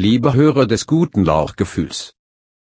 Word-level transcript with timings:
Liebe 0.00 0.32
Hörer 0.32 0.66
des 0.66 0.86
guten 0.86 1.24
Lauchgefühls. 1.24 2.14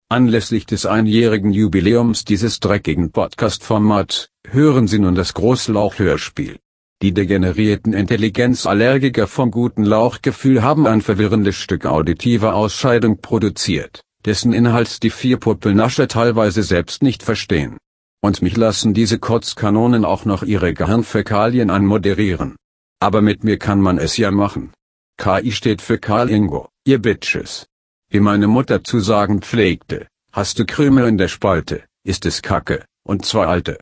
Anlässlich 0.09 0.67
des 0.67 0.85
einjährigen 0.85 1.51
Jubiläums 1.51 2.23
dieses 2.23 2.59
dreckigen 2.59 3.11
Podcast-Format, 3.11 4.29
hören 4.47 4.87
Sie 4.87 4.99
nun 4.99 5.15
das 5.15 5.33
Großlauch-Hörspiel. 5.33 6.59
Die 7.01 7.15
degenerierten 7.15 7.93
Intelligenzallergiker 7.93 9.25
vom 9.25 9.49
guten 9.49 9.83
Lauchgefühl 9.85 10.61
haben 10.61 10.85
ein 10.85 11.01
verwirrendes 11.01 11.55
Stück 11.55 11.87
auditive 11.87 12.53
Ausscheidung 12.53 13.19
produziert, 13.21 14.03
dessen 14.23 14.53
Inhalt 14.53 15.01
die 15.01 15.09
vier 15.09 15.37
Puppelnascher 15.37 16.07
teilweise 16.07 16.61
selbst 16.61 17.01
nicht 17.01 17.23
verstehen. 17.23 17.79
Und 18.21 18.43
mich 18.43 18.55
lassen 18.55 18.93
diese 18.93 19.17
Kotzkanonen 19.17 20.05
auch 20.05 20.25
noch 20.25 20.43
ihre 20.43 20.75
Gehirnfäkalien 20.75 21.71
anmoderieren. 21.71 22.55
Aber 22.99 23.23
mit 23.23 23.43
mir 23.43 23.57
kann 23.57 23.81
man 23.81 23.97
es 23.97 24.15
ja 24.15 24.29
machen. 24.29 24.73
KI 25.17 25.51
steht 25.51 25.81
für 25.81 25.97
Karl 25.97 26.29
Ingo, 26.29 26.69
ihr 26.85 27.01
Bitches. 27.01 27.65
Wie 28.09 28.19
meine 28.19 28.47
Mutter 28.47 28.83
zu 28.83 28.99
sagen 28.99 29.41
pflegte, 29.41 30.07
hast 30.31 30.59
du 30.59 30.65
Krümel 30.65 31.07
in 31.07 31.17
der 31.17 31.27
Spalte, 31.27 31.83
ist 32.03 32.27
es 32.27 32.43
Kacke, 32.43 32.85
und 33.03 33.25
zwei 33.25 33.47
alte. 33.47 33.79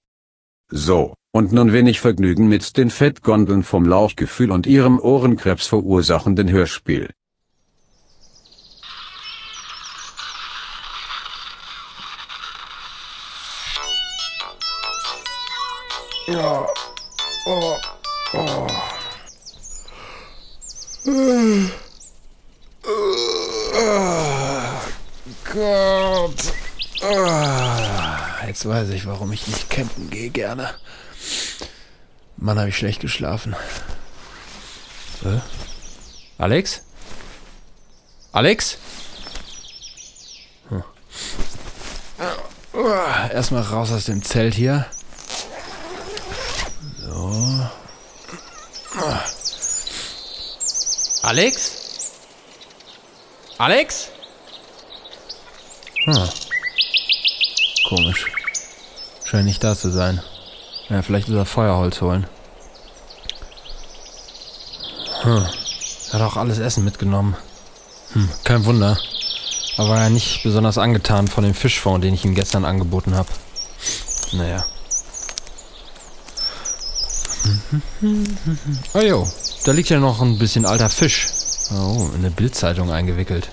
So, 0.70 1.14
und 1.34 1.52
nun 1.52 1.74
wenig 1.74 2.00
Vergnügen 2.00 2.48
mit 2.48 2.78
den 2.78 2.90
Fettgondeln 2.90 3.64
vom 3.64 3.86
Lauchgefühl 3.86 4.52
und 4.52 4.66
ihrem 4.66 5.00
Ohrenkrebs 5.00 5.68
verursachenden 5.68 6.50
Hörspiel. 6.50 7.10
Ja. 16.28 16.66
Oh. 17.46 17.78
Oh. 18.34 18.68
Gott. 25.54 26.54
Ah, 27.02 28.46
Jetzt 28.48 28.68
weiß 28.68 28.90
ich, 28.90 29.06
warum 29.06 29.32
ich 29.32 29.48
nicht 29.48 29.70
campen 29.70 30.10
gehe 30.10 30.30
gerne. 30.30 30.70
Mann, 32.38 32.60
habe 32.60 32.70
ich 32.70 32.78
schlecht 32.78 33.02
geschlafen. 33.02 33.56
Alex? 36.38 36.82
Alex? 38.34 38.78
Hm. 40.70 40.84
Ah, 42.74 43.28
Erstmal 43.30 43.62
raus 43.64 43.92
aus 43.92 44.06
dem 44.06 44.22
Zelt 44.24 44.56
hier. 44.56 44.86
So. 47.02 47.66
Ah. 48.98 49.24
Alex? 51.22 51.72
Alex? 53.58 54.10
Hm. 56.06 56.30
Komisch. 57.88 58.32
Scheint 59.26 59.46
nicht 59.46 59.64
da 59.64 59.76
zu 59.76 59.90
sein. 59.90 60.22
Ja, 60.90 61.02
vielleicht 61.02 61.30
ist 61.30 61.36
er 61.36 61.46
Feuerholz 61.46 62.02
holen. 62.02 62.28
Hm. 65.22 65.46
Er 66.12 66.14
hat 66.14 66.22
auch 66.22 66.38
alles 66.38 66.60
Essen 66.60 66.84
mitgenommen. 66.84 67.36
Hm, 68.14 68.30
kein 68.44 68.66
Wunder. 68.66 68.98
Aber 69.78 69.90
war 69.90 70.00
ja 70.00 70.10
nicht 70.10 70.44
besonders 70.44 70.78
angetan 70.78 71.28
von 71.28 71.44
dem 71.44 71.56
Fischfond, 71.56 72.04
den 72.04 72.14
ich 72.14 72.26
ihm 72.26 72.36
gestern 72.36 72.66
angeboten 72.66 73.16
habe. 73.16 73.30
Naja. 74.34 74.66
Oh 78.94 79.00
jo, 79.02 79.28
da 79.66 79.72
liegt 79.72 79.90
ja 79.90 80.00
noch 80.00 80.22
ein 80.22 80.38
bisschen 80.38 80.66
alter 80.66 80.90
Fisch. 80.90 81.28
Oh, 81.72 82.10
in 82.14 82.20
eine 82.20 82.32
Bildzeitung 82.32 82.92
eingewickelt. 82.92 83.50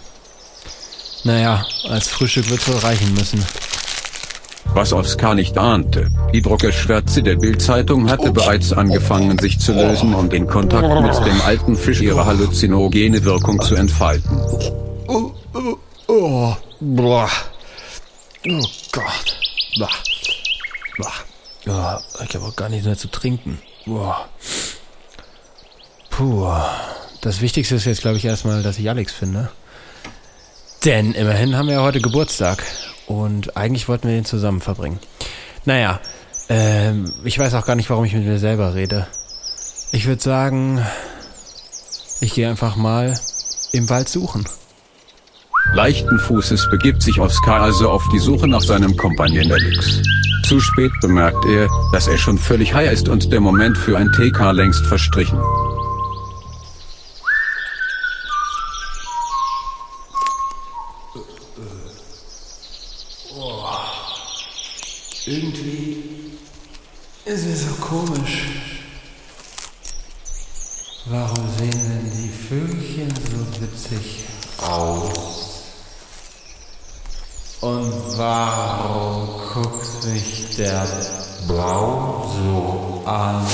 Naja, 1.25 1.65
als 1.89 2.09
Frühstück 2.09 2.49
wird's 2.51 2.69
wohl 2.69 2.79
reichen 2.79 3.15
müssen. 3.15 3.45
Was 4.73 4.93
Oskar 4.93 5.35
nicht 5.35 5.59
ahnte, 5.59 6.11
die 6.33 6.43
Druckerschwärze 6.43 7.23
der 7.23 7.37
Bildzeitung 7.37 8.09
hatte 8.09 8.31
bereits 8.31 8.73
angefangen 8.73 9.37
sich 9.39 9.59
zu 9.59 9.73
lösen 9.73 10.15
und 10.15 10.33
in 10.33 10.47
Kontakt 10.47 10.89
mit 11.03 11.27
dem 11.27 11.41
alten 11.43 11.77
Fisch 11.77 12.01
ihre 12.01 12.25
halluzinogene 12.25 13.25
Wirkung 13.25 13.61
zu 13.61 13.75
entfalten. 13.75 14.41
Oh, 15.09 15.33
oh, 15.55 15.77
oh. 16.07 16.57
Boah. 16.81 17.29
Oh 18.49 18.65
Gott. 18.93 19.37
Bah. 19.79 19.89
Bah. 20.99 21.13
Ja, 21.67 22.01
ich 22.27 22.35
habe 22.35 22.47
auch 22.47 22.57
gar 22.57 22.69
nichts 22.69 22.87
mehr 22.87 22.97
zu 22.97 23.09
trinken. 23.09 23.61
Boah. 23.85 24.29
Puh. 26.09 26.49
Das 27.21 27.43
Wichtigste 27.43 27.75
ist 27.75 27.85
jetzt, 27.85 28.01
glaube 28.01 28.17
ich, 28.17 28.25
erstmal, 28.25 28.63
dass 28.63 28.79
ich 28.79 28.89
Alex 28.89 29.13
finde. 29.13 29.51
Denn 30.85 31.13
immerhin 31.13 31.57
haben 31.57 31.67
wir 31.67 31.75
ja 31.75 31.83
heute 31.83 32.01
Geburtstag. 32.01 32.65
Und 33.07 33.57
eigentlich 33.57 33.89
wollten 33.89 34.09
wir 34.09 34.15
den 34.15 34.25
zusammen 34.25 34.61
verbringen. 34.61 34.99
Naja, 35.65 36.01
ähm, 36.49 37.13
ich 37.25 37.39
weiß 37.39 37.55
auch 37.55 37.67
gar 37.67 37.77
nicht, 37.77 37.91
warum 37.91 38.05
ich 38.05 38.15
mit 38.15 38.25
mir 38.25 38.39
selber 38.39 38.75
rede. 38.75 39.07
Ich 39.93 40.07
würde 40.07 40.23
sagen, 40.23 40.85
ich 42.21 42.35
gehe 42.35 42.49
einfach 42.49 42.77
mal 42.77 43.19
im 43.73 43.91
Wald 43.91 44.09
suchen. 44.09 44.47
Leichten 45.75 46.19
Fußes 46.19 46.71
begibt 46.71 47.03
sich 47.03 47.21
Oskar 47.21 47.61
also 47.63 47.91
auf 47.91 48.03
die 48.13 48.19
Suche 48.19 48.49
nach 48.49 48.63
seinem 48.63 48.97
Kompagnon 48.97 49.53
Alex. 49.53 50.03
Zu 50.45 50.59
spät 50.59 50.93
bemerkt 51.01 51.45
er, 51.45 51.69
dass 51.93 52.09
er 52.09 52.17
schon 52.17 52.39
völlig 52.39 52.73
high 52.73 52.91
ist 52.91 53.09
und 53.09 53.31
der 53.31 53.41
Moment 53.41 53.77
für 53.77 53.99
ein 53.99 54.11
TK 54.13 54.53
längst 54.53 54.87
verstrichen. 54.87 55.39
Irgendwie 65.31 66.03
ist 67.25 67.47
es 67.47 67.67
so 67.67 67.75
komisch. 67.81 68.49
Warum 71.07 71.49
sehen 71.57 71.71
denn 71.71 72.11
die 72.17 72.29
Vögelchen 72.49 73.09
so 73.31 73.63
witzig 73.63 74.25
aus? 74.59 75.63
Und 77.61 77.93
warum 78.17 79.29
guckt 79.55 80.05
mich 80.13 80.57
der 80.59 80.85
Blau 81.47 82.29
so 82.35 83.09
an? 83.09 83.47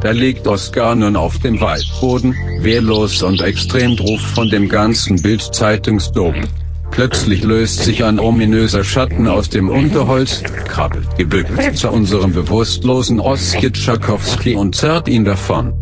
Da 0.00 0.12
liegt 0.12 0.46
Oskar 0.46 0.94
nun 0.94 1.16
auf 1.16 1.36
dem 1.40 1.60
Waldboden, 1.60 2.32
wehrlos 2.60 3.24
und 3.24 3.40
extrem 3.40 3.96
drauf 3.96 4.20
von 4.20 4.48
dem 4.50 4.68
ganzen 4.68 5.20
Bild-Zeitungsdom. 5.20 6.46
Plötzlich 6.90 7.44
löst 7.44 7.84
sich 7.84 8.04
ein 8.04 8.18
ominöser 8.18 8.82
Schatten 8.84 9.28
aus 9.28 9.48
dem 9.48 9.68
Unterholz, 9.68 10.42
krabbelt 10.66 11.16
gebückt 11.16 11.76
zu 11.76 11.90
unserem 11.90 12.32
bewusstlosen 12.32 13.20
Oskar 13.20 13.72
Tschakowski 13.72 14.54
und 14.54 14.74
zerrt 14.74 15.08
ihn 15.08 15.24
davon. 15.24 15.74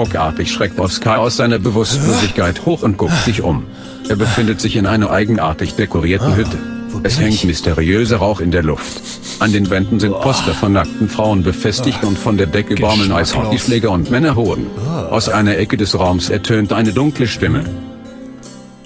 Ruckartig 0.00 0.50
schreckt 0.50 0.80
Oskar 0.80 1.18
aus 1.18 1.36
seiner 1.36 1.58
Bewusstlosigkeit 1.58 2.64
hoch 2.64 2.82
und 2.82 2.96
guckt 2.96 3.22
sich 3.22 3.42
um. 3.42 3.66
Er 4.08 4.16
befindet 4.16 4.58
sich 4.58 4.76
in 4.76 4.86
einer 4.86 5.10
eigenartig 5.10 5.74
dekorierten 5.74 6.36
Hütte. 6.36 6.56
Es 7.02 7.20
hängt 7.20 7.44
mysteriöser 7.44 8.16
Rauch 8.16 8.40
in 8.40 8.50
der 8.50 8.62
Luft. 8.62 9.02
An 9.40 9.52
den 9.52 9.68
Wänden 9.68 10.00
sind 10.00 10.18
Poster 10.18 10.54
von 10.54 10.72
nackten 10.72 11.10
Frauen 11.10 11.42
befestigt 11.42 12.02
und 12.02 12.18
von 12.18 12.38
der 12.38 12.46
Decke 12.46 12.76
baumeln 12.76 13.12
Eishockeyschläger 13.12 13.90
und 13.90 14.10
Männerhoden. 14.10 14.68
Aus 15.10 15.28
einer 15.28 15.58
Ecke 15.58 15.76
des 15.76 15.98
Raums 15.98 16.30
ertönt 16.30 16.72
eine 16.72 16.94
dunkle 16.94 17.26
Stimme. 17.26 17.62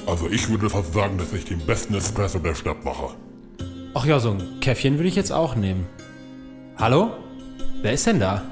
Also 0.09 0.29
ich 0.29 0.49
würde 0.49 0.69
fast 0.69 0.95
sagen, 0.95 1.17
dass 1.17 1.33
ich 1.33 1.45
den 1.45 1.61
besten 1.61 1.95
Espresso 1.95 2.41
der 2.41 2.57
Stadt 2.57 2.85
mache. 2.85 3.15
Ach 3.95 4.05
ja, 4.05 4.19
so 4.19 4.31
ein 4.31 4.43
Käffchen 4.61 4.99
würde 4.99 5.09
ich 5.09 5.15
jetzt 5.15 5.31
auch 5.31 5.55
nehmen. 5.55 5.87
Hallo? 6.77 7.13
Wer 7.83 7.93
ist 7.93 8.05
denn 8.05 8.19
da? 8.19 8.43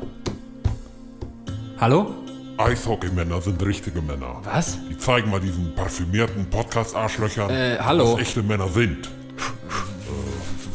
Hallo? 1.81 2.22
Eishockeymänner 2.65 3.41
sind 3.41 3.63
richtige 3.65 4.01
Männer. 4.01 4.41
Was? 4.45 4.79
Die 4.89 4.97
zeigen 4.97 5.31
mal 5.31 5.41
diesen 5.41 5.75
parfümierten 5.75 6.49
Podcast-Arschlöchern, 6.51 7.51
Äh, 7.51 7.79
hallo? 7.81 8.15
was 8.15 8.21
echte 8.21 8.43
Männer 8.43 8.69
sind. 8.69 9.11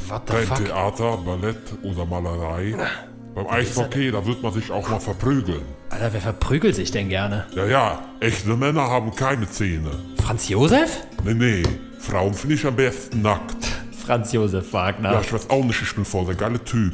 What 0.08 0.22
the 0.28 0.34
Kein 0.34 0.46
fuck? 0.48 0.66
Theater, 0.66 1.18
Ballett 1.18 1.58
oder 1.84 2.06
Malerei. 2.06 2.76
Beim 3.36 3.48
Eishockey, 3.48 4.12
da 4.12 4.26
wird 4.26 4.42
man 4.42 4.52
sich 4.54 4.72
auch 4.72 4.90
mal 4.90 5.00
verprügeln. 5.00 5.62
Alter, 5.90 6.12
wer 6.14 6.22
verprügelt 6.22 6.76
sich 6.76 6.92
denn 6.92 7.10
gerne? 7.10 7.46
Ja, 7.56 7.66
ja, 7.66 8.00
echte 8.20 8.56
Männer 8.56 8.82
haben 8.90 9.14
keine 9.16 9.50
Zähne. 9.50 9.92
Franz 10.22 10.50
Josef? 10.50 11.04
Nee, 11.24 11.34
nee, 11.34 11.64
Frauen 12.00 12.34
finde 12.34 12.56
ich 12.56 12.66
am 12.66 12.76
besten 12.76 13.22
nackt. 13.22 13.68
Franz 14.06 14.32
Josef 14.32 14.72
Wagner. 14.74 15.14
Ja, 15.14 15.22
ich 15.22 15.32
weiß 15.32 15.50
auch 15.50 15.64
nicht, 15.64 15.82
ich 15.82 15.94
bin 15.94 16.06
voll 16.06 16.26
der 16.26 16.36
geile 16.36 16.64
Typ. 16.64 16.94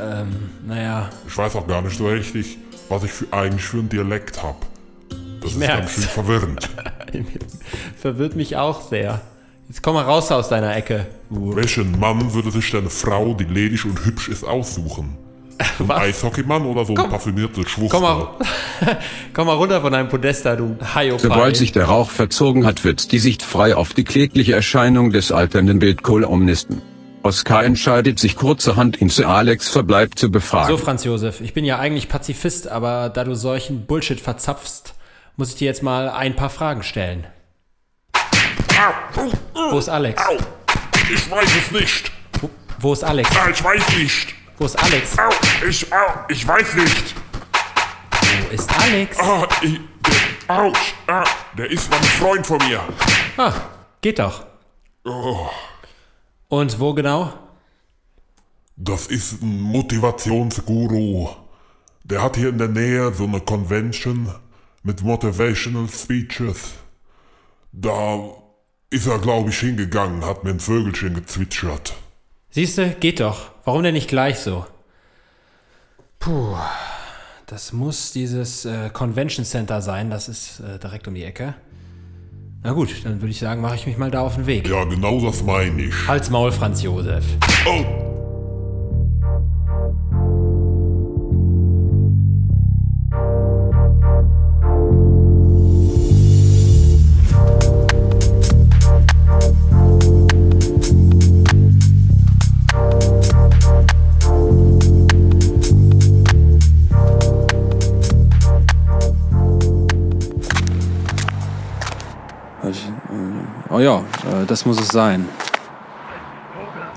Ähm, 0.00 0.50
naja. 0.66 1.10
Ich 1.26 1.36
weiß 1.36 1.56
auch 1.56 1.66
gar 1.66 1.82
nicht 1.82 1.96
so 1.98 2.08
richtig, 2.08 2.58
was 2.88 3.04
ich 3.04 3.12
für, 3.12 3.26
eigentlich 3.32 3.62
für 3.62 3.78
einen 3.78 3.88
Dialekt 3.88 4.42
habe. 4.42 4.58
Das 5.40 5.52
ist 5.52 5.58
merk's. 5.58 5.78
ganz 5.78 5.92
schön 5.92 6.02
verwirrend. 6.04 6.70
Verwirrt 7.96 8.36
mich 8.36 8.56
auch 8.56 8.82
sehr. 8.82 9.20
Jetzt 9.68 9.82
komm 9.82 9.94
mal 9.94 10.04
raus 10.04 10.30
aus 10.30 10.48
deiner 10.48 10.74
Ecke. 10.76 11.06
Du. 11.30 11.56
Welchen 11.56 11.98
Mann 11.98 12.32
würde 12.34 12.50
sich 12.50 12.70
denn 12.70 12.80
eine 12.80 12.90
Frau, 12.90 13.34
die 13.34 13.44
ledig 13.44 13.84
und 13.84 14.04
hübsch 14.04 14.28
ist, 14.28 14.44
aussuchen? 14.44 15.16
So 15.78 15.84
ein? 15.84 15.90
Eishockeymann 15.90 16.66
oder 16.66 16.84
so 16.84 16.94
ein 16.94 17.08
parfümierter 17.08 17.66
Schwuchtel? 17.66 17.88
Komm 17.88 18.02
mal, 18.02 18.28
komm 19.32 19.46
mal 19.46 19.54
runter 19.54 19.80
von 19.80 19.92
deinem 19.92 20.08
Podest 20.08 20.44
da, 20.44 20.54
du 20.54 20.76
Haiopai. 20.94 21.22
Sobald 21.22 21.56
sich 21.56 21.72
der 21.72 21.86
Rauch 21.86 22.10
verzogen 22.10 22.66
hat, 22.66 22.84
wird 22.84 23.10
die 23.12 23.18
Sicht 23.18 23.42
frei 23.42 23.74
auf 23.74 23.94
die 23.94 24.04
klägliche 24.04 24.54
Erscheinung 24.54 25.12
des 25.12 25.32
alternden 25.32 25.78
Bildkolumnisten. 25.78 26.82
Oskar 27.26 27.64
entscheidet 27.64 28.20
sich 28.20 28.36
kurzerhand, 28.36 29.00
ihn 29.00 29.10
zu 29.10 29.26
Alex 29.26 29.68
Verbleib 29.68 30.16
zu 30.16 30.30
befragen. 30.30 30.68
So, 30.68 30.76
Franz 30.76 31.02
Josef, 31.02 31.40
ich 31.40 31.54
bin 31.54 31.64
ja 31.64 31.76
eigentlich 31.76 32.08
Pazifist, 32.08 32.68
aber 32.68 33.08
da 33.08 33.24
du 33.24 33.34
solchen 33.34 33.84
Bullshit 33.84 34.20
verzapfst, 34.20 34.94
muss 35.36 35.48
ich 35.48 35.56
dir 35.56 35.64
jetzt 35.64 35.82
mal 35.82 36.08
ein 36.08 36.36
paar 36.36 36.50
Fragen 36.50 36.84
stellen. 36.84 37.26
Wo 39.54 39.76
ist 39.76 39.88
Alex? 39.88 40.22
Au! 40.24 40.36
Ich 41.12 41.28
weiß 41.28 41.50
es 41.56 41.72
nicht! 41.72 42.12
Wo, 42.40 42.48
wo 42.78 42.92
ist 42.92 43.02
Alex? 43.02 43.28
Ah, 43.36 43.50
ich 43.50 43.64
weiß 43.64 43.96
nicht! 43.96 44.34
Wo 44.58 44.66
ist 44.66 44.78
Alex? 44.80 45.18
Au! 45.18 45.30
Ich, 45.68 45.92
au! 45.92 45.96
Ich 46.28 46.46
weiß 46.46 46.74
nicht! 46.74 47.14
Wo 48.22 48.54
ist 48.54 48.70
Alex? 48.82 49.18
Ah, 49.18 49.48
ich, 49.62 49.80
der, 50.48 50.56
Autsch! 50.56 50.94
Ah, 51.08 51.24
der 51.58 51.72
ist 51.72 51.90
mein 51.90 52.04
Freund 52.04 52.46
von 52.46 52.58
mir! 52.58 52.80
Ah, 53.36 53.52
geht 54.00 54.20
doch. 54.20 54.46
Oh, 55.04 55.50
Und 56.48 56.78
wo 56.80 56.94
genau? 56.94 57.32
das 58.76 59.06
ist 59.06 59.42
ein 59.42 59.60
Motivationsguru. 59.60 61.30
Der 62.04 62.22
hat 62.22 62.36
hier 62.36 62.50
in 62.50 62.58
der 62.58 62.68
Nähe 62.68 63.12
so 63.12 63.24
eine 63.24 63.40
Convention 63.40 64.32
mit 64.82 65.02
Motivational 65.02 65.88
Speeches. 65.88 66.74
Da 67.72 68.20
ist 68.90 69.06
er, 69.06 69.18
glaube 69.18 69.50
ich, 69.50 69.58
hingegangen, 69.58 70.24
hat 70.24 70.44
mir 70.44 70.50
ein 70.50 70.60
Vögelchen 70.60 71.14
gezwitschert. 71.14 71.94
Siehste, 72.50 72.90
geht 73.00 73.20
doch. 73.20 73.50
Warum 73.64 73.82
denn 73.82 73.94
nicht 73.94 74.08
gleich 74.08 74.38
so? 74.38 74.66
Puh, 76.20 76.56
das 77.46 77.72
muss 77.72 78.12
dieses 78.12 78.64
äh, 78.64 78.90
Convention 78.90 79.44
Center 79.44 79.82
sein. 79.82 80.10
Das 80.10 80.28
ist 80.28 80.60
äh, 80.60 80.78
direkt 80.78 81.08
um 81.08 81.14
die 81.14 81.24
Ecke. 81.24 81.54
Na 82.66 82.72
gut, 82.72 82.88
dann 83.04 83.20
würde 83.20 83.30
ich 83.30 83.38
sagen, 83.38 83.60
mache 83.60 83.76
ich 83.76 83.86
mich 83.86 83.96
mal 83.96 84.10
da 84.10 84.22
auf 84.22 84.34
den 84.34 84.46
Weg. 84.46 84.68
Ja, 84.68 84.82
genau 84.82 85.20
das 85.20 85.44
meine 85.44 85.82
ich. 85.82 85.94
Halt's 86.08 86.30
Maul, 86.30 86.50
Franz 86.50 86.82
Josef. 86.82 87.24
Oh! 87.64 88.05
Oh 113.76 113.80
ja, 113.80 113.98
äh, 113.98 114.46
das 114.46 114.64
muss 114.64 114.80
es 114.80 114.88
sein. 114.88 115.28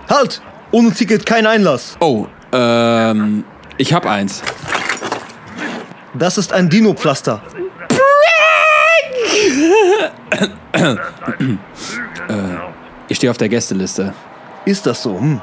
Halt! 0.10 0.42
Ohne 0.72 0.94
Ticket 0.94 1.26
kein 1.26 1.46
Einlass. 1.46 1.98
Oh, 2.00 2.28
ähm, 2.54 3.44
ich 3.78 3.92
hab 3.92 4.06
eins. 4.06 4.42
Das 6.14 6.38
ist 6.38 6.54
ein 6.54 6.70
Dino-Pflaster. 6.70 7.42
Ich 13.10 13.18
stehe 13.18 13.30
auf 13.30 13.38
der 13.38 13.50
Gästeliste. 13.50 14.14
Ist 14.64 14.86
das 14.86 15.04
so? 15.04 15.20
Hm. 15.20 15.42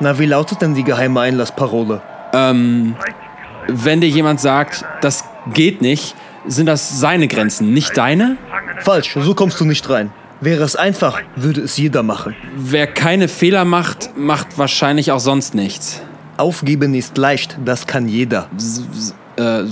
Na, 0.00 0.18
wie 0.18 0.24
lautet 0.24 0.62
denn 0.62 0.74
die 0.74 0.84
geheime 0.84 1.20
Einlassparole? 1.20 2.00
Ähm, 2.32 2.96
wenn 3.66 4.00
dir 4.00 4.08
jemand 4.08 4.40
sagt, 4.40 4.86
das 5.02 5.24
geht 5.52 5.82
nicht, 5.82 6.14
sind 6.46 6.64
das 6.64 6.98
seine 6.98 7.28
Grenzen, 7.28 7.74
nicht 7.74 7.94
deine? 7.94 8.38
Falsch, 8.78 9.14
so 9.20 9.34
kommst 9.34 9.60
du 9.60 9.66
nicht 9.66 9.90
rein. 9.90 10.12
Wäre 10.40 10.62
es 10.62 10.76
einfach, 10.76 11.20
würde 11.34 11.62
es 11.62 11.76
jeder 11.76 12.02
machen. 12.04 12.36
Wer 12.56 12.86
keine 12.86 13.26
Fehler 13.26 13.64
macht, 13.64 14.16
macht 14.16 14.56
wahrscheinlich 14.56 15.10
auch 15.10 15.18
sonst 15.18 15.54
nichts. 15.54 16.00
Aufgeben 16.36 16.94
ist 16.94 17.18
leicht, 17.18 17.58
das 17.64 17.88
kann 17.88 18.06
jeder. 18.06 18.48
Äh, 19.36 19.64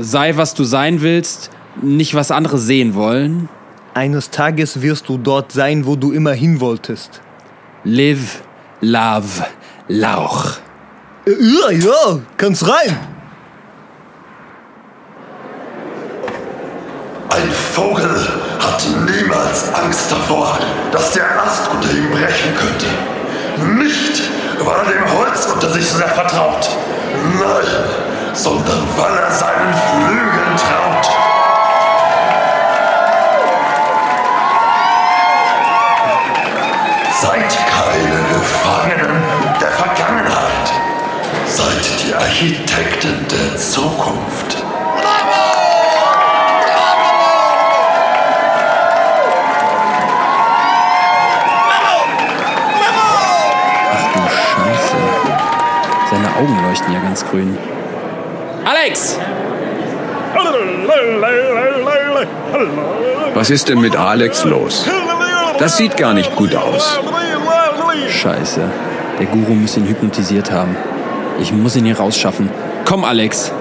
sei, 0.00 0.36
was 0.36 0.54
du 0.54 0.64
sein 0.64 1.02
willst, 1.02 1.50
nicht 1.82 2.14
was 2.16 2.32
andere 2.32 2.58
sehen 2.58 2.94
wollen. 2.94 3.48
Eines 3.94 4.30
Tages 4.30 4.82
wirst 4.82 5.08
du 5.08 5.18
dort 5.18 5.52
sein, 5.52 5.86
wo 5.86 5.94
du 5.94 6.10
immer 6.10 6.32
hin 6.32 6.58
wolltest. 6.60 7.20
Live, 7.84 8.42
love, 8.80 9.46
Lauch. 9.86 10.56
Äh, 11.26 11.30
Ja, 11.40 11.70
ja, 11.70 12.18
kannst 12.36 12.68
rein. 12.68 12.98
Ein 17.30 17.50
Vogel 17.50 18.26
hat 18.58 18.84
niemals 19.06 19.72
Angst 19.74 20.10
davor, 20.10 20.58
dass 20.92 21.12
der 21.12 21.24
Ast 21.42 21.68
unter 21.70 21.90
ihm 21.90 22.10
brechen 22.10 22.54
könnte. 22.56 22.86
Nicht, 23.82 24.22
weil 24.60 24.76
er 24.76 24.84
dem 24.84 25.18
Holz 25.18 25.46
unter 25.46 25.70
sich 25.70 25.88
sehr 25.88 26.08
vertraut. 26.08 26.68
Nein, 27.38 28.34
sondern 28.34 28.88
weil 28.96 29.16
er 29.16 29.30
seinen 29.30 29.74
Flügeln 29.74 30.56
traut. 30.56 31.08
Seid 37.20 37.58
keine 37.66 38.20
Gefangenen 38.32 39.22
der 39.60 39.70
Vergangenheit. 39.72 40.72
Seid 41.46 41.84
die 42.06 42.14
Architekten 42.14 43.26
der 43.28 43.56
Zukunft. 43.56 44.62
Ach 53.90 54.12
du 54.12 54.20
Scheiße. 54.28 54.96
Seine 56.10 56.28
Leuchten 56.88 56.92
ja 56.92 57.00
ganz 57.00 57.24
grün. 57.24 57.56
Alex! 58.64 59.18
Was 63.34 63.50
ist 63.50 63.68
denn 63.68 63.80
mit 63.80 63.96
Alex 63.96 64.44
los? 64.44 64.86
Das 65.58 65.76
sieht 65.76 65.96
gar 65.96 66.14
nicht 66.14 66.34
gut 66.36 66.54
aus. 66.54 66.98
Scheiße. 68.08 68.62
Der 69.18 69.26
Guru 69.26 69.54
muss 69.54 69.76
ihn 69.76 69.86
hypnotisiert 69.86 70.50
haben. 70.50 70.76
Ich 71.40 71.52
muss 71.52 71.76
ihn 71.76 71.84
hier 71.84 71.98
rausschaffen. 71.98 72.50
Komm, 72.84 73.04
Alex. 73.04 73.52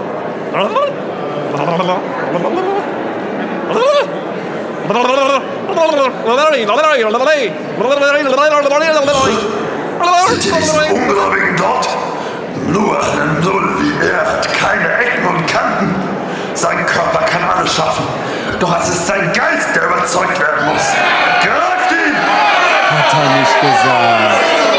Seht 10.27 10.45
ihr 10.45 10.53
diesen 10.53 10.79
Ungläubigen 10.93 11.46
Nur 12.67 12.99
eine 13.01 13.39
Null 13.41 13.75
wie 13.79 14.05
er 14.05 14.25
hat 14.25 14.53
keine 14.53 14.93
Ecken 14.97 15.25
und 15.27 15.47
Kanten. 15.47 15.95
Sein 16.53 16.85
Körper 16.85 17.25
kann 17.25 17.43
alles 17.49 17.73
schaffen. 17.73 18.05
Doch 18.59 18.77
es 18.81 18.89
ist 18.89 19.07
sein 19.07 19.31
Geist, 19.33 19.75
der 19.75 19.85
überzeugt 19.85 20.39
werden 20.39 20.65
muss. 20.67 20.83
Greift 21.41 21.91
ihn! 21.91 22.15
Hat 22.89 23.13
er 23.13 23.39
nicht 23.39 23.61
gesagt. 23.61 24.76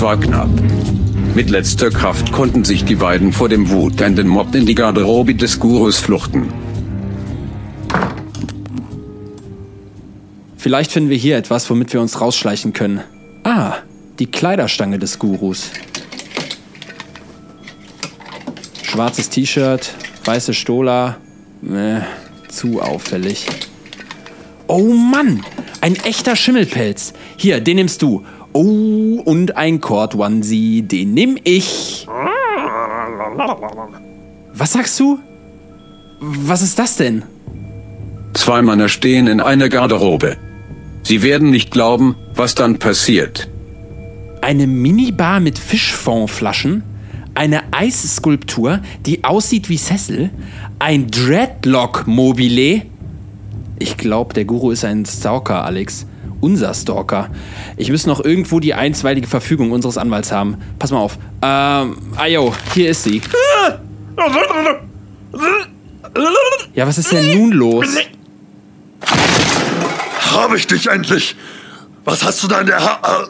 Das 0.00 0.06
war 0.06 0.18
knapp. 0.18 0.48
Mit 1.34 1.50
letzter 1.50 1.90
Kraft 1.90 2.32
konnten 2.32 2.64
sich 2.64 2.86
die 2.86 2.94
beiden 2.94 3.34
vor 3.34 3.50
dem 3.50 3.68
wutenden 3.68 4.28
Mob 4.28 4.54
in 4.54 4.64
die 4.64 4.74
Garderobe 4.74 5.34
des 5.34 5.60
Gurus 5.60 5.98
fluchten. 5.98 6.50
Vielleicht 10.56 10.90
finden 10.90 11.10
wir 11.10 11.18
hier 11.18 11.36
etwas, 11.36 11.68
womit 11.68 11.92
wir 11.92 12.00
uns 12.00 12.18
rausschleichen 12.18 12.72
können. 12.72 13.02
Ah, 13.44 13.74
die 14.18 14.24
Kleiderstange 14.24 14.98
des 14.98 15.18
Gurus. 15.18 15.70
Schwarzes 18.82 19.28
T-Shirt, 19.28 19.92
weiße 20.24 20.54
Stola. 20.54 21.18
Äh, 21.62 22.00
zu 22.48 22.80
auffällig. 22.80 23.44
Oh 24.66 24.94
Mann, 24.94 25.44
ein 25.82 25.94
echter 25.96 26.36
Schimmelpelz. 26.36 27.12
Hier, 27.36 27.60
den 27.60 27.76
nimmst 27.76 28.00
du. 28.00 28.24
Oh, 28.52 29.22
und 29.24 29.56
ein 29.56 29.80
Cord 29.80 30.14
Onesie, 30.14 30.82
den 30.82 31.14
nimm 31.14 31.38
ich. 31.44 32.06
Was 34.52 34.72
sagst 34.72 34.98
du? 34.98 35.18
Was 36.20 36.62
ist 36.62 36.78
das 36.78 36.96
denn? 36.96 37.22
Zwei 38.34 38.62
Männer 38.62 38.88
stehen 38.88 39.26
in 39.26 39.40
einer 39.40 39.68
Garderobe. 39.68 40.36
Sie 41.02 41.22
werden 41.22 41.50
nicht 41.50 41.70
glauben, 41.70 42.16
was 42.34 42.54
dann 42.54 42.78
passiert. 42.78 43.48
Eine 44.42 44.66
Minibar 44.66 45.40
mit 45.40 45.58
Fischfondflaschen, 45.58 46.82
eine 47.34 47.72
Eisskulptur, 47.72 48.80
die 49.06 49.24
aussieht 49.24 49.68
wie 49.68 49.76
Sessel, 49.76 50.30
ein 50.78 51.10
Dreadlock-Mobile. 51.10 52.82
Ich 53.78 53.96
glaube, 53.96 54.34
der 54.34 54.44
Guru 54.44 54.72
ist 54.72 54.84
ein 54.84 55.06
Stalker, 55.06 55.64
Alex. 55.64 56.06
Unser 56.40 56.72
Stalker. 56.74 57.28
Ich 57.76 57.90
muss 57.90 58.06
noch 58.06 58.24
irgendwo 58.24 58.60
die 58.60 58.74
einstweilige 58.74 59.26
Verfügung 59.26 59.72
unseres 59.72 59.98
Anwalts 59.98 60.32
haben. 60.32 60.56
Pass 60.78 60.90
mal 60.90 60.98
auf. 60.98 61.18
Ähm, 61.42 61.96
ayo, 62.16 62.54
hier 62.74 62.90
ist 62.90 63.04
sie. 63.04 63.20
Ja, 66.74 66.86
was 66.86 66.98
ist 66.98 67.12
denn 67.12 67.38
nun 67.38 67.52
los? 67.52 67.86
Habe 70.32 70.56
ich 70.56 70.66
dich 70.66 70.86
endlich? 70.86 71.36
Was 72.04 72.24
hast 72.24 72.42
du 72.42 72.48
da 72.48 72.60
in 72.60 72.66
der 72.66 72.80
ha 72.82 73.28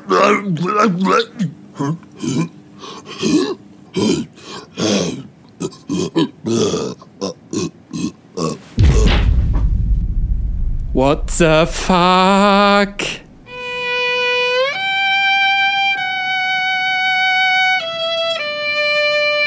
What 10.93 11.31
the 11.31 11.67
fuck? 11.71 13.01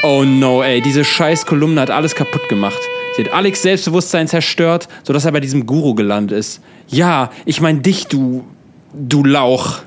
Oh 0.02 0.24
no, 0.24 0.62
ey, 0.62 0.80
diese 0.80 1.04
scheiß 1.04 1.44
Kolumne 1.44 1.82
hat 1.82 1.90
alles 1.90 2.14
kaputt 2.14 2.48
gemacht. 2.48 2.78
Sie 3.16 3.24
hat 3.24 3.32
Alex 3.32 3.60
Selbstbewusstsein 3.60 4.26
zerstört, 4.26 4.88
sodass 5.02 5.26
er 5.26 5.32
bei 5.32 5.40
diesem 5.40 5.66
Guru 5.66 5.94
gelandet 5.94 6.38
ist. 6.38 6.62
Ja, 6.88 7.30
ich 7.44 7.60
mein 7.60 7.82
dich, 7.82 8.06
du. 8.06 8.46
du 8.94 9.22
Lauch. 9.22 9.82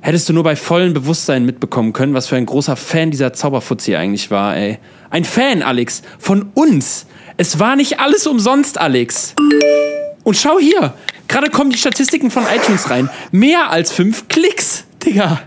Hättest 0.00 0.26
du 0.28 0.32
nur 0.32 0.44
bei 0.44 0.56
vollem 0.56 0.94
Bewusstsein 0.94 1.44
mitbekommen 1.44 1.92
können, 1.92 2.14
was 2.14 2.28
für 2.28 2.36
ein 2.36 2.46
großer 2.46 2.76
Fan 2.76 3.10
dieser 3.10 3.34
Zauberfutzi 3.34 3.94
eigentlich 3.94 4.30
war, 4.30 4.56
ey. 4.56 4.78
Ein 5.10 5.24
Fan, 5.24 5.62
Alex. 5.62 6.02
Von 6.18 6.50
uns. 6.54 7.06
Es 7.40 7.60
war 7.60 7.76
nicht 7.76 8.00
alles 8.00 8.26
umsonst, 8.26 8.78
Alex. 8.78 9.34
Und 10.24 10.36
schau 10.36 10.58
hier. 10.58 10.92
Gerade 11.28 11.50
kommen 11.50 11.70
die 11.70 11.78
Statistiken 11.78 12.32
von 12.32 12.42
iTunes 12.52 12.90
rein. 12.90 13.08
Mehr 13.30 13.70
als 13.70 13.92
fünf 13.92 14.26
Klicks, 14.26 14.84
Digga. 15.04 15.40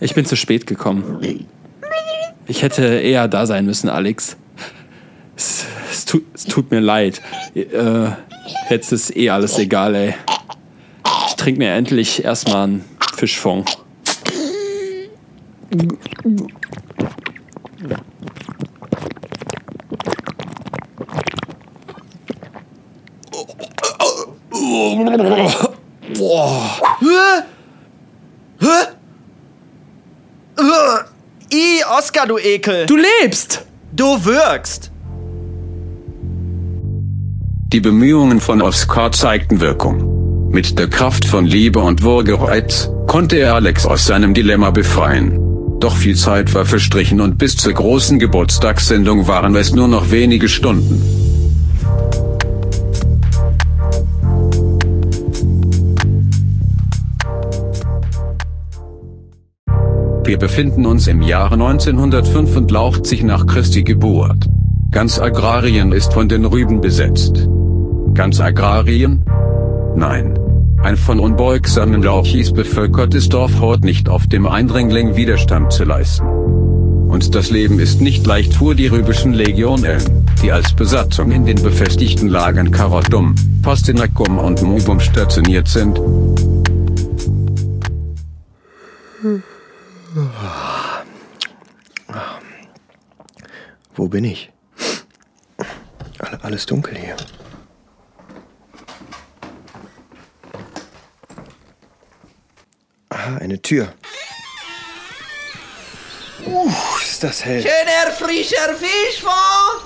Ich 0.00 0.14
bin 0.14 0.24
zu 0.24 0.34
spät 0.34 0.66
gekommen. 0.66 1.46
Ich 2.46 2.62
hätte 2.62 2.82
eher 2.84 3.28
da 3.28 3.44
sein 3.44 3.66
müssen, 3.66 3.90
Alex. 3.90 4.36
Es, 5.36 5.66
es, 5.90 6.04
tut, 6.06 6.24
es 6.34 6.46
tut, 6.46 6.70
mir 6.70 6.80
leid. 6.80 7.20
Äh, 7.54 8.12
jetzt 8.70 8.92
ist 8.92 9.14
eh 9.14 9.28
alles 9.28 9.58
egal, 9.58 9.94
ey. 9.94 10.14
Ich 11.28 11.34
trinke 11.34 11.58
mir 11.58 11.72
endlich 11.74 12.24
erstmal 12.24 12.64
einen 12.64 12.84
Fischfond. 13.14 13.76
Boah. 26.18 26.80
Hä? 27.00 27.42
Hä? 28.60 28.94
I, 31.52 31.84
Oscar, 31.98 32.26
du 32.26 32.38
Ekel. 32.38 32.86
Du 32.86 32.96
lebst! 32.96 33.66
Du 33.92 34.24
wirkst. 34.24 34.90
Die 37.72 37.80
Bemühungen 37.80 38.40
von 38.40 38.62
Oscar 38.62 39.12
zeigten 39.12 39.60
Wirkung. 39.60 40.50
Mit 40.50 40.78
der 40.78 40.88
Kraft 40.88 41.24
von 41.24 41.46
Liebe 41.46 41.80
und 41.80 42.02
Wohlgereiz 42.02 42.90
konnte 43.06 43.36
er 43.36 43.54
Alex 43.54 43.86
aus 43.86 44.06
seinem 44.06 44.34
Dilemma 44.34 44.70
befreien. 44.70 45.51
Doch 45.82 45.96
viel 45.96 46.14
Zeit 46.14 46.54
war 46.54 46.64
verstrichen 46.64 47.20
und 47.20 47.38
bis 47.38 47.56
zur 47.56 47.72
großen 47.72 48.20
Geburtstagssendung 48.20 49.26
waren 49.26 49.56
es 49.56 49.74
nur 49.74 49.88
noch 49.88 50.12
wenige 50.12 50.48
Stunden. 50.48 51.02
Wir 60.24 60.38
befinden 60.38 60.86
uns 60.86 61.08
im 61.08 61.20
Jahre 61.20 61.54
1985 61.54 63.24
nach 63.24 63.44
Christi 63.46 63.82
Geburt. 63.82 64.46
Ganz 64.92 65.18
Agrarien 65.18 65.90
ist 65.90 66.12
von 66.12 66.28
den 66.28 66.44
Rüben 66.44 66.80
besetzt. 66.80 67.48
Ganz 68.14 68.38
Agrarien? 68.38 69.24
Nein. 69.96 70.38
Ein 70.82 70.96
von 70.96 71.20
unbeugsamen 71.20 72.02
Lauchis 72.02 72.52
bevölkertes 72.52 73.28
Dorf 73.28 73.60
haut 73.60 73.84
nicht 73.84 74.08
auf 74.08 74.26
dem 74.26 74.48
Eindringling 74.48 75.14
Widerstand 75.14 75.72
zu 75.72 75.84
leisten. 75.84 76.26
Und 76.26 77.36
das 77.36 77.50
Leben 77.50 77.78
ist 77.78 78.00
nicht 78.00 78.26
leicht 78.26 78.52
fuhr 78.52 78.74
die 78.74 78.88
rübischen 78.88 79.32
Legionellen, 79.32 80.26
die 80.42 80.50
als 80.50 80.74
Besatzung 80.74 81.30
in 81.30 81.46
den 81.46 81.62
befestigten 81.62 82.26
Lagern 82.26 82.72
Karotum, 82.72 83.36
Pastinakum 83.62 84.38
und 84.38 84.60
Mubum 84.62 84.98
stationiert 84.98 85.68
sind. 85.68 86.00
Wo 93.94 94.08
bin 94.08 94.24
ich? 94.24 94.50
Alles 96.42 96.66
dunkel 96.66 96.96
hier. 96.96 97.14
Aha, 103.12 103.36
eine 103.40 103.60
Tür. 103.60 103.92
Uh, 106.46 106.70
ist 107.02 107.22
das 107.22 107.44
hell. 107.44 107.60
Schöner 107.62 108.10
frischer 108.12 108.74
Fischfond! 108.74 109.82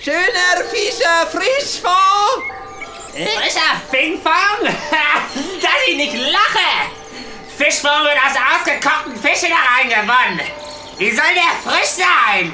Schöner 0.00 0.64
fischer 0.68 1.28
Frischfond! 1.30 2.42
Frischer 3.12 3.80
Fingfang? 3.90 4.64
Dass 4.64 5.86
ich 5.86 5.96
nicht 5.96 6.14
lache! 6.14 6.90
Fischfond 7.56 8.02
wird 8.04 8.18
aus 8.18 8.36
ausgekochten 8.56 9.14
Fischen 9.16 9.50
hereingewonnen! 9.54 10.40
Wie 10.98 11.12
soll 11.12 11.34
der 11.34 11.54
frisch 11.62 11.94
sein? 12.02 12.52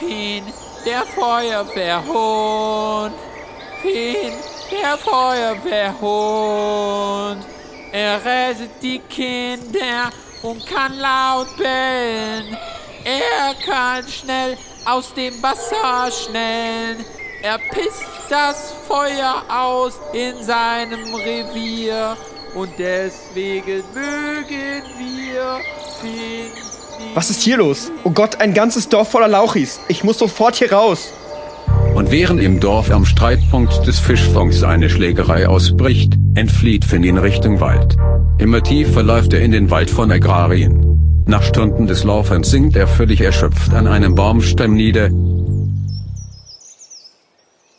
Fien, 0.00 0.50
der 0.86 1.04
Feuerwehrhund! 1.04 3.14
Fien, 3.82 4.32
der 4.70 4.96
Feuerwehrhund! 4.96 7.51
Er 7.92 8.24
rettet 8.24 8.70
die 8.82 9.00
Kinder 9.00 10.10
und 10.42 10.66
kann 10.66 10.98
laut 10.98 11.54
bellen. 11.58 12.56
Er 13.04 13.54
kann 13.66 14.08
schnell 14.08 14.56
aus 14.86 15.12
dem 15.12 15.42
Wasser 15.42 16.10
schnellen. 16.10 17.04
Er 17.42 17.58
pisst 17.58 18.06
das 18.30 18.72
Feuer 18.88 19.44
aus 19.48 20.00
in 20.14 20.42
seinem 20.42 21.14
Revier. 21.14 22.16
Und 22.54 22.70
deswegen 22.78 23.84
mögen 23.92 24.82
wir 24.98 25.60
finden. 26.00 26.72
Was 27.14 27.28
ist 27.28 27.42
hier 27.42 27.58
los? 27.58 27.90
Oh 28.04 28.10
Gott, 28.10 28.40
ein 28.40 28.54
ganzes 28.54 28.88
Dorf 28.88 29.10
voller 29.10 29.28
Lauchis. 29.28 29.80
Ich 29.88 30.02
muss 30.02 30.18
sofort 30.18 30.56
hier 30.56 30.72
raus. 30.72 31.12
Und 31.94 32.10
während 32.10 32.42
im 32.42 32.58
Dorf 32.58 32.90
am 32.90 33.04
Streitpunkt 33.04 33.86
des 33.86 33.98
Fischfonds 33.98 34.62
eine 34.62 34.88
Schlägerei 34.88 35.46
ausbricht, 35.46 36.14
entflieht 36.34 36.84
Finn 36.84 37.04
in 37.04 37.18
Richtung 37.18 37.60
Wald. 37.60 37.96
Immer 38.38 38.62
tiefer 38.62 39.02
läuft 39.02 39.32
er 39.34 39.40
in 39.40 39.52
den 39.52 39.70
Wald 39.70 39.90
von 39.90 40.10
Agrarien. 40.10 41.24
Nach 41.26 41.42
Stunden 41.42 41.86
des 41.86 42.02
Laufens 42.02 42.50
sinkt 42.50 42.76
er 42.76 42.88
völlig 42.88 43.20
erschöpft 43.20 43.72
an 43.72 43.86
einem 43.86 44.14
Baumstamm 44.14 44.74
nieder. 44.74 45.10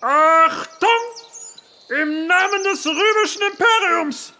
Achtung! 0.01 0.89
Im 2.01 2.27
Namen 2.27 2.63
des 2.71 2.85
römischen 2.85 3.41
Imperiums! 3.51 4.33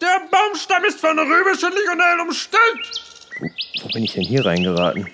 Der 0.00 0.20
Baumstamm 0.30 0.84
ist 0.84 1.00
von 1.00 1.18
römischen 1.18 1.70
Legionellen 1.70 2.20
umstellt! 2.26 3.02
Wo 3.82 3.88
bin 3.88 4.04
ich 4.04 4.12
denn 4.12 4.24
hier 4.24 4.44
reingeraten? 4.44 5.08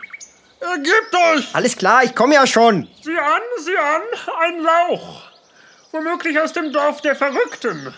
Ergebt 0.60 1.14
euch! 1.34 1.48
Alles 1.54 1.76
klar, 1.76 2.02
ich 2.04 2.14
komme 2.14 2.34
ja 2.34 2.46
schon. 2.46 2.88
Sieh 3.02 3.16
an, 3.16 3.42
sieh 3.58 3.76
an, 3.76 4.02
ein 4.42 4.62
Lauch. 4.62 5.22
Womöglich 5.92 6.38
aus 6.40 6.52
dem 6.52 6.72
Dorf 6.72 7.00
der 7.00 7.14
Verrückten. 7.14 7.94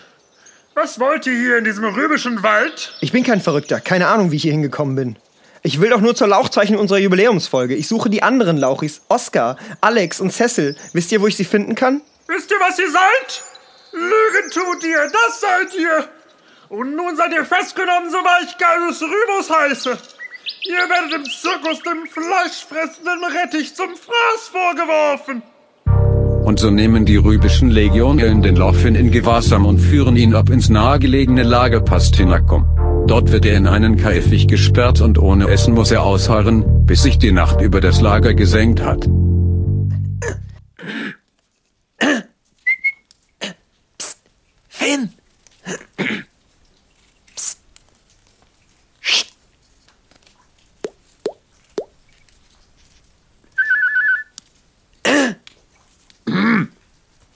Was 0.73 0.99
wollt 0.99 1.25
ihr 1.25 1.33
hier 1.33 1.57
in 1.57 1.65
diesem 1.65 1.83
römischen 1.83 2.43
Wald? 2.43 2.93
Ich 3.01 3.11
bin 3.11 3.23
kein 3.23 3.41
Verrückter. 3.41 3.81
Keine 3.81 4.07
Ahnung, 4.07 4.31
wie 4.31 4.37
ich 4.37 4.43
hier 4.43 4.53
hingekommen 4.53 4.95
bin. 4.95 5.17
Ich 5.63 5.81
will 5.81 5.89
doch 5.89 5.99
nur 6.01 6.15
zur 6.15 6.27
Lauchzeichen 6.27 6.75
unserer 6.77 6.99
Jubiläumsfolge. 6.99 7.75
Ich 7.75 7.87
suche 7.87 8.09
die 8.09 8.23
anderen 8.23 8.57
Lauchis. 8.57 9.01
Oscar, 9.09 9.57
Alex 9.81 10.21
und 10.21 10.31
Cecil. 10.31 10.75
Wisst 10.93 11.11
ihr, 11.11 11.21
wo 11.21 11.27
ich 11.27 11.35
sie 11.35 11.45
finden 11.45 11.75
kann? 11.75 12.01
Wisst 12.27 12.49
ihr, 12.49 12.57
was 12.59 12.79
ihr 12.79 12.89
seid? 12.89 13.43
Lügen 13.91 14.49
tut 14.51 14.83
ihr, 14.83 15.11
das 15.11 15.41
seid 15.41 15.75
ihr. 15.75 16.07
Und 16.69 16.95
nun 16.95 17.17
seid 17.17 17.33
ihr 17.33 17.43
festgenommen, 17.43 18.09
so 18.09 18.17
wahr 18.17 18.39
ich 18.45 18.57
Gaius 18.57 19.01
Rübus 19.01 19.49
heiße. 19.49 19.97
Ihr 20.63 20.89
werdet 20.89 21.13
im 21.13 21.25
Zirkus 21.25 21.81
dem 21.83 22.05
fleischfressenden 22.09 23.23
Rettich 23.23 23.75
zum 23.75 23.89
Fraß 23.89 24.49
vorgeworfen. 24.51 25.43
Und 26.45 26.59
so 26.59 26.69
nehmen 26.69 27.05
die 27.05 27.17
rübischen 27.17 27.69
Legionären 27.69 28.41
den 28.41 28.55
Laufin 28.55 28.95
in 28.95 29.11
Gewahrsam 29.11 29.65
und 29.65 29.79
führen 29.79 30.15
ihn 30.17 30.35
ab 30.35 30.49
ins 30.49 30.69
nahegelegene 30.69 31.43
Lager 31.43 31.81
Pastinakum. 31.81 32.65
Dort 33.07 33.31
wird 33.31 33.45
er 33.45 33.57
in 33.57 33.67
einen 33.67 33.95
Käfig 33.97 34.47
gesperrt 34.47 35.01
und 35.01 35.17
ohne 35.17 35.49
Essen 35.49 35.73
muss 35.73 35.91
er 35.91 36.03
ausharren, 36.03 36.85
bis 36.85 37.03
sich 37.03 37.17
die 37.19 37.31
Nacht 37.31 37.61
über 37.61 37.81
das 37.81 38.01
Lager 38.01 38.33
gesenkt 38.33 38.81
hat. 38.81 39.07
Finn! 44.67 45.09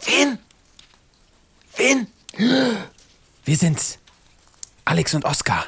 Finn! 0.06 0.38
Finn! 1.74 2.06
Wir 3.44 3.58
sind's. 3.58 3.98
Alex 4.86 5.16
und 5.16 5.26
Oskar. 5.26 5.66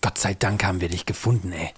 Gott 0.00 0.16
sei 0.16 0.32
Dank 0.32 0.64
haben 0.64 0.80
wir 0.80 0.88
dich 0.88 1.04
gefunden, 1.04 1.52
ey. 1.52 1.68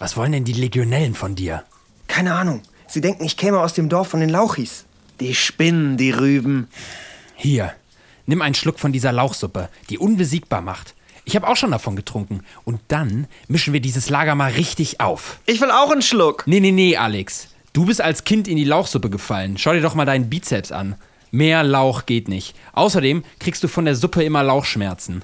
Was 0.00 0.16
wollen 0.16 0.32
denn 0.32 0.44
die 0.44 0.52
Legionellen 0.52 1.14
von 1.14 1.36
dir? 1.36 1.62
Keine 2.08 2.34
Ahnung. 2.34 2.62
Sie 2.88 3.00
denken, 3.00 3.22
ich 3.24 3.36
käme 3.36 3.60
aus 3.60 3.72
dem 3.72 3.88
Dorf 3.88 4.08
von 4.08 4.18
den 4.18 4.30
Lauchis. 4.30 4.84
Die 5.20 5.36
spinnen, 5.36 5.96
die 5.96 6.10
Rüben. 6.10 6.66
Hier, 7.36 7.72
nimm 8.26 8.42
einen 8.42 8.56
Schluck 8.56 8.80
von 8.80 8.90
dieser 8.90 9.12
Lauchsuppe, 9.12 9.68
die 9.90 9.98
unbesiegbar 9.98 10.60
macht. 10.60 10.96
Ich 11.24 11.36
habe 11.36 11.46
auch 11.46 11.56
schon 11.56 11.70
davon 11.70 11.94
getrunken. 11.94 12.42
Und 12.64 12.80
dann 12.88 13.28
mischen 13.46 13.72
wir 13.72 13.80
dieses 13.80 14.10
Lager 14.10 14.34
mal 14.34 14.50
richtig 14.50 15.00
auf. 15.00 15.38
Ich 15.46 15.60
will 15.60 15.70
auch 15.70 15.92
einen 15.92 16.02
Schluck. 16.02 16.48
Nee, 16.48 16.58
nee, 16.58 16.72
nee, 16.72 16.96
Alex. 16.96 17.46
Du 17.72 17.86
bist 17.86 18.00
als 18.00 18.24
Kind 18.24 18.48
in 18.48 18.56
die 18.56 18.64
Lauchsuppe 18.64 19.08
gefallen. 19.08 19.56
Schau 19.56 19.72
dir 19.72 19.82
doch 19.82 19.94
mal 19.94 20.04
deinen 20.04 20.28
Bizeps 20.28 20.72
an. 20.72 20.96
Mehr 21.34 21.62
Lauch 21.64 22.04
geht 22.04 22.28
nicht. 22.28 22.54
Außerdem 22.74 23.24
kriegst 23.40 23.64
du 23.64 23.68
von 23.68 23.86
der 23.86 23.96
Suppe 23.96 24.22
immer 24.22 24.42
Lauchschmerzen. 24.42 25.22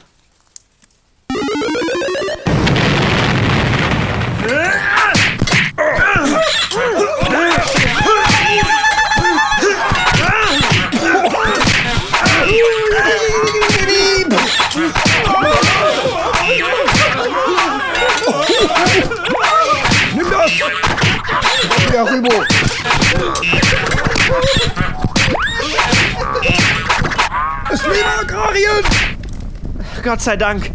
Gott 30.09 30.23
sei 30.23 30.39
Dank. 30.39 30.71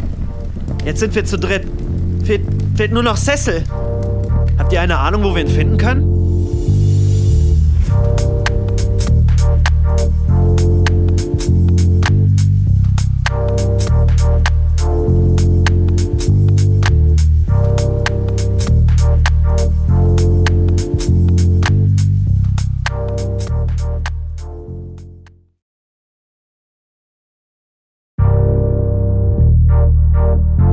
Jetzt 0.85 0.99
sind 0.99 1.15
wir 1.15 1.25
zu 1.25 1.39
dritt. 1.39 1.63
Fehlt, 2.23 2.43
fehlt 2.75 2.91
nur 2.91 3.01
noch 3.01 3.17
Cecil. 3.17 3.63
Habt 4.59 4.71
ihr 4.71 4.79
eine 4.79 4.99
Ahnung, 4.99 5.23
wo 5.23 5.33
wir 5.33 5.41
ihn 5.41 5.47
finden 5.47 5.77
können? 5.77 6.22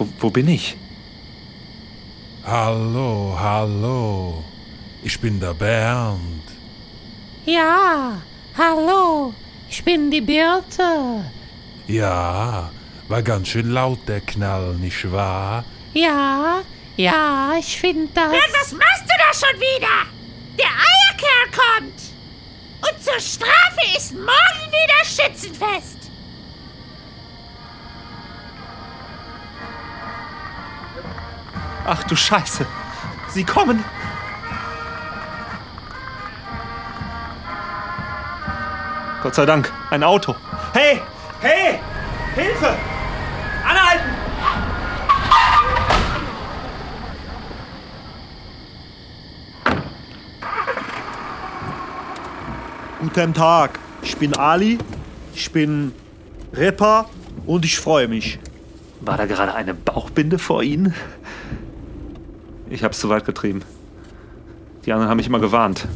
Wo, 0.00 0.08
wo 0.18 0.30
bin 0.30 0.48
ich? 0.48 0.78
Hallo, 2.42 3.36
hallo. 3.38 4.42
Ich 5.02 5.20
bin 5.20 5.38
der 5.38 5.52
Bernd. 5.52 6.44
Ja, 7.44 8.22
hallo, 8.56 9.34
ich 9.68 9.84
bin 9.84 10.10
die 10.10 10.22
Birte. 10.22 11.22
Ja, 11.86 12.70
war 13.08 13.22
ganz 13.22 13.48
schön 13.48 13.68
laut 13.72 13.98
der 14.08 14.22
Knall, 14.22 14.74
nicht 14.76 15.12
wahr? 15.12 15.64
Ja, 15.92 16.62
ja, 16.96 17.52
ich 17.58 17.78
finde 17.78 18.08
das. 18.14 18.30
Bert, 18.30 18.54
was 18.58 18.72
machst 18.72 19.04
du 19.04 19.14
da 19.18 19.34
schon 19.34 19.60
wieder? 19.60 19.96
Der 20.58 20.72
Eierkerl 20.90 21.46
kommt! 21.60 22.00
Und 22.86 23.04
zur 23.04 23.20
Strafe 23.20 23.96
ist 23.98 24.14
morgen 24.14 24.66
wieder 24.78 25.04
Schützenfest! 25.04 25.99
Ach 31.86 32.04
du 32.04 32.16
Scheiße. 32.16 32.66
Sie 33.28 33.44
kommen. 33.44 33.84
Gott 39.22 39.34
sei 39.34 39.44
Dank, 39.44 39.70
ein 39.90 40.02
Auto. 40.02 40.34
Hey! 40.72 41.00
Hey! 41.40 41.78
Hilfe! 42.34 42.74
Anhalten! 43.68 44.10
Guten 53.00 53.34
Tag, 53.34 53.78
ich 54.02 54.16
bin 54.16 54.34
Ali, 54.34 54.78
ich 55.34 55.50
bin 55.52 55.92
Rapper 56.52 57.06
und 57.46 57.64
ich 57.64 57.78
freue 57.78 58.08
mich. 58.08 58.38
War 59.00 59.16
da 59.16 59.26
gerade 59.26 59.54
eine 59.54 59.74
Bauchbinde 59.74 60.38
vor 60.38 60.62
Ihnen? 60.62 60.94
Ich 62.70 62.84
hab's 62.84 63.00
zu 63.00 63.08
weit 63.08 63.26
getrieben. 63.26 63.62
Die 64.86 64.92
anderen 64.92 65.10
haben 65.10 65.16
mich 65.16 65.26
immer 65.26 65.40
gewarnt. 65.40 65.86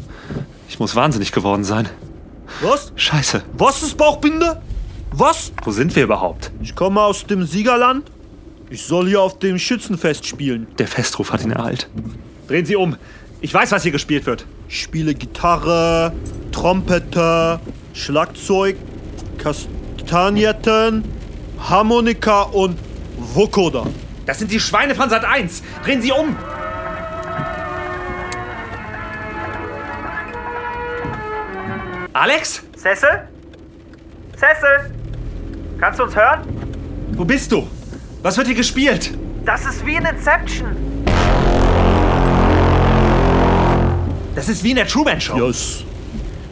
Ich 0.69 0.79
muss 0.81 0.97
wahnsinnig 0.97 1.31
geworden 1.31 1.65
sein. 1.65 1.89
Was? 2.61 2.93
Scheiße. 2.97 3.43
Was 3.57 3.83
ist 3.83 3.97
Bauchbinde? 3.97 4.61
Was? 5.13 5.53
Wo 5.63 5.71
sind 5.71 5.95
wir 5.95 6.03
überhaupt? 6.03 6.51
Ich 6.61 6.75
komme 6.75 7.01
aus 7.01 7.27
dem 7.27 7.47
Siegerland. 7.47 8.11
Ich 8.71 8.83
soll 8.83 9.07
hier 9.07 9.21
auf 9.21 9.39
dem 9.39 9.59
Schützenfest 9.59 10.27
spielen. 10.27 10.67
Der 10.79 10.89
Festruf 10.89 11.33
hat 11.33 11.45
ihn 11.45 11.53
ereilt. 11.53 11.89
Drehen 12.49 12.67
Sie 12.67 12.75
um. 12.75 12.97
Ich 13.41 13.55
weiß, 13.55 13.71
was 13.71 13.85
hier 13.85 13.93
gespielt 13.93 14.27
wird. 14.27 14.45
Ich 14.69 14.83
spiele 14.83 15.15
Gitarre, 15.15 16.13
Trompete, 16.51 17.61
Schlagzeug, 17.93 18.77
Kastagnetten, 19.39 21.05
Harmonika 21.61 22.43
und 22.43 22.79
Vokoda. 23.19 23.87
Das 24.27 24.39
sind 24.39 24.51
die 24.51 24.59
Schweine 24.61 24.95
von 24.95 25.09
Sat 25.09 25.25
1. 25.25 25.63
Drehen 25.85 26.03
Sie 26.03 26.11
um. 26.11 26.37
Alex? 32.15 32.63
Cecil? 32.77 33.09
Cecil? 34.37 34.93
Kannst 35.81 35.99
du 35.99 36.05
uns 36.05 36.15
hören? 36.15 36.43
Wo 37.17 37.25
bist 37.25 37.51
du? 37.51 37.69
Was 38.23 38.37
wird 38.37 38.47
hier 38.47 38.55
gespielt? 38.57 39.13
Das 39.45 39.67
ist 39.67 39.85
wie 39.85 39.97
in 39.97 40.07
Inception. 40.07 40.77
Das 44.37 44.49
ist 44.49 44.63
wie 44.63 44.71
in 44.71 44.77
der 44.77 44.87
Truman 44.87 45.21
Show. 45.21 45.37
Ja, 45.37 45.49
ist, 45.49 45.85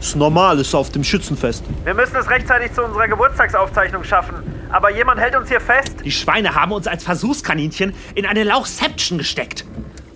ist 0.01 0.16
normal, 0.16 0.59
ist 0.59 0.75
auf 0.75 0.90
dem 0.90 1.05
Schützenfest. 1.05 1.62
Wir 1.85 1.94
müssen 1.94 2.16
es 2.16 2.29
rechtzeitig 2.29 2.72
zu 2.72 2.83
unserer 2.83 3.07
Geburtstagsaufzeichnung 3.07 4.03
schaffen. 4.03 4.35
aber 4.70 4.90
jemand 4.90 5.20
hält 5.20 5.37
uns 5.37 5.48
hier 5.48 5.61
fest. 5.61 5.94
Die 6.05 6.11
Schweine 6.11 6.57
haben 6.57 6.72
uns 6.72 6.88
als 6.88 7.05
Versuchskaninchen 7.05 7.94
in 8.16 8.27
eine 8.27 8.42
Lauchception 8.42 9.18
gesteckt, 9.18 9.64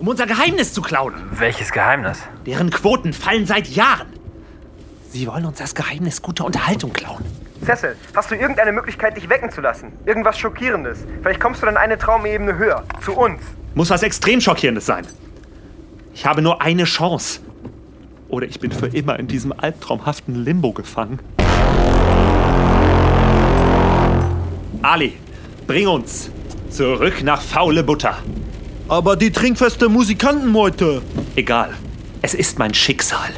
um 0.00 0.08
unser 0.08 0.26
Geheimnis 0.26 0.72
zu 0.72 0.82
klauen. 0.82 1.14
Welches 1.30 1.70
Geheimnis? 1.70 2.18
Deren 2.46 2.70
Quoten 2.70 3.12
fallen 3.12 3.46
seit 3.46 3.68
Jahren. 3.68 4.08
Sie 5.16 5.26
wollen 5.26 5.46
uns 5.46 5.56
das 5.56 5.74
Geheimnis 5.74 6.20
guter 6.20 6.44
Unterhaltung 6.44 6.92
klauen. 6.92 7.24
Cecil, 7.64 7.96
hast 8.14 8.30
du 8.30 8.34
irgendeine 8.34 8.70
Möglichkeit, 8.70 9.16
dich 9.16 9.30
wecken 9.30 9.50
zu 9.50 9.62
lassen? 9.62 9.90
Irgendwas 10.04 10.38
Schockierendes? 10.38 10.98
Vielleicht 11.22 11.40
kommst 11.40 11.62
du 11.62 11.66
dann 11.66 11.78
eine 11.78 11.96
Traumebene 11.96 12.58
höher. 12.58 12.84
Zu 13.02 13.14
uns. 13.14 13.40
Muss 13.74 13.88
was 13.88 14.02
extrem 14.02 14.42
Schockierendes 14.42 14.84
sein. 14.84 15.06
Ich 16.12 16.26
habe 16.26 16.42
nur 16.42 16.60
eine 16.60 16.84
Chance. 16.84 17.40
Oder 18.28 18.46
ich 18.46 18.60
bin 18.60 18.70
für 18.70 18.88
immer 18.88 19.18
in 19.18 19.26
diesem 19.26 19.58
albtraumhaften 19.58 20.44
Limbo 20.44 20.74
gefangen. 20.74 21.18
Ali, 24.82 25.16
bring 25.66 25.88
uns 25.88 26.28
zurück 26.68 27.22
nach 27.22 27.40
faule 27.40 27.82
Butter. 27.82 28.18
Aber 28.86 29.16
die 29.16 29.32
trinkfeste 29.32 29.88
Musikantenmeute. 29.88 31.00
Egal. 31.36 31.72
Es 32.20 32.34
ist 32.34 32.58
mein 32.58 32.74
Schicksal. 32.74 33.30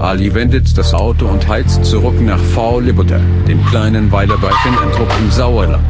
Ali 0.00 0.32
wendet 0.34 0.78
das 0.78 0.94
Auto 0.94 1.26
und 1.26 1.46
heizt 1.46 1.84
zurück 1.84 2.18
nach 2.20 2.38
Faule 2.38 2.94
Butter, 2.94 3.20
dem 3.46 3.64
kleinen 3.66 4.10
Weiler 4.10 4.38
bei 4.38 4.50
Finnentrupp 4.62 5.12
im 5.18 5.30
Sauerland. 5.30 5.84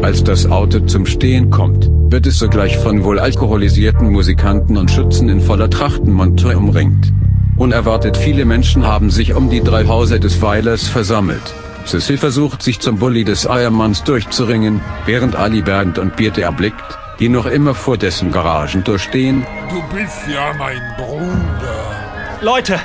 Als 0.00 0.22
das 0.22 0.48
Auto 0.48 0.78
zum 0.80 1.06
Stehen 1.06 1.50
kommt, 1.50 1.90
wird 2.10 2.26
es 2.26 2.38
sogleich 2.38 2.78
von 2.78 3.02
wohl 3.02 3.18
alkoholisierten 3.18 4.12
Musikanten 4.12 4.76
und 4.76 4.90
Schützen 4.90 5.28
in 5.28 5.40
voller 5.40 5.68
Trachtenmontur 5.68 6.56
umringt. 6.56 7.12
Unerwartet 7.56 8.16
viele 8.16 8.44
Menschen 8.44 8.86
haben 8.86 9.10
sich 9.10 9.34
um 9.34 9.50
die 9.50 9.60
drei 9.60 9.84
Häuser 9.86 10.20
des 10.20 10.40
Weilers 10.40 10.86
versammelt. 10.86 11.52
Cecil 11.84 12.16
versucht 12.16 12.62
sich 12.62 12.78
zum 12.78 12.98
Bulli 12.98 13.24
des 13.24 13.50
Eiermanns 13.50 14.04
durchzuringen, 14.04 14.80
während 15.04 15.34
Ali 15.34 15.62
Bernd 15.62 15.98
und 15.98 16.14
Birte 16.16 16.42
erblickt, 16.42 16.98
die 17.18 17.28
noch 17.28 17.46
immer 17.46 17.74
vor 17.74 17.96
dessen 17.96 18.30
Garagentor 18.30 19.00
stehen. 19.00 19.44
Du 19.68 19.82
bist 19.96 20.28
ja 20.32 20.52
mein 20.56 20.80
Bruder. 20.96 21.88
Leute, 22.40 22.78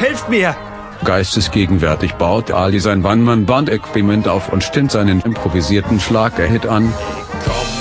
helft 0.00 0.28
mir! 0.28 0.56
Geistesgegenwärtig 1.04 2.14
baut 2.14 2.50
Ali 2.50 2.78
sein 2.80 3.04
One-Man-Band-Equipment 3.04 4.28
auf 4.28 4.50
und 4.50 4.62
stimmt 4.62 4.92
seinen 4.92 5.20
improvisierten 5.22 5.98
Schlagerhit 5.98 6.66
an. 6.66 6.92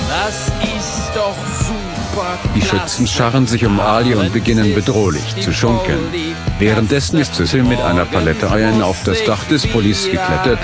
Das 0.08 0.48
ist 0.64 1.12
doch 1.14 1.36
super. 1.58 2.38
Die 2.56 2.62
Schützen 2.62 3.08
scharren 3.08 3.46
sich 3.46 3.66
um 3.66 3.80
Ali 3.80 4.14
und 4.16 4.32
beginnen 4.32 4.74
bedrohlich 4.74 5.36
zu 5.42 5.52
schunkeln. 5.52 6.00
Währenddessen 6.60 7.20
ist 7.20 7.36
Cecil 7.36 7.64
mit 7.64 7.82
einer 7.82 8.06
Palette 8.06 8.50
Eiern 8.50 8.82
auf 8.82 9.04
das 9.04 9.24
Dach 9.26 9.44
des 9.46 9.68
Bullis 9.68 10.06
geklettert. 10.06 10.60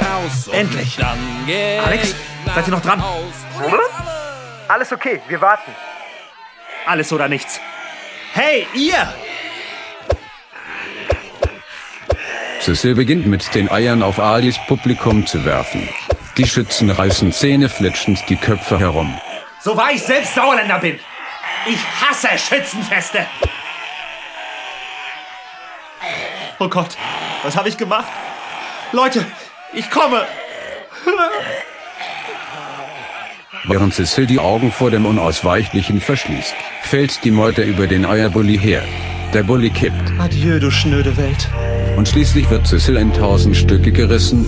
Endlich! 0.51 0.97
Alex, 1.85 2.15
seid 2.53 2.67
ihr 2.67 2.71
noch 2.71 2.81
dran? 2.81 3.03
Alles 4.67 4.93
okay, 4.93 5.21
wir 5.27 5.41
warten. 5.41 5.71
Alles 6.85 7.11
oder 7.11 7.27
nichts. 7.27 7.59
Hey, 8.33 8.67
ihr! 8.73 9.13
Cecil 12.65 12.95
beginnt 12.95 13.27
mit 13.27 13.53
den 13.53 13.69
Eiern 13.69 14.01
auf 14.01 14.17
Alis 14.17 14.57
Publikum 14.65 15.27
zu 15.27 15.45
werfen. 15.45 15.87
Die 16.35 16.47
Schützen 16.47 16.89
reißen 16.89 17.31
zähneflitschend 17.31 18.27
die 18.27 18.37
Köpfe 18.37 18.79
herum. 18.79 19.15
So 19.61 19.77
wahr 19.77 19.91
ich 19.93 20.01
selbst 20.01 20.33
Sauerländer 20.33 20.79
bin. 20.79 20.99
Ich 21.67 21.77
hasse 22.01 22.29
Schützenfeste. 22.39 23.27
Oh 26.57 26.67
Gott, 26.67 26.97
was 27.43 27.55
habe 27.55 27.69
ich 27.69 27.77
gemacht? 27.77 28.11
Leute, 28.91 29.23
ich 29.71 29.91
komme. 29.91 30.25
Während 33.65 33.93
Cecil 33.93 34.25
die 34.25 34.39
Augen 34.39 34.71
vor 34.71 34.89
dem 34.89 35.05
Unausweichlichen 35.05 36.01
verschließt, 36.01 36.55
fällt 36.81 37.23
die 37.25 37.31
Meute 37.31 37.61
über 37.61 37.85
den 37.85 38.07
Eierbully 38.07 38.57
her. 38.57 38.81
Der 39.35 39.43
Bulli 39.43 39.69
kippt 39.69 40.13
Adieu, 40.17 40.59
du 40.59 40.71
schnöde 40.71 41.17
Welt. 41.17 41.49
und 41.97 42.07
schließlich 42.07 42.49
wird 42.49 42.65
Cecil 42.65 42.95
in 42.95 43.11
tausend 43.11 43.57
Stücke 43.57 43.91
gerissen. 43.91 44.45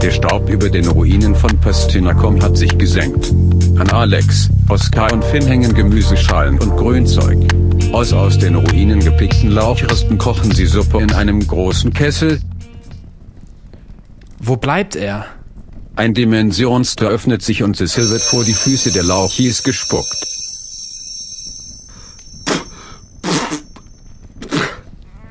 Der 0.00 0.10
Staub 0.10 0.48
über 0.48 0.70
den 0.70 0.88
Ruinen 0.88 1.34
von 1.34 1.60
Pastinakom 1.60 2.42
hat 2.42 2.56
sich 2.56 2.78
gesenkt. 2.78 3.30
An 3.78 3.90
Alex, 3.90 4.48
Oskar 4.70 5.12
und 5.12 5.22
Finn 5.22 5.46
hängen 5.46 5.74
Gemüseschalen 5.74 6.58
und 6.60 6.78
Grünzeug. 6.78 7.36
Aus 7.92 8.14
aus 8.14 8.38
den 8.38 8.54
Ruinen 8.54 9.00
gepickten 9.00 9.50
Lauchresten 9.50 10.16
kochen 10.16 10.50
sie 10.52 10.64
Suppe 10.64 11.02
in 11.02 11.12
einem 11.12 11.46
großen 11.46 11.92
Kessel. 11.92 12.40
Wo 14.38 14.56
bleibt 14.56 14.96
er? 14.96 15.26
Ein 15.96 16.12
Dimensionstor 16.12 17.08
öffnet 17.08 17.42
sich 17.42 17.62
und 17.62 17.76
Cecil 17.76 18.10
wird 18.10 18.22
vor 18.22 18.44
die 18.44 18.52
Füße 18.52 18.92
der 18.92 19.02
Lauchis 19.02 19.62
gespuckt. 19.62 20.26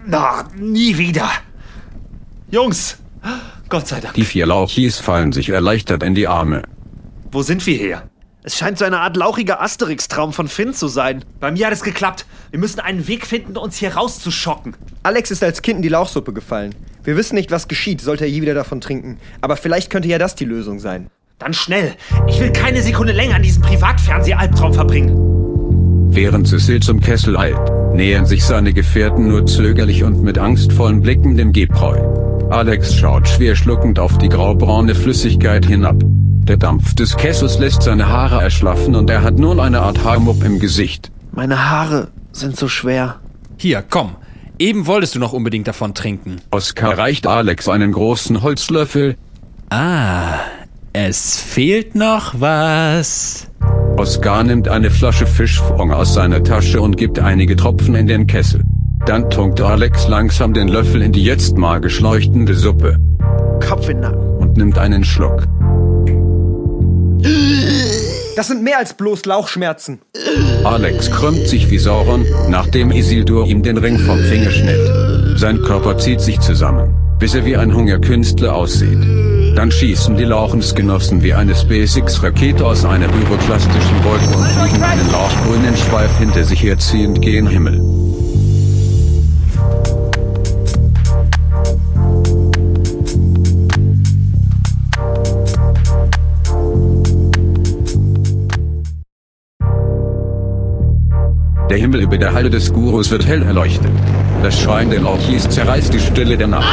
Na, 0.07 0.43
nie 0.57 0.97
wieder. 0.97 1.29
Jungs, 2.49 2.97
Gott 3.69 3.87
sei 3.87 3.99
Dank. 3.99 4.13
Die 4.15 4.25
vier 4.25 4.45
Lauchis 4.45 4.99
fallen 4.99 5.31
sich 5.31 5.49
erleichtert 5.49 6.03
in 6.03 6.15
die 6.15 6.27
Arme. 6.27 6.63
Wo 7.31 7.41
sind 7.41 7.65
wir 7.65 7.77
hier? 7.77 8.09
Es 8.43 8.55
scheint 8.57 8.77
so 8.77 8.85
eine 8.85 8.99
Art 8.99 9.17
lauchiger 9.17 9.59
Asterix-Traum 9.61 10.31
von 10.31 10.47
Finn 10.47 10.73
zu 10.73 10.87
sein. 10.87 11.25
Bei 11.39 11.51
mir 11.51 11.65
hat 11.65 11.73
es 11.73 11.81
geklappt. 11.81 12.25
Wir 12.51 12.59
müssen 12.59 12.79
einen 12.79 13.07
Weg 13.07 13.25
finden, 13.25 13.57
uns 13.57 13.77
hier 13.77 13.95
rauszuschocken. 13.95 14.75
Alex 15.01 15.31
ist 15.31 15.43
als 15.43 15.63
Kind 15.63 15.77
in 15.77 15.81
die 15.81 15.89
Lauchsuppe 15.89 16.31
gefallen. 16.31 16.75
Wir 17.05 17.17
wissen 17.17 17.35
nicht, 17.35 17.51
was 17.51 17.67
geschieht, 17.67 18.01
sollte 18.01 18.25
er 18.25 18.31
je 18.31 18.41
wieder 18.41 18.55
davon 18.55 18.81
trinken. 18.81 19.19
Aber 19.41 19.57
vielleicht 19.57 19.91
könnte 19.91 20.07
ja 20.07 20.17
das 20.17 20.33
die 20.33 20.45
Lösung 20.45 20.79
sein. 20.79 21.11
Dann 21.37 21.53
schnell. 21.53 21.93
Ich 22.27 22.39
will 22.39 22.51
keine 22.51 22.81
Sekunde 22.81 23.13
länger 23.13 23.35
an 23.35 23.43
diesem 23.43 23.61
Privatfernseh-Albtraum 23.61 24.73
verbringen. 24.73 25.15
Während 26.09 26.47
Cecil 26.47 26.79
zum 26.81 27.01
Kessel 27.01 27.37
eilt, 27.37 27.59
nähern 27.93 28.25
sich 28.25 28.43
seine 28.43 28.73
Gefährten 28.73 29.27
nur 29.27 29.45
zögerlich 29.45 30.03
und 30.03 30.23
mit 30.23 30.39
angstvollen 30.39 31.01
Blicken 31.01 31.37
dem 31.37 31.53
Gebräu. 31.53 31.99
Alex 32.49 32.95
schaut 32.95 33.27
schwer 33.27 33.55
schluckend 33.55 33.99
auf 33.99 34.17
die 34.17 34.29
graubraune 34.29 34.95
Flüssigkeit 34.95 35.65
hinab. 35.65 35.97
Der 36.47 36.57
Dampf 36.57 36.95
des 36.95 37.17
Kessels 37.17 37.59
lässt 37.59 37.83
seine 37.83 38.07
Haare 38.07 38.41
erschlaffen 38.41 38.95
und 38.95 39.09
er 39.11 39.21
hat 39.21 39.37
nun 39.37 39.59
eine 39.59 39.81
Art 39.81 40.03
Haarmupp 40.03 40.43
im 40.43 40.59
Gesicht. 40.59 41.11
Meine 41.33 41.69
Haare 41.69 42.07
sind 42.31 42.55
so 42.55 42.67
schwer. 42.67 43.19
Hier, 43.57 43.83
komm. 43.87 44.15
Eben 44.59 44.87
wolltest 44.87 45.15
du 45.15 45.19
noch 45.19 45.33
unbedingt 45.33 45.67
davon 45.67 45.93
trinken. 45.93 46.37
Oskar 46.51 46.97
reicht 46.97 47.27
Alex 47.27 47.67
einen 47.67 47.91
großen 47.91 48.41
Holzlöffel. 48.41 49.15
Ah, 49.69 50.39
es 50.93 51.37
fehlt 51.39 51.95
noch 51.95 52.33
was. 52.39 53.47
Oskar 53.97 54.43
nimmt 54.43 54.67
eine 54.67 54.91
Flasche 54.91 55.27
Fischfond 55.27 55.91
aus 55.93 56.13
seiner 56.13 56.43
Tasche 56.43 56.81
und 56.81 56.97
gibt 56.97 57.19
einige 57.19 57.55
Tropfen 57.55 57.95
in 57.95 58.07
den 58.07 58.27
Kessel. 58.27 58.61
Dann 59.05 59.29
tunkt 59.29 59.61
Alex 59.61 60.07
langsam 60.07 60.53
den 60.53 60.67
Löffel 60.67 61.01
in 61.01 61.11
die 61.11 61.23
jetzt 61.23 61.57
magisch 61.57 61.99
leuchtende 61.99 62.55
Suppe 62.55 62.97
Kopf 63.65 63.89
in 63.89 63.99
Nacken. 63.99 64.37
und 64.37 64.57
nimmt 64.57 64.77
einen 64.77 65.03
Schluck. 65.03 65.47
Das 68.35 68.47
sind 68.47 68.63
mehr 68.63 68.77
als 68.77 68.93
bloß 68.93 69.25
Lauchschmerzen. 69.25 69.99
Alex 70.63 71.09
krümmt 71.09 71.47
sich 71.47 71.69
wie 71.69 71.77
Sauron, 71.77 72.25
nachdem 72.49 72.91
Isildur 72.91 73.47
ihm 73.47 73.63
den 73.63 73.77
Ring 73.77 73.97
vom 73.99 74.19
Finger 74.19 74.51
schnitt. 74.51 75.39
Sein 75.39 75.61
Körper 75.61 75.97
zieht 75.97 76.19
sich 76.21 76.39
zusammen, 76.41 76.93
bis 77.19 77.33
er 77.33 77.45
wie 77.45 77.55
ein 77.55 77.73
Hungerkünstler 77.73 78.53
aussieht. 78.53 78.99
Dann 79.55 79.71
schießen 79.71 80.17
die 80.17 80.25
Lauchensgenossen 80.25 81.23
wie 81.23 81.33
eine 81.33 81.55
SpaceX-Rakete 81.55 82.65
aus 82.65 82.83
einer 82.83 83.07
pyroklastischen 83.07 84.03
Wolke 84.03 84.37
und 84.37 84.45
fliegen 84.47 84.83
einen 84.83 85.11
lauchgrünen 85.11 85.77
Schweif 85.77 86.17
hinter 86.17 86.43
sich 86.43 86.61
herziehend 86.61 87.21
gen 87.21 87.47
Himmel. 87.47 88.04
Der 101.69 101.77
Himmel 101.77 102.01
über 102.01 102.17
der 102.17 102.31
Halle 102.31 102.51
des 102.51 102.71
Gurus 102.71 103.09
wird 103.09 103.25
hell 103.25 103.41
erleuchtet. 103.41 103.91
Das 104.43 104.59
Schreien 104.59 104.91
der 104.91 104.99
Lauchis 104.99 105.49
zerreißt 105.49 105.91
die 105.91 105.99
Stille 105.99 106.37
der 106.37 106.45
Nacht. 106.45 106.67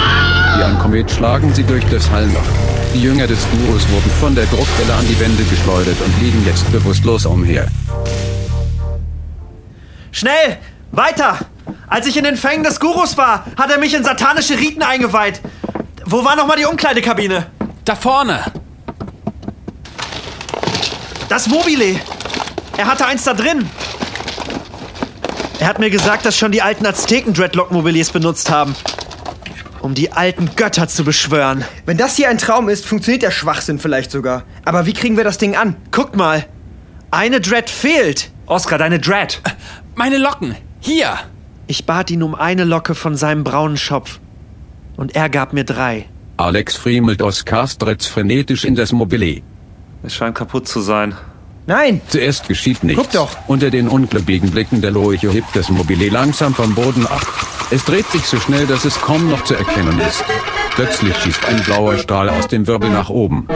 Wie 0.59 0.63
ein 0.63 0.79
Komet 0.79 1.11
schlagen 1.11 1.53
sie 1.55 1.63
durch 1.63 1.85
das 1.91 2.11
Hallloch. 2.11 2.45
Die 2.93 3.01
Jünger 3.01 3.27
des 3.27 3.39
Gurus 3.51 3.89
wurden 3.89 4.11
von 4.21 4.35
der 4.35 4.45
Druckwelle 4.45 4.93
an 4.93 5.09
die 5.09 5.19
Wände 5.19 5.45
geschleudert 5.45 5.97
und 5.99 6.23
liegen 6.23 6.45
jetzt 6.45 6.71
bewusstlos 6.71 7.25
umher. 7.25 7.69
Schnell! 10.11 10.59
Weiter! 10.91 11.39
Als 11.87 12.07
ich 12.07 12.19
in 12.19 12.25
den 12.25 12.37
Fängen 12.37 12.63
des 12.63 12.79
Gurus 12.79 13.17
war, 13.17 13.47
hat 13.57 13.71
er 13.71 13.79
mich 13.79 13.95
in 13.95 14.05
satanische 14.05 14.59
Riten 14.59 14.83
eingeweiht. 14.83 15.41
Wo 16.05 16.23
war 16.23 16.37
nochmal 16.37 16.59
die 16.59 16.67
Umkleidekabine? 16.67 17.47
Da 17.87 17.97
vorne! 17.97 18.41
Das 21.31 21.47
Mobile! 21.49 21.99
Er 22.77 22.87
hatte 22.87 23.07
eins 23.07 23.25
da 23.25 23.33
drin. 23.33 23.71
Er 25.59 25.69
hat 25.69 25.79
mir 25.79 25.91
gesagt, 25.91 26.27
dass 26.27 26.37
schon 26.37 26.53
die 26.53 26.63
alten 26.63 26.87
Azteken-Dreadlock-Mobiliers 26.87 28.11
benutzt 28.11 28.51
haben. 28.51 28.75
Um 29.81 29.95
die 29.95 30.13
alten 30.13 30.51
Götter 30.57 30.89
zu 30.89 31.05
beschwören. 31.05 31.65
Wenn 31.87 31.97
das 31.97 32.17
hier 32.17 32.29
ein 32.29 32.39
Traum 32.39 32.69
ist, 32.69 32.87
funktioniert 32.87 33.23
der 33.23 33.31
Schwachsinn 33.31 33.79
vielleicht 33.79 34.11
sogar. 34.11 34.45
Aber 34.65 34.87
wie 34.87 34.93
kriegen 34.93 35.17
wir 35.17 35.25
das 35.25 35.39
Ding 35.39 35.57
an? 35.57 35.77
Guckt 35.91 36.17
mal. 36.17 36.47
Eine 37.11 37.41
Dread 37.41 37.69
fehlt. 37.69 38.31
Oscar, 38.47 38.79
deine 38.79 38.99
Dread. 38.99 39.41
Meine 39.95 40.19
Locken. 40.19 40.57
Hier. 40.81 41.19
Ich 41.67 41.85
bat 41.87 42.11
ihn 42.11 42.23
um 42.23 42.35
eine 42.35 42.65
Locke 42.65 42.95
von 42.95 43.17
seinem 43.17 43.45
braunen 43.45 43.77
Schopf. 43.77 44.21
Und 44.97 45.15
er 45.15 45.29
gab 45.29 45.53
mir 45.53 45.65
drei. 45.65 46.07
Alex 46.37 46.77
friemelt 46.77 47.23
Oscars 47.23 47.79
Dretz 47.79 48.07
frenetisch 48.07 48.65
in 48.65 48.75
das 48.75 48.93
Mobile. 48.93 49.43
Es 50.03 50.15
scheint 50.15 50.35
kaputt 50.35 50.67
zu 50.67 50.81
sein. 50.81 51.15
Nein! 51.67 52.01
Zuerst 52.09 52.49
geschieht 52.49 52.83
nichts. 52.83 53.01
Guck 53.03 53.13
doch. 53.13 53.37
Unter 53.47 53.71
den 53.71 53.89
ungläubigen 53.89 54.51
Blicken 54.51 54.81
der 54.81 54.91
Leuche 54.91 55.31
hebt 55.31 55.55
das 55.55 55.69
Mobile 55.69 56.09
langsam 56.09 56.55
vom 56.55 56.75
Boden 56.75 57.07
ab. 57.07 57.25
Es 57.71 57.85
dreht 57.85 58.07
sich 58.09 58.25
so 58.27 58.39
schnell, 58.39 58.67
dass 58.67 58.85
es 58.85 59.01
kaum 59.01 59.31
noch 59.31 59.45
zu 59.45 59.55
erkennen 59.55 59.99
ist. 60.01 60.25
Plötzlich 60.75 61.17
schießt 61.19 61.47
ein 61.47 61.63
blauer 61.63 61.97
Strahl 61.99 62.29
aus 62.29 62.49
dem 62.49 62.67
Wirbel 62.67 62.91
nach 62.91 63.09
oben. 63.09 63.47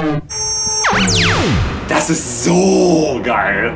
Das 1.88 2.08
ist 2.10 2.44
so 2.44 3.20
geil. 3.22 3.74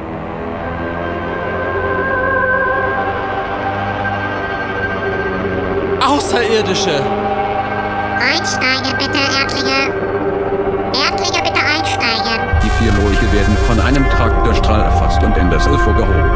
Außerirdische. 6.01 7.03
Einsteigen 8.21 8.97
bitte, 8.99 9.19
Erdlinge. 9.39 9.93
Erdlinge 10.95 11.40
vier 12.81 12.93
Leuche 12.93 13.33
werden 13.33 13.57
von 13.67 13.79
einem 13.79 14.09
Traktorstrahl 14.09 14.81
erfasst 14.81 15.23
und 15.23 15.37
in 15.37 15.51
das 15.51 15.67
UFO 15.67 15.93
gehoben. 15.93 16.31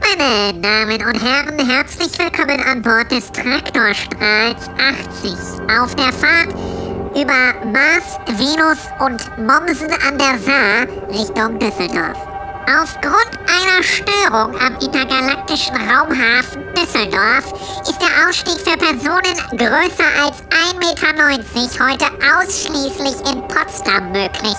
Meine 0.00 0.60
Damen 0.60 1.06
und 1.06 1.22
Herren, 1.22 1.68
herzlich 1.68 2.18
willkommen 2.18 2.60
an 2.60 2.80
Bord 2.80 3.10
des 3.10 3.30
Traktorstrahls 3.32 4.70
80. 4.78 5.32
Auf 5.78 5.94
der 5.94 6.12
Fahrt 6.12 6.54
über 7.14 7.66
Mars, 7.70 8.18
Venus 8.38 8.78
und 9.00 9.20
Mommsen 9.38 9.90
an 10.08 10.16
der 10.16 10.38
Saar 10.38 10.86
Richtung 11.10 11.58
Düsseldorf. 11.58 12.35
Aufgrund 12.68 13.30
einer 13.46 13.80
Störung 13.80 14.60
am 14.60 14.74
intergalaktischen 14.80 15.76
Raumhafen 15.76 16.64
Düsseldorf 16.74 17.52
ist 17.82 18.00
der 18.00 18.28
Ausstieg 18.28 18.58
für 18.58 18.76
Personen 18.76 19.36
größer 19.52 20.04
als 20.20 20.42
1,90 20.50 20.78
Meter 20.80 21.06
heute 21.86 22.06
ausschließlich 22.36 23.32
in 23.32 23.46
Potsdam 23.46 24.10
möglich. 24.10 24.56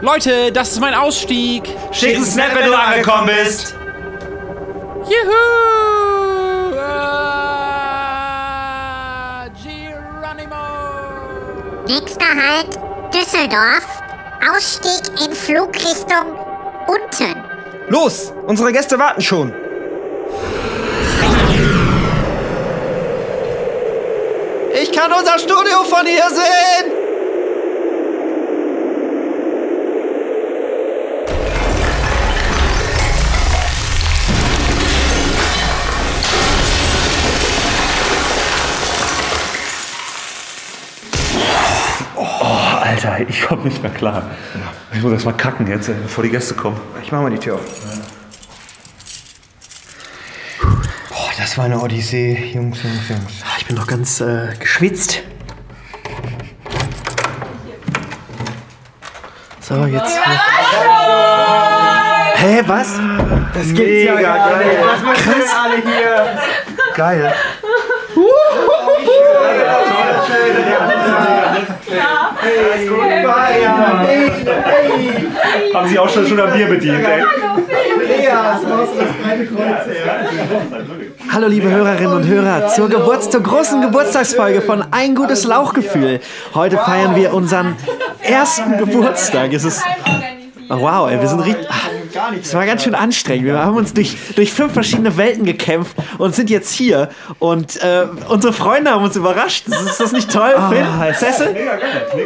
Leute, 0.00 0.50
das 0.52 0.72
ist 0.72 0.80
mein 0.80 0.94
Ausstieg. 0.94 1.64
Schick 1.92 2.16
einen 2.16 2.24
Snap, 2.24 2.54
wenn 2.54 2.66
du 2.66 2.74
angekommen 2.74 3.26
bist. 3.26 3.74
Juhu! 5.04 5.60
Nächster 11.86 12.24
Halt 12.24 12.78
Düsseldorf. 13.12 14.00
Ausstieg 14.48 15.20
in 15.22 15.34
Flugrichtung 15.34 16.39
unten. 16.90 17.36
Los! 17.88 18.32
Unsere 18.46 18.72
Gäste 18.72 18.98
warten 18.98 19.20
schon. 19.20 19.52
Ich 24.82 24.92
kann 24.92 25.12
unser 25.12 25.38
Studio 25.38 25.84
von 25.84 26.06
hier 26.06 26.28
sehen. 26.30 26.92
Oh, 42.16 42.22
Alter, 42.80 43.28
ich 43.28 43.42
komme 43.42 43.64
nicht 43.64 43.82
mehr 43.82 43.92
klar. 43.92 44.22
Ich 44.92 45.02
muss 45.02 45.12
erst 45.12 45.24
mal 45.24 45.32
kacken 45.32 45.66
jetzt, 45.68 45.88
äh, 45.88 45.94
bevor 46.02 46.24
die 46.24 46.30
Gäste 46.30 46.54
kommen. 46.54 46.80
Ich 47.02 47.12
mach 47.12 47.22
mal 47.22 47.30
die 47.30 47.38
Tür 47.38 47.54
auf. 47.54 47.60
Boah, 51.08 51.30
das 51.38 51.56
war 51.56 51.66
eine 51.66 51.80
Odyssee, 51.80 52.52
Jungs, 52.52 52.82
Jungs, 52.82 53.08
Jungs. 53.08 53.32
Ich 53.58 53.66
bin 53.66 53.76
noch 53.76 53.86
ganz 53.86 54.20
äh, 54.20 54.48
geschwitzt. 54.58 55.22
So, 59.60 59.86
jetzt. 59.86 60.18
Hä, 62.34 62.62
was? 62.66 62.98
Das 63.54 63.72
gibt's 63.72 64.04
ja 64.04 64.20
gar 64.20 64.58
nicht. 64.58 64.70
Was 64.82 65.02
machen 65.02 65.24
wir 65.26 65.34
denn 65.34 65.50
alle 65.56 65.76
hier? 65.76 66.38
Geil. 66.96 67.32
Haben 75.74 75.88
Sie 75.88 75.98
auch 75.98 76.08
schon, 76.08 76.26
schon 76.26 76.40
am 76.40 76.52
Bier 76.52 76.66
bedient, 76.66 77.06
ey? 77.06 77.22
Hallo 81.32 81.46
liebe 81.48 81.70
Hörerinnen 81.70 82.16
und 82.16 82.26
Hörer 82.26 82.68
zur, 82.68 82.88
Geburts 82.88 83.30
zur 83.30 83.42
großen 83.42 83.82
Geburtstagsfolge 83.82 84.62
von 84.62 84.84
Ein 84.90 85.14
gutes 85.14 85.44
Lauchgefühl. 85.44 86.20
Heute 86.54 86.78
feiern 86.78 87.14
wir 87.14 87.34
unseren 87.34 87.76
ersten 88.22 88.78
Geburtstag. 88.78 89.52
Es 89.52 89.64
ist 89.64 89.82
wow, 90.68 91.10
ey, 91.10 91.20
wir 91.20 91.28
sind 91.28 91.40
richtig. 91.40 91.68
Ah, 92.16 92.30
Es 92.40 92.54
war 92.54 92.66
ganz 92.66 92.82
schön 92.84 92.94
anstrengend. 92.94 93.46
Wir 93.46 93.58
haben 93.58 93.76
uns 93.76 93.92
durch, 93.94 94.16
durch 94.36 94.52
fünf 94.52 94.72
verschiedene 94.72 95.16
Welten 95.16 95.44
gekämpft 95.44 95.96
und 96.18 96.34
sind 96.34 96.50
jetzt 96.50 96.72
hier. 96.72 97.08
Und 97.38 97.76
äh, 97.82 98.06
unsere 98.28 98.52
Freunde 98.52 98.90
haben 98.90 99.04
uns 99.04 99.16
überrascht. 99.16 99.68
Ist, 99.68 99.80
ist 99.82 100.00
das 100.00 100.12
nicht 100.12 100.30
toll, 100.32 100.52
Phil? 100.70 100.86
Sesse? 101.14 101.54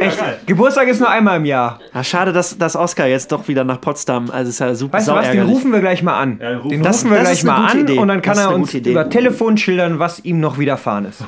Echt? 0.01 0.18
Geburtstag 0.47 0.88
ist 0.88 1.01
nur 1.01 1.09
einmal 1.11 1.37
im 1.38 1.44
Jahr. 1.44 1.79
Ah, 1.92 2.03
schade, 2.05 2.33
dass, 2.33 2.57
dass 2.59 2.77
Oscar 2.77 3.07
jetzt 3.07 3.31
doch 3.33 3.49
wieder 3.49 3.64
nach 3.64 3.81
Potsdam. 3.81 4.31
Also 4.31 4.51
ist 4.51 4.59
ja 4.61 4.75
super 4.75 4.99
Weißt 4.99 5.09
du 5.09 5.12
was, 5.14 5.31
den 5.31 5.42
rufen 5.47 5.73
wir 5.73 5.81
gleich 5.81 6.03
mal 6.03 6.18
an. 6.18 6.38
den 6.38 6.83
Das- 6.83 7.05
rufen 7.05 7.11
wir 7.11 7.18
das 7.18 7.25
gleich 7.27 7.38
ist 7.38 7.49
eine 7.49 7.53
mal 7.53 7.61
gute 7.66 7.73
an 7.73 7.79
Idee. 7.81 7.99
und 7.99 8.09
dann 8.09 8.23
kann 8.23 8.38
er 8.38 8.55
uns 8.55 8.75
Idee. 8.75 8.90
über 8.92 9.09
Telefon 9.11 9.57
schildern, 9.57 9.99
was 9.99 10.20
ihm 10.25 10.40
noch 10.40 10.59
widerfahren 10.59 11.07
ist. 11.07 11.23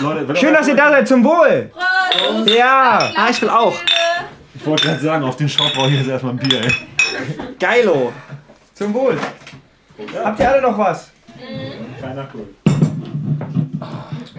Leute, 0.00 0.36
Schön, 0.36 0.54
dass 0.54 0.66
ihr 0.68 0.74
da 0.76 0.90
seid, 0.90 1.06
zum 1.08 1.22
Wohl! 1.24 1.70
Ja! 2.46 2.98
Ah, 3.16 3.28
ich 3.30 3.40
will 3.42 3.50
auch. 3.50 3.74
Ich 4.54 4.66
wollte 4.66 4.86
gerade 4.88 5.00
sagen, 5.00 5.24
auf 5.24 5.36
den 5.36 5.48
Shop 5.48 5.72
brauche 5.74 5.88
ich 5.88 5.98
jetzt 5.98 6.08
erstmal 6.08 6.32
ein 6.34 6.38
Bier, 6.38 6.60
ey. 6.62 6.70
Geilo. 7.58 8.12
Zum 8.74 8.94
Wohl! 8.94 9.16
Habt 10.22 10.40
ihr 10.40 10.50
alle 10.50 10.62
noch 10.62 10.78
was? 10.78 11.10
Keiner 12.00 12.28
cool. 12.34 12.48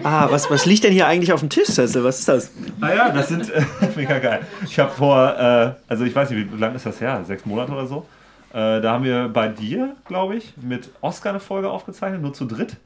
Ah, 0.02 0.26
was, 0.30 0.50
was 0.50 0.66
liegt 0.66 0.84
denn 0.84 0.92
hier 0.92 1.06
eigentlich 1.06 1.32
auf 1.32 1.40
dem 1.40 1.48
Tisch, 1.48 1.68
Sesse? 1.68 2.02
Was 2.02 2.20
ist 2.20 2.28
das? 2.28 2.50
Naja, 2.80 3.10
das 3.10 3.28
sind 3.28 3.50
äh, 3.50 3.62
mega 3.96 4.18
geil. 4.18 4.40
Ich 4.64 4.78
habe 4.78 4.90
vor, 4.90 5.36
äh, 5.38 5.72
also 5.88 6.04
ich 6.04 6.14
weiß 6.14 6.30
nicht, 6.30 6.52
wie 6.52 6.60
lange 6.60 6.76
ist 6.76 6.86
das 6.86 7.00
her? 7.00 7.22
Sechs 7.24 7.46
Monate 7.46 7.72
oder 7.72 7.86
so. 7.86 8.06
Äh, 8.52 8.80
da 8.80 8.92
haben 8.92 9.04
wir 9.04 9.28
bei 9.28 9.48
dir, 9.48 9.94
glaube 10.04 10.36
ich, 10.36 10.54
mit 10.60 10.90
Oscar 11.00 11.30
eine 11.30 11.40
Folge 11.40 11.70
aufgezeichnet, 11.70 12.20
nur 12.20 12.34
zu 12.34 12.46
dritt. 12.46 12.76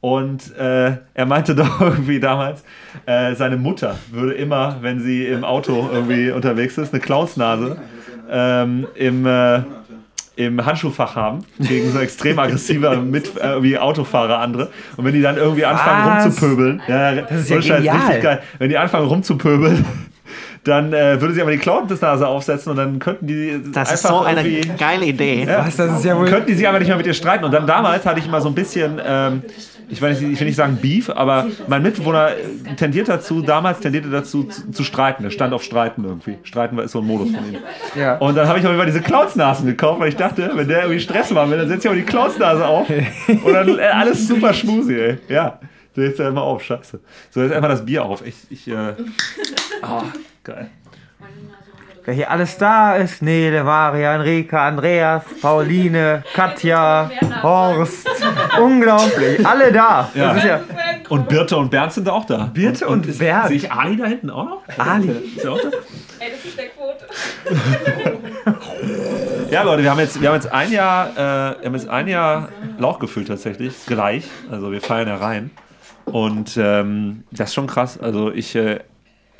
Und 0.00 0.56
äh, 0.56 0.96
er 1.14 1.26
meinte 1.26 1.54
doch 1.56 1.80
irgendwie 1.80 2.20
damals, 2.20 2.62
äh, 3.06 3.34
seine 3.34 3.56
Mutter 3.56 3.96
würde 4.10 4.34
immer, 4.34 4.78
wenn 4.82 5.00
sie 5.00 5.26
im 5.26 5.44
Auto 5.44 5.88
irgendwie 5.92 6.30
unterwegs 6.30 6.78
ist, 6.78 6.92
eine 6.92 7.00
Klausnase 7.00 7.78
ähm, 8.32 8.86
im, 8.94 9.26
äh, 9.26 9.60
im 10.36 10.64
Handschuhfach 10.64 11.14
haben, 11.14 11.40
gegen 11.60 11.92
so 11.92 11.98
extrem 12.00 12.38
aggressive 12.38 12.96
mit, 12.96 13.36
äh, 13.38 13.62
wie 13.62 13.78
Autofahrer 13.78 14.38
andere. 14.38 14.70
Und 14.96 15.04
wenn 15.04 15.12
die 15.12 15.20
dann 15.20 15.36
irgendwie 15.36 15.64
anfangen 15.66 16.06
Was? 16.16 16.24
rumzupöbeln, 16.24 16.82
ja, 16.88 17.14
Das 17.16 17.40
ist 17.42 17.50
ja 17.50 17.56
richtig 17.56 18.22
geil. 18.22 18.40
Wenn 18.58 18.70
die 18.70 18.78
anfangen 18.78 19.06
rumzupöbeln, 19.08 19.84
dann 20.64 20.92
äh, 20.92 21.20
würde 21.20 21.34
sie 21.34 21.42
aber 21.42 21.50
die 21.50 21.58
Klausnase 21.58 22.26
aufsetzen 22.26 22.70
und 22.70 22.76
dann 22.76 22.98
könnten 22.98 23.26
die 23.26 23.60
Das 23.72 23.90
einfach 23.90 23.94
ist 23.94 24.02
so 24.06 24.20
eine 24.20 24.60
geile 24.78 25.04
Idee. 25.06 25.44
Ja. 25.44 25.66
Was, 25.66 25.76
das 25.76 25.98
ist 25.98 26.04
ja 26.04 26.16
wohl- 26.16 26.26
Könnten 26.28 26.46
die 26.46 26.54
sich 26.54 26.66
aber 26.66 26.78
nicht 26.78 26.88
mehr 26.88 26.96
mit 26.96 27.06
ihr 27.06 27.14
streiten. 27.14 27.44
Und 27.44 27.52
dann 27.52 27.66
damals 27.66 28.06
hatte 28.06 28.20
ich 28.20 28.26
immer 28.26 28.40
so 28.40 28.48
ein 28.48 28.54
bisschen, 28.54 29.00
ähm, 29.04 29.42
ich, 29.92 30.00
weiß 30.00 30.20
nicht, 30.20 30.32
ich 30.32 30.40
will 30.40 30.46
nicht 30.46 30.56
sagen 30.56 30.78
Beef, 30.80 31.10
aber 31.10 31.48
mein 31.68 31.82
Mitbewohner 31.82 32.30
tendiert 32.78 33.08
dazu, 33.08 33.42
damals 33.42 33.80
tendierte 33.80 34.08
dazu 34.08 34.44
zu, 34.44 34.70
zu 34.70 34.84
streiten. 34.84 35.22
Er 35.22 35.30
stand 35.30 35.52
auf 35.52 35.62
Streiten 35.62 36.02
irgendwie. 36.04 36.38
Streiten 36.44 36.78
war 36.78 36.84
ist 36.84 36.92
so 36.92 37.00
ein 37.00 37.06
Modus 37.06 37.30
von 37.30 37.46
ihm. 37.46 37.58
Ja. 37.94 38.16
Und 38.16 38.34
dann 38.34 38.48
habe 38.48 38.58
ich 38.58 38.64
mir 38.64 38.70
immer 38.70 38.86
diese 38.86 39.02
Clownsnasen 39.02 39.66
gekauft, 39.66 40.00
weil 40.00 40.08
ich 40.08 40.16
dachte, 40.16 40.50
wenn 40.54 40.66
der 40.66 40.84
irgendwie 40.84 41.00
Stress 41.00 41.30
machen 41.30 41.50
will, 41.50 41.58
dann 41.58 41.68
setzt 41.68 41.84
ich 41.84 41.90
aber 41.90 42.00
die 42.00 42.06
Clownsnase 42.06 42.66
auf. 42.66 42.88
Und 42.88 43.52
dann 43.52 43.78
äh, 43.78 43.82
alles 43.82 44.26
super 44.26 44.54
schmusi, 44.54 44.94
ey. 44.94 45.18
Ja. 45.28 45.60
Du 45.94 46.00
setzt 46.00 46.18
ja 46.18 46.28
immer 46.28 46.42
auf, 46.42 46.64
scheiße. 46.64 46.98
So, 47.30 47.42
jetzt 47.42 47.52
einfach 47.52 47.68
das 47.68 47.84
Bier 47.84 48.02
auf. 48.02 48.26
Ich, 48.26 48.36
ich 48.48 48.66
äh, 48.68 48.94
ah, 49.82 50.04
geil. 50.42 50.70
Wer 52.04 52.14
hier 52.14 52.30
alles 52.32 52.58
da 52.58 52.96
ist? 52.96 53.22
Nele, 53.22 53.62
Maria, 53.62 54.16
Enrique, 54.16 54.54
Andreas, 54.58 55.22
Pauline, 55.40 56.24
Katja, 56.34 57.08
Horst. 57.42 58.08
Unglaublich. 58.60 59.46
Alle 59.46 59.70
da. 59.70 60.10
Ja. 60.14 60.28
Das 60.34 60.36
ist 60.38 60.44
ja 60.44 60.60
Und 61.08 61.28
Birte 61.28 61.56
und 61.56 61.70
Bernd 61.70 61.92
sind 61.92 62.08
da 62.08 62.12
auch 62.12 62.24
da. 62.24 62.50
Birte 62.52 62.88
und 62.88 63.06
ist- 63.06 63.20
Bernd. 63.20 63.48
Sehe 63.48 63.56
ich 63.56 63.70
Ali 63.70 63.96
da 63.96 64.06
hinten 64.06 64.30
auch 64.30 64.44
noch? 64.46 64.62
Ali. 64.78 65.10
Ist 65.36 65.44
er 65.44 65.52
auch 65.52 65.60
da? 65.60 65.68
Ey, 66.18 66.30
das 66.32 66.44
ist 66.44 66.58
der 66.58 66.68
Quote. 66.70 67.06
Ja, 69.50 69.62
Leute, 69.62 69.82
wir 69.84 69.90
haben 69.90 70.00
jetzt, 70.00 70.20
wir 70.20 70.28
haben 70.28 70.36
jetzt 70.36 70.50
ein 70.52 70.72
Jahr, 70.72 71.10
äh, 71.12 71.16
wir 71.60 71.66
haben 71.66 71.74
jetzt 71.74 71.88
ein 71.88 72.08
Jahr 72.08 72.48
Lauch 72.78 72.98
gefüllt 72.98 73.28
tatsächlich, 73.28 73.74
gleich. 73.86 74.24
Also 74.50 74.72
wir 74.72 74.80
feiern 74.80 75.06
ja 75.08 75.16
rein. 75.16 75.50
Und 76.06 76.56
ähm, 76.56 77.22
das 77.30 77.50
ist 77.50 77.54
schon 77.54 77.66
krass. 77.68 77.98
Also 78.00 78.32
ich, 78.32 78.56
äh, 78.56 78.80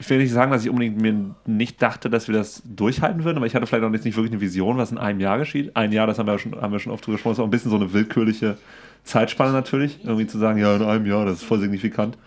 ich 0.03 0.11
will 0.11 0.19
nicht 0.19 0.33
sagen, 0.33 0.51
dass 0.51 0.65
ich 0.65 0.69
unbedingt 0.69 1.01
mir 1.01 1.15
nicht 1.47 1.81
dachte, 1.81 2.11
dass 2.11 2.27
wir 2.27 2.35
das 2.35 2.61
durchhalten 2.65 3.23
würden, 3.23 3.37
aber 3.37 3.47
ich 3.47 3.55
hatte 3.55 3.69
vielleicht 3.69 3.85
auch 3.85 3.93
jetzt 3.93 4.05
nicht 4.05 4.17
wirklich 4.17 4.33
eine 4.33 4.41
Vision, 4.41 4.77
was 4.77 4.91
in 4.91 4.99
einem 4.99 5.21
Jahr 5.21 5.39
geschieht. 5.39 5.77
Ein 5.77 5.93
Jahr, 5.93 6.09
das 6.09 6.19
haben 6.19 6.27
wir, 6.27 6.33
ja 6.33 6.39
schon, 6.41 6.61
haben 6.61 6.73
wir 6.73 6.81
schon 6.81 6.91
oft 6.93 7.07
drüber 7.07 7.15
gesprochen, 7.15 7.35
ist 7.35 7.39
auch 7.39 7.45
ein 7.45 7.51
bisschen 7.51 7.71
so 7.71 7.77
eine 7.77 7.93
willkürliche 7.93 8.57
Zeitspanne 9.05 9.53
natürlich. 9.53 10.01
Irgendwie 10.03 10.27
zu 10.27 10.39
sagen, 10.39 10.59
ja, 10.59 10.75
in 10.75 10.83
einem 10.83 11.07
Jahr, 11.07 11.25
das 11.25 11.35
ist 11.35 11.45
voll 11.45 11.61
signifikant. 11.61 12.19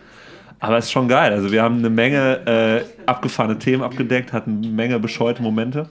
Aber 0.58 0.78
es 0.78 0.86
ist 0.86 0.92
schon 0.92 1.06
geil. 1.06 1.34
Also 1.34 1.52
wir 1.52 1.62
haben 1.62 1.76
eine 1.76 1.90
Menge 1.90 2.46
äh, 2.46 3.04
abgefahrene 3.04 3.58
Themen 3.58 3.82
abgedeckt, 3.82 4.32
hatten 4.32 4.62
eine 4.62 4.72
Menge 4.72 4.98
bescheuerte 4.98 5.42
Momente. 5.42 5.86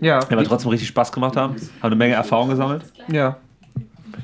Ja. 0.00 0.18
Die 0.18 0.32
aber 0.32 0.42
trotzdem 0.42 0.70
richtig 0.70 0.88
Spaß 0.88 1.12
gemacht 1.12 1.36
haben, 1.36 1.54
haben 1.54 1.60
eine 1.82 1.94
Menge 1.94 2.14
Erfahrung 2.14 2.48
gesammelt. 2.48 2.82
Ja. 3.06 3.36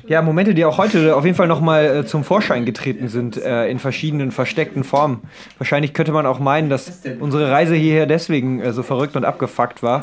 Ja, 0.07 0.21
Momente, 0.21 0.53
die 0.53 0.65
auch 0.65 0.77
heute 0.77 1.15
auf 1.15 1.25
jeden 1.25 1.35
Fall 1.35 1.47
nochmal 1.47 1.85
äh, 1.85 2.05
zum 2.05 2.23
Vorschein 2.23 2.65
getreten 2.65 3.07
sind, 3.07 3.37
äh, 3.37 3.67
in 3.67 3.79
verschiedenen 3.79 4.31
versteckten 4.31 4.83
Formen. 4.83 5.21
Wahrscheinlich 5.57 5.93
könnte 5.93 6.11
man 6.11 6.25
auch 6.25 6.39
meinen, 6.39 6.69
dass 6.69 7.01
unsere 7.19 7.49
Reise 7.49 7.75
hierher 7.75 8.05
deswegen 8.05 8.61
äh, 8.61 8.71
so 8.71 8.83
verrückt 8.83 9.15
und 9.15 9.25
abgefuckt 9.25 9.81
war, 9.81 10.01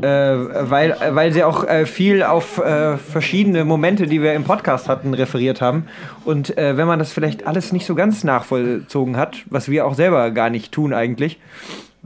äh, 0.00 0.06
weil, 0.06 0.92
äh, 0.92 1.14
weil 1.14 1.32
sie 1.32 1.44
auch 1.44 1.64
äh, 1.64 1.84
viel 1.86 2.22
auf 2.22 2.44
verschiedene 2.54 3.64
Momente, 3.64 4.06
die 4.06 4.22
wir 4.22 4.34
im 4.34 4.44
Podcast 4.44 4.88
hatten, 4.88 5.14
referiert 5.14 5.60
haben. 5.60 5.86
Und 6.24 6.54
wenn 6.56 6.86
man 6.86 6.98
das 6.98 7.12
vielleicht 7.12 7.46
alles 7.46 7.72
nicht 7.72 7.86
so 7.86 7.94
ganz 7.94 8.24
nachvollzogen 8.24 9.16
hat, 9.16 9.38
was 9.46 9.68
wir 9.68 9.86
auch 9.86 9.94
selber 9.94 10.30
gar 10.30 10.50
nicht 10.50 10.72
tun 10.72 10.94
eigentlich, 10.94 11.38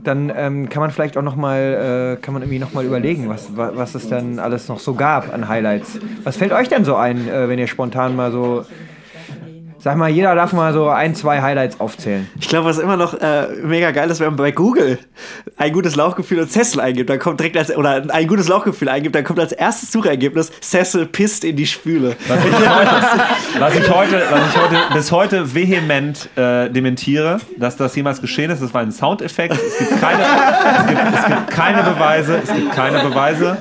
dann 0.03 0.31
ähm, 0.35 0.69
kann 0.69 0.81
man 0.81 0.91
vielleicht 0.91 1.17
auch 1.17 1.21
noch 1.21 1.35
mal, 1.35 2.15
äh, 2.17 2.21
kann 2.21 2.33
man 2.33 2.41
irgendwie 2.43 2.59
noch 2.59 2.73
mal 2.73 2.85
überlegen, 2.85 3.27
was, 3.29 3.55
wa- 3.57 3.71
was 3.75 3.95
es 3.95 4.07
dann 4.07 4.39
alles 4.39 4.67
noch 4.69 4.79
so 4.79 4.93
gab 4.95 5.33
an 5.33 5.47
Highlights. 5.47 5.99
Was 6.23 6.37
fällt 6.37 6.51
euch 6.53 6.69
denn 6.69 6.85
so 6.85 6.95
ein, 6.95 7.27
äh, 7.27 7.49
wenn 7.49 7.59
ihr 7.59 7.67
spontan 7.67 8.15
mal 8.15 8.31
so, 8.31 8.65
sag 9.79 9.97
mal, 9.97 10.09
jeder 10.09 10.35
darf 10.35 10.53
mal 10.53 10.73
so 10.73 10.89
ein, 10.89 11.15
zwei 11.15 11.41
Highlights 11.41 11.79
aufzählen. 11.79 12.29
Ich 12.39 12.49
glaube, 12.49 12.67
was 12.67 12.77
immer 12.77 12.97
noch 12.97 13.13
äh, 13.13 13.47
mega 13.63 13.91
geil 13.91 14.09
ist, 14.09 14.19
wenn 14.19 14.27
man 14.27 14.35
bei 14.35 14.51
Google 14.51 14.99
ein 15.57 15.71
gutes 15.71 15.95
Lauchgefühl 15.95 16.39
und 16.39 16.51
Cecil 16.51 16.81
eingibt, 16.81 17.09
dann 17.09 17.19
kommt 17.19 17.39
direkt 17.39 17.57
als, 17.57 17.75
oder 17.75 18.03
ein 18.09 18.27
gutes 18.27 18.47
Lauchgefühl 18.47 18.89
eingibt, 18.89 19.15
dann 19.15 19.23
kommt 19.23 19.39
als 19.39 19.51
erstes 19.51 19.91
Suchergebnis 19.91 20.51
Cecil 20.61 21.05
pisst 21.05 21.43
in 21.43 21.55
die 21.55 21.65
Spüle. 21.65 22.15
Was 22.27 22.45
ich 22.45 22.53
heute, 22.69 22.91
was 23.59 23.75
ich 23.75 23.89
heute, 23.89 24.23
was 24.29 24.49
ich 24.49 24.61
heute 24.61 24.77
bis 24.93 25.11
heute 25.11 25.53
vehement 25.55 26.29
äh, 26.35 26.69
dementiere, 26.69 27.39
dass 27.57 27.77
das 27.77 27.95
jemals 27.95 28.21
geschehen 28.21 28.51
ist. 28.51 28.61
Das 28.61 28.73
war 28.73 28.81
ein 28.81 28.91
Soundeffekt. 28.91 29.55
Es 29.55 29.77
gibt 29.77 30.01
keine, 30.01 30.23
es 30.23 30.87
gibt, 30.87 31.01
es 31.15 31.25
gibt 31.25 31.51
keine 31.51 31.83
Beweise. 31.83 32.41
Es 32.43 32.53
gibt 32.53 32.71
keine 32.73 32.99
Beweise. 32.99 33.57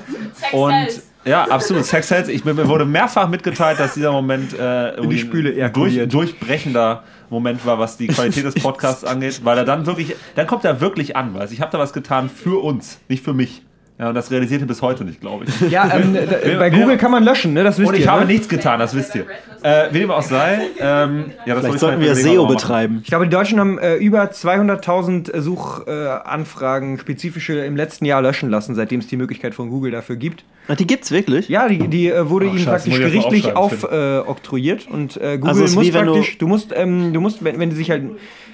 Und 0.52 1.07
ja, 1.24 1.44
absolut. 1.44 1.84
Sex 1.84 2.10
Hells. 2.10 2.28
Ich, 2.28 2.44
mir 2.44 2.68
wurde 2.68 2.84
mehrfach 2.84 3.28
mitgeteilt, 3.28 3.78
dass 3.78 3.94
dieser 3.94 4.12
Moment 4.12 4.52
äh, 4.52 4.90
irgendwie 4.90 5.18
Spüle 5.18 5.64
ein 5.64 5.72
durch, 5.72 6.08
durchbrechender 6.08 7.02
Moment 7.30 7.64
war, 7.66 7.78
was 7.78 7.96
die 7.96 8.06
Qualität 8.06 8.44
des 8.44 8.54
Podcasts 8.62 9.04
angeht, 9.04 9.40
weil 9.44 9.58
er 9.58 9.64
dann 9.64 9.86
wirklich, 9.86 10.16
dann 10.34 10.46
kommt 10.46 10.64
er 10.64 10.80
wirklich 10.80 11.16
an, 11.16 11.34
weil 11.34 11.52
ich 11.52 11.60
habe 11.60 11.70
da 11.70 11.78
was 11.78 11.92
getan 11.92 12.30
für 12.30 12.62
uns, 12.62 12.98
nicht 13.08 13.24
für 13.24 13.34
mich. 13.34 13.62
Ja, 13.98 14.10
und 14.10 14.14
das 14.14 14.30
realisierte 14.30 14.64
bis 14.64 14.80
heute 14.80 15.04
nicht, 15.04 15.20
glaube 15.20 15.44
ich. 15.46 15.70
Ja, 15.72 15.90
ähm, 15.92 16.14
da, 16.30 16.58
bei 16.58 16.70
Google 16.70 16.96
kann 16.96 17.10
man 17.10 17.24
löschen, 17.24 17.52
ne? 17.52 17.64
Das 17.64 17.78
wisst 17.80 17.88
Und 17.88 17.96
ich 17.96 18.02
ihr. 18.04 18.10
habe 18.12 18.20
ne? 18.26 18.28
nichts 18.32 18.48
getan, 18.48 18.78
das 18.78 18.94
wisst 18.94 19.14
ihr. 19.16 19.26
Äh, 19.62 19.88
wie 19.92 19.98
dem 19.98 20.10
auch 20.12 20.22
sei, 20.22 20.60
ähm, 20.78 21.32
ja, 21.44 21.56
das 21.56 21.64
soll 21.64 21.74
ich 21.74 21.80
sollten 21.80 22.00
vielleicht 22.00 22.22
wir 22.24 22.30
SEO 22.32 22.48
wir 22.48 22.54
betreiben. 22.54 23.00
Ich 23.02 23.08
glaube, 23.08 23.24
die 23.24 23.30
Deutschen 23.32 23.58
haben 23.58 23.76
äh, 23.78 23.96
über 23.96 24.22
200.000 24.30 25.40
Suchanfragen 25.40 26.98
spezifische 26.98 27.54
im 27.64 27.74
letzten 27.76 28.04
Jahr 28.04 28.22
löschen 28.22 28.50
lassen, 28.50 28.76
seitdem 28.76 29.00
es 29.00 29.08
die 29.08 29.16
Möglichkeit 29.16 29.54
von 29.54 29.68
Google 29.68 29.90
dafür 29.90 30.14
gibt. 30.14 30.44
Ach, 30.68 30.76
die 30.76 30.86
gibt's 30.86 31.10
wirklich? 31.10 31.48
Ja, 31.48 31.66
die, 31.68 31.88
die 31.88 32.08
äh, 32.08 32.28
wurde 32.30 32.46
Ach, 32.46 32.50
ihnen 32.50 32.58
scheiße, 32.60 32.90
praktisch 32.90 32.98
gerichtlich 32.98 33.56
aufoktroyiert 33.56 34.86
und 34.88 35.16
äh, 35.16 35.38
Google 35.38 35.48
Also 35.48 35.64
es 35.64 35.70
ist 35.70 35.76
muss 35.76 35.86
wie 35.86 35.94
wenn 35.94 36.06
du- 36.06 36.12
praktisch, 36.12 36.38
du, 36.38 36.46
musst, 36.46 36.72
ähm, 36.76 37.12
du 37.12 37.20
musst, 37.20 37.42
wenn, 37.42 37.58
wenn 37.58 37.70
du 37.70 37.76
dich 37.76 37.90
halt, 37.90 38.04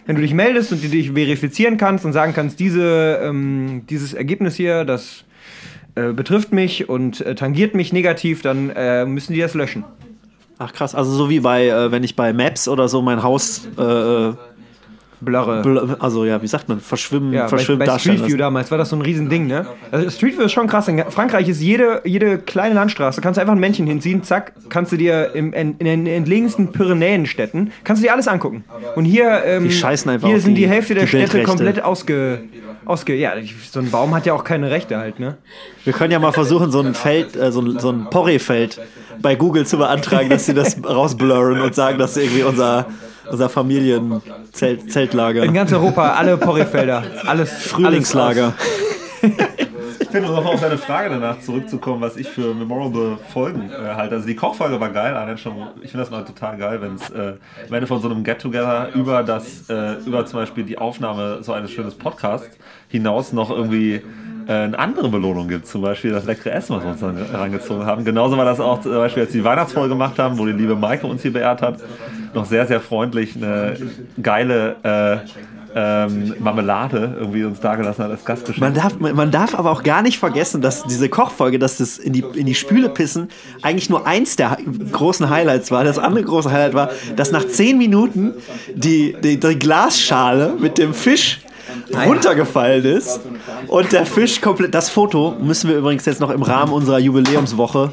wenn 0.07 0.17
du 0.17 0.23
dich 0.23 0.33
meldest 0.33 0.73
und 0.73 0.83
du 0.83 0.89
dich 0.89 1.13
verifizieren 1.13 1.77
kannst 1.77 2.05
und 2.05 2.13
sagen 2.13 2.33
kannst, 2.35 2.61
diese, 2.61 3.21
ähm, 3.23 3.83
dieses 3.91 4.15
Ergebnis 4.15 4.55
hier, 4.55 4.85
das 4.85 5.25
äh, 5.95 6.13
betrifft 6.13 6.53
mich 6.53 6.89
und 6.89 7.21
äh, 7.21 7.35
tangiert 7.35 7.75
mich 7.75 7.93
negativ, 7.93 8.43
dann 8.43 8.71
äh, 8.71 9.05
müssen 9.07 9.33
die 9.33 9.41
das 9.41 9.55
löschen. 9.55 9.85
Ach 10.59 10.73
krass, 10.73 10.95
also 10.95 11.11
so 11.13 11.31
wie 11.31 11.41
bei, 11.41 11.67
äh, 11.69 11.91
wenn 11.91 12.05
ich 12.05 12.15
bei 12.17 12.33
Maps 12.33 12.69
oder 12.69 12.89
so 12.89 13.03
mein 13.03 13.23
Haus 13.23 13.67
äh, 13.77 14.33
blurre. 15.21 15.63
Bl 15.63 15.97
also 16.01 16.25
ja, 16.25 16.41
wie 16.43 16.47
sagt 16.47 16.69
man, 16.69 16.81
verschwimmen, 16.81 17.33
Ja, 17.33 17.43
bei, 17.43 17.49
verschwimmen 17.49 17.79
bei 17.81 17.87
darstellen 17.87 18.19
Street 18.19 18.31
View 18.33 18.37
damals 18.37 18.71
war 18.71 18.79
das 18.79 18.91
so 18.91 18.97
ein 18.97 19.03
Riesending, 19.03 19.47
ne? 19.47 19.67
Also 19.91 20.11
Street 20.11 20.37
View 20.39 20.45
ist 20.45 20.53
schon 20.53 20.67
krass. 20.67 20.87
In 20.89 21.03
Frankreich 21.09 21.49
ist 21.49 21.61
jede, 21.61 22.03
jede 22.05 22.39
kleine 22.39 22.75
Landstraße, 22.75 23.21
kannst 23.21 23.39
du 23.39 23.41
einfach 23.41 23.55
ein 23.55 23.61
Männchen 23.61 23.87
hinziehen, 23.87 24.23
zack, 24.23 24.53
kannst 24.69 24.93
du 24.93 24.97
dir 24.97 25.35
im, 25.35 25.53
in, 25.53 25.77
in 25.79 25.87
den 25.87 26.07
entlegensten 26.07 26.73
Pyrenäenstädten, 26.73 27.73
kannst 27.85 28.03
du 28.03 28.07
dir 28.07 28.13
alles 28.13 28.29
angucken. 28.29 28.65
Und 28.97 29.05
hier, 29.05 29.43
ähm, 29.45 29.69
hier 29.69 30.41
sind 30.41 30.55
die, 30.55 30.63
die- 30.63 30.69
Hälfte 30.69 30.95
der 30.95 31.07
Städte 31.07 31.43
komplett 31.43 31.83
ausge, 31.83 32.43
ausge... 32.87 33.15
Ja, 33.15 33.33
so 33.71 33.81
ein 33.81 33.91
Baum 33.91 34.15
hat 34.15 34.27
ja 34.27 34.35
auch 34.35 34.45
keine 34.45 34.71
Rechte 34.71 34.97
halt, 34.97 35.19
ne? 35.19 35.37
Wir 35.85 35.93
können 35.93 36.13
ja 36.13 36.19
mal 36.19 36.33
versuchen, 36.33 36.71
so 36.71 36.81
ein 36.81 36.95
Feld, 36.95 37.37
äh, 37.37 37.53
so 37.53 37.61
ein, 37.61 37.79
so 37.79 37.91
ein 37.91 38.09
Porree-Feld 38.11 38.81
bei 39.21 39.35
Google 39.35 39.67
zu 39.67 39.79
beantragen, 39.79 40.31
dass 40.31 40.47
sie 40.47 40.55
das 40.55 40.77
rausblurren 40.85 41.61
und 41.61 41.75
sagen, 41.75 41.99
dass 41.99 42.17
irgendwie 42.17 42.43
unser, 42.43 42.87
unser 43.31 43.49
Familienzelt-Zeltlager. 43.49 45.45
In 45.45 45.55
ganz 45.55 45.73
Europa, 45.73 46.11
alle 46.15 46.37
Porrefelder, 46.37 47.03
alles... 47.27 47.51
Frühlingslager. 47.51 48.55
Ich 50.01 50.09
finde, 50.09 50.31
um 50.31 50.47
auf 50.47 50.61
deine 50.61 50.79
Frage 50.79 51.11
danach 51.11 51.41
zurückzukommen, 51.41 52.01
was 52.01 52.17
ich 52.17 52.29
für 52.29 52.55
memorable 52.55 53.19
Folgen 53.33 53.71
äh, 53.71 53.95
halte. 53.95 54.17
Also 54.17 54.27
die 54.27 54.37
Kochfolge 54.37 54.81
war 54.81 54.91
geil, 54.91 55.15
allein 55.15 55.39
schon, 55.39 55.55
ich 55.83 55.91
finde 55.91 56.05
das 56.05 56.11
mal 56.11 56.25
total 56.25 56.57
geil, 56.57 56.81
wenn 56.81 56.95
es 56.95 57.11
äh, 57.11 57.35
am 57.69 57.75
Ende 57.75 57.87
von 57.87 58.01
so 58.01 58.09
einem 58.09 58.25
Get-Together 58.25 58.91
über 58.95 59.23
das, 59.23 59.69
äh, 59.69 59.95
über 60.07 60.27
zum 60.27 60.41
Beispiel 60.41 60.65
die 60.65 60.79
Aufnahme 60.79 61.43
so 61.43 61.53
eines 61.53 61.71
schönen 61.71 61.93
Podcasts 61.93 62.57
hinaus 62.89 63.33
noch 63.33 63.51
irgendwie 63.51 64.03
äh, 64.47 64.53
eine 64.53 64.79
andere 64.79 65.09
Belohnung 65.09 65.49
gibt, 65.49 65.67
zum 65.67 65.83
Beispiel 65.83 66.11
das 66.13 66.25
leckere 66.25 66.53
Essen, 66.53 66.77
was 66.77 66.85
wir 66.85 66.91
uns 66.91 67.01
dann 67.01 67.17
herangezogen 67.17 67.87
haben. 67.87 68.05
Genauso 68.05 68.37
war 68.37 68.45
das 68.45 68.61
auch 68.61 68.81
zum 68.81 68.93
Beispiel, 68.93 69.23
als 69.25 69.33
wir 69.33 69.41
die 69.41 69.45
Weihnachtsfolge 69.45 69.89
gemacht 69.89 70.19
haben, 70.19 70.39
wo 70.39 70.47
die 70.47 70.53
liebe 70.53 70.77
Maike 70.77 71.07
uns 71.07 71.23
hier 71.23 71.33
beehrt 71.33 71.63
hat, 71.63 71.81
noch 72.35 72.45
sehr, 72.45 72.67
sehr 72.67 72.81
freundlich 72.81 73.37
eine 73.37 73.77
geile 74.21 74.77
äh, 74.83 75.54
ähm, 75.75 76.35
Marmelade 76.39 77.17
irgendwie 77.19 77.45
uns 77.45 77.61
dagelassen 77.61 78.05
hat 78.05 78.11
als 78.11 78.25
Gastgeschenk. 78.25 78.61
Man 78.61 78.75
darf, 78.75 78.99
man 78.99 79.31
darf 79.31 79.55
aber 79.55 79.71
auch 79.71 79.83
gar 79.83 80.03
nicht 80.03 80.19
vergessen, 80.19 80.61
dass 80.61 80.85
diese 80.85 81.09
Kochfolge, 81.09 81.59
dass 81.59 81.79
das 81.79 81.99
in 81.99 82.13
die, 82.13 82.25
in 82.35 82.47
die 82.47 82.55
Spüle 82.55 82.89
pissen, 82.89 83.29
eigentlich 83.63 83.91
nur 83.91 84.07
eins 84.07 84.37
der 84.37 84.57
großen 84.93 85.29
Highlights 85.31 85.71
war. 85.71 85.83
Das 85.85 85.99
andere 85.99 86.25
große 86.25 86.51
Highlight 86.51 86.75
war, 86.75 86.91
dass 87.17 87.33
nach 87.33 87.47
zehn 87.47 87.77
Minuten 87.77 88.35
die, 88.75 89.17
die, 89.23 89.41
die 89.41 89.59
Glasschale 89.59 90.55
mit 90.59 90.79
dem 90.79 90.95
Fisch 90.95 91.41
runtergefallen 92.07 92.85
ist 92.85 93.21
und 93.69 93.93
der 93.93 94.07
Fisch 94.07 94.41
komplett. 94.41 94.75
Das 94.75 94.91
Foto 94.91 95.35
müssen 95.41 95.69
wir 95.71 95.77
übrigens 95.77 96.05
jetzt 96.05 96.21
noch 96.21 96.31
im 96.31 96.43
Rahmen 96.43 96.73
unserer 96.73 96.99
Jubiläumswoche 96.99 97.93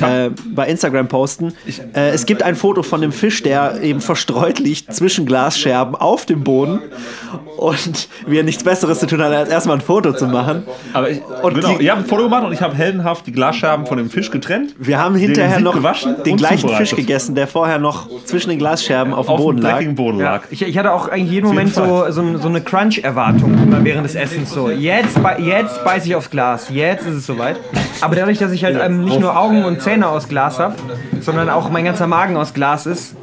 äh, 0.00 0.30
bei 0.54 0.66
Instagram 0.66 1.08
posten. 1.08 1.52
Äh, 1.94 2.10
es 2.10 2.26
gibt 2.26 2.42
ein 2.42 2.56
Foto 2.56 2.82
von 2.82 3.00
dem 3.00 3.12
Fisch, 3.12 3.42
der 3.42 3.80
eben 3.82 4.00
verstreut 4.00 4.58
liegt 4.58 4.94
zwischen 4.94 5.26
Glasscherben 5.26 5.94
auf 5.94 6.26
dem 6.26 6.44
Boden 6.44 6.80
und 7.56 8.08
wir 8.26 8.42
nichts 8.42 8.62
Besseres 8.64 9.00
zu 9.00 9.06
tun 9.06 9.22
haben, 9.22 9.32
als 9.34 9.48
erstmal 9.48 9.76
ein 9.76 9.82
Foto 9.82 10.12
zu 10.12 10.26
machen. 10.26 10.64
Aber 10.92 11.10
ich, 11.10 11.20
Und 11.42 11.54
genau, 11.54 11.76
die- 11.78 11.84
ihr 11.84 11.92
habt 11.92 12.02
ein 12.02 12.08
Foto 12.08 12.24
gemacht 12.24 12.44
und 12.44 12.52
ich 12.52 12.60
habe 12.60 12.74
heldenhaft 12.74 13.26
die 13.26 13.32
Glasscherben 13.32 13.86
von 13.86 13.98
dem 13.98 14.10
Fisch 14.10 14.30
getrennt. 14.30 14.74
Wir 14.78 14.98
haben 14.98 15.14
hinterher 15.16 15.56
den 15.58 15.64
noch 15.64 15.74
gewaschen 15.74 16.16
den 16.24 16.36
gleichen. 16.36 16.68
Fisch 16.68 16.94
gegessen, 16.94 17.34
der 17.34 17.46
vorher 17.46 17.78
noch 17.78 18.08
zwischen 18.24 18.50
den 18.50 18.58
Glasscherben 18.58 19.12
auf 19.14 19.26
dem 19.26 19.30
Auf 19.32 19.40
dem 19.40 19.44
Boden 19.44 19.58
lag. 19.62 19.84
Boden 19.94 20.18
lag. 20.18 20.42
Ich, 20.50 20.62
ich 20.62 20.76
hatte 20.78 20.92
auch 20.92 21.08
eigentlich 21.08 21.30
jeden 21.30 21.46
Moment 21.46 21.74
so, 21.74 22.10
so, 22.10 22.36
so 22.38 22.48
eine 22.48 22.60
Crunch-Erwartung 22.60 23.54
immer 23.62 23.82
während 23.84 24.04
des 24.04 24.14
Essens. 24.14 24.50
So, 24.52 24.70
jetzt, 24.70 25.18
jetzt 25.38 25.84
beiße 25.84 26.06
ich 26.08 26.14
aufs 26.16 26.30
Glas, 26.30 26.66
jetzt 26.70 27.06
ist 27.06 27.14
es 27.14 27.26
soweit. 27.26 27.56
Aber 28.00 28.14
dadurch, 28.16 28.38
dass 28.38 28.52
ich 28.52 28.64
halt 28.64 28.78
ähm, 28.82 29.04
nicht 29.04 29.20
nur 29.20 29.38
Augen 29.38 29.64
und 29.64 29.75
Zähne 29.78 30.08
aus 30.08 30.28
Glas 30.28 30.58
habe, 30.58 30.74
sondern 31.20 31.48
auch 31.50 31.70
mein 31.70 31.84
ganzer 31.84 32.06
Magen 32.06 32.36
aus 32.36 32.54
Glas 32.54 32.86
ist, 32.86 33.14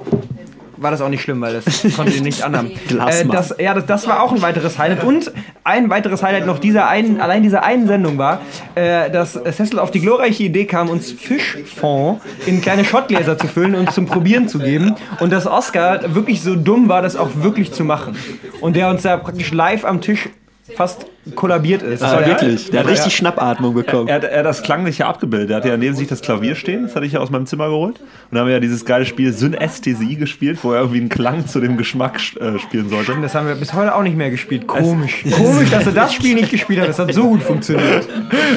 war 0.83 0.91
das 0.91 1.01
auch 1.01 1.09
nicht 1.09 1.21
schlimm, 1.21 1.41
weil 1.41 1.53
das 1.53 1.65
konnte 1.95 2.11
ich 2.11 2.21
nicht 2.21 2.43
anhaben. 2.43 2.71
äh, 3.07 3.25
das, 3.25 3.55
ja, 3.57 3.73
das, 3.73 3.85
das 3.85 4.07
war 4.07 4.21
auch 4.21 4.31
ein 4.31 4.41
weiteres 4.41 4.77
Highlight. 4.77 5.03
Und 5.03 5.31
ein 5.63 5.89
weiteres 5.89 6.21
Highlight 6.21 6.45
noch 6.45 6.59
dieser 6.59 6.87
einen, 6.87 7.19
allein 7.21 7.41
dieser 7.41 7.63
einen 7.63 7.87
Sendung 7.87 8.17
war, 8.17 8.41
äh, 8.75 9.09
dass 9.09 9.33
Cecil 9.33 9.79
auf 9.79 9.89
die 9.91 10.01
glorreiche 10.01 10.43
Idee 10.43 10.65
kam, 10.65 10.89
uns 10.89 11.11
Fischfond 11.11 12.21
in 12.45 12.61
kleine 12.61 12.85
Schottgläser 12.85 13.37
zu 13.37 13.47
füllen 13.47 13.75
und 13.75 13.91
zum 13.91 14.05
Probieren 14.05 14.47
zu 14.47 14.59
geben. 14.59 14.95
Und 15.19 15.31
dass 15.31 15.47
Oscar 15.47 16.13
wirklich 16.13 16.41
so 16.41 16.55
dumm 16.55 16.89
war, 16.89 17.01
das 17.01 17.15
auch 17.15 17.29
wirklich 17.35 17.71
zu 17.71 17.83
machen. 17.83 18.15
Und 18.61 18.75
der 18.75 18.89
uns 18.89 19.01
da 19.03 19.17
praktisch 19.17 19.51
live 19.51 19.85
am 19.85 20.01
Tisch 20.01 20.29
fast 20.75 21.05
kollabiert 21.35 21.81
ist. 21.81 22.03
Ah, 22.03 22.25
wirklich. 22.25 22.69
Der 22.71 22.81
hat 22.81 22.87
richtig 22.87 23.15
Schnappatmung 23.15 23.73
bekommen. 23.73 24.07
Er, 24.07 24.15
hat- 24.15 24.23
er 24.25 24.39
hat 24.39 24.45
das 24.45 24.61
klangliche 24.63 25.05
abgebildet. 25.05 25.49
Er 25.51 25.57
hat 25.57 25.65
ja 25.65 25.77
neben 25.77 25.95
sich 25.95 26.07
das 26.07 26.21
Klavier 26.21 26.55
stehen, 26.55 26.83
das 26.83 26.95
hatte 26.95 27.05
ich 27.05 27.13
ja 27.13 27.19
aus 27.19 27.29
meinem 27.29 27.45
Zimmer 27.45 27.67
geholt. 27.69 27.99
Und 27.99 28.07
dann 28.31 28.41
haben 28.41 28.47
wir 28.47 28.53
ja 28.55 28.59
dieses 28.59 28.83
geile 28.85 29.05
Spiel 29.05 29.31
Synästhesie 29.31 30.15
gespielt, 30.15 30.59
wo 30.63 30.71
er 30.73 30.79
irgendwie 30.81 30.99
einen 30.99 31.09
Klang 31.09 31.47
zu 31.47 31.59
dem 31.59 31.77
Geschmack 31.77 32.19
äh, 32.39 32.59
spielen 32.59 32.89
sollte. 32.89 33.13
Das 33.21 33.35
haben 33.35 33.47
wir 33.47 33.55
bis 33.55 33.73
heute 33.73 33.95
auch 33.95 34.03
nicht 34.03 34.17
mehr 34.17 34.29
gespielt. 34.31 34.67
Komisch. 34.67 35.23
Komisch, 35.31 35.69
dass 35.71 35.85
er 35.85 35.93
das 35.93 36.13
Spiel 36.13 36.35
nicht 36.35 36.51
gespielt 36.51 36.81
hat. 36.81 36.89
Das 36.89 36.99
hat 36.99 37.13
so 37.13 37.23
gut 37.29 37.41
funktioniert. 37.43 38.07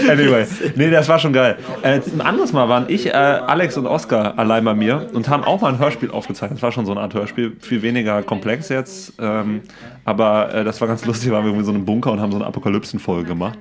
Anyway, 0.08 0.46
nee, 0.76 0.90
das 0.90 1.08
war 1.08 1.18
schon 1.18 1.32
geil. 1.32 1.56
Äh, 1.82 2.00
ein 2.14 2.20
anderes 2.20 2.52
Mal 2.52 2.68
waren 2.68 2.86
ich, 2.88 3.06
äh, 3.06 3.10
Alex 3.12 3.76
und 3.76 3.86
Oscar 3.86 4.34
allein 4.38 4.64
bei 4.64 4.74
mir 4.74 5.06
und 5.12 5.28
haben 5.28 5.44
auch 5.44 5.60
mal 5.60 5.72
ein 5.72 5.78
Hörspiel 5.78 6.10
aufgezeichnet. 6.10 6.58
Das 6.58 6.62
war 6.62 6.72
schon 6.72 6.86
so 6.86 6.92
eine 6.92 7.00
Art 7.00 7.14
Hörspiel, 7.14 7.52
viel 7.60 7.82
weniger 7.82 8.22
komplex 8.22 8.68
jetzt. 8.68 9.12
Ähm, 9.20 9.60
aber 10.04 10.54
äh, 10.54 10.64
das 10.64 10.80
war 10.80 10.88
ganz 10.88 11.04
lustig, 11.04 11.30
waren 11.32 11.42
wir 11.44 11.48
irgendwie 11.48 11.60
in 11.60 11.66
so 11.66 11.72
einem 11.72 11.84
Bunker 11.84 12.12
und 12.12 12.20
haben 12.20 12.30
so 12.30 12.38
eine 12.38 12.46
Apokalypsenfolge 12.56 13.28
gemacht. 13.28 13.58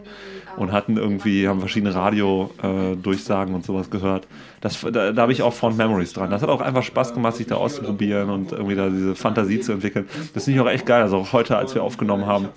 Und 0.57 0.71
hatten 0.71 0.95
irgendwie, 0.95 1.49
haben 1.49 1.59
verschiedene 1.59 1.93
Radio-Durchsagen 1.93 3.53
und 3.53 3.65
sowas 3.65 3.89
gehört. 3.89 4.25
Das, 4.65 4.81
da 4.81 5.11
da 5.11 5.21
habe 5.21 5.31
ich 5.31 5.43
auch 5.43 5.53
Fond 5.53 5.77
Memories 5.77 6.13
dran. 6.13 6.31
Das 6.31 6.41
hat 6.41 6.49
auch 6.49 6.59
einfach 6.59 6.81
Spaß 6.81 7.13
gemacht, 7.13 7.35
sich 7.35 7.45
da 7.45 7.53
auszuprobieren 7.53 8.31
und 8.31 8.51
irgendwie 8.51 8.73
da 8.73 8.89
diese 8.89 9.13
Fantasie 9.13 9.59
zu 9.59 9.73
entwickeln. 9.73 10.07
Das 10.33 10.45
finde 10.45 10.59
ich 10.59 10.65
auch 10.65 10.71
echt 10.71 10.87
geil. 10.87 11.03
Also 11.03 11.17
auch 11.17 11.33
heute, 11.33 11.55
als 11.55 11.75
wir 11.75 11.83
aufgenommen 11.83 12.25
haben, 12.25 12.49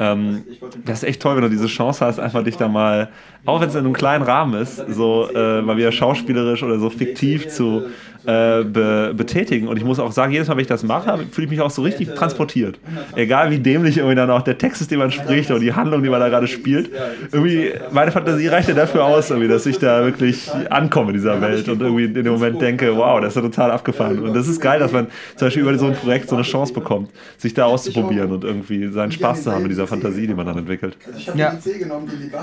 ähm, 0.00 0.42
das 0.84 1.04
ist 1.04 1.08
echt 1.08 1.22
toll, 1.22 1.36
wenn 1.36 1.42
du 1.42 1.50
diese 1.50 1.68
Chance 1.68 2.04
hast, 2.04 2.18
einfach 2.18 2.42
dich 2.42 2.56
da 2.56 2.66
mal, 2.66 3.08
auch 3.46 3.60
wenn 3.60 3.68
es 3.68 3.76
in 3.76 3.84
einem 3.84 3.92
kleinen 3.92 4.24
Rahmen 4.24 4.60
ist, 4.60 4.78
so 4.88 5.28
äh, 5.32 5.62
mal 5.62 5.76
wieder 5.76 5.92
schauspielerisch 5.92 6.64
oder 6.64 6.80
so 6.80 6.90
fiktiv 6.90 7.46
zu 7.46 7.84
äh, 8.26 8.64
be 8.64 9.12
betätigen. 9.14 9.68
Und 9.68 9.76
ich 9.76 9.84
muss 9.84 9.98
auch 9.98 10.10
sagen, 10.10 10.32
jedes 10.32 10.48
Mal, 10.48 10.54
wenn 10.54 10.62
ich 10.62 10.66
das 10.66 10.82
mache, 10.82 11.18
fühle 11.30 11.44
ich 11.44 11.50
mich 11.50 11.60
auch 11.60 11.70
so 11.70 11.82
richtig 11.82 12.14
transportiert. 12.14 12.78
Egal 13.14 13.50
wie 13.50 13.58
dämlich 13.58 13.98
irgendwie 13.98 14.16
dann 14.16 14.30
auch 14.30 14.42
der 14.42 14.58
Text 14.58 14.80
ist, 14.80 14.90
den 14.90 14.98
man 14.98 15.10
spricht 15.10 15.50
oder 15.50 15.60
die 15.60 15.72
Handlung, 15.72 16.02
die 16.02 16.08
man 16.08 16.20
da 16.20 16.28
gerade 16.28 16.48
spielt. 16.48 16.90
Irgendwie, 17.32 17.72
meine 17.92 18.10
Fantasie 18.10 18.48
reicht 18.48 18.68
ja 18.68 18.74
dafür 18.74 19.04
aus, 19.04 19.28
dass 19.28 19.66
ich 19.66 19.78
da 19.78 20.04
wirklich 20.04 20.50
ankomme 20.70 21.10
in 21.10 21.14
dieser 21.14 21.40
Welt 21.40 21.43
und 21.68 21.80
irgendwie 21.80 22.04
in 22.04 22.14
dem 22.14 22.32
Moment 22.32 22.60
denke, 22.60 22.96
wow, 22.96 23.20
das 23.20 23.30
ist 23.30 23.36
ja 23.36 23.42
total 23.42 23.70
abgefahren. 23.70 24.18
Und 24.20 24.34
das 24.34 24.48
ist 24.48 24.60
geil, 24.60 24.78
dass 24.78 24.92
man 24.92 25.06
zum 25.36 25.46
Beispiel 25.46 25.62
über 25.62 25.76
so 25.78 25.86
ein 25.86 25.94
Projekt 25.94 26.28
so 26.28 26.36
eine 26.36 26.44
Chance 26.44 26.72
bekommt, 26.72 27.10
sich 27.38 27.54
da 27.54 27.64
auszuprobieren 27.64 28.32
und 28.32 28.44
irgendwie 28.44 28.88
seinen 28.88 29.12
Spaß 29.12 29.44
zu 29.44 29.52
haben 29.52 29.62
mit 29.62 29.70
dieser 29.70 29.86
Fantasie, 29.86 30.26
die 30.26 30.34
man 30.34 30.46
dann 30.46 30.58
entwickelt. 30.58 30.96
Ja. 31.34 31.54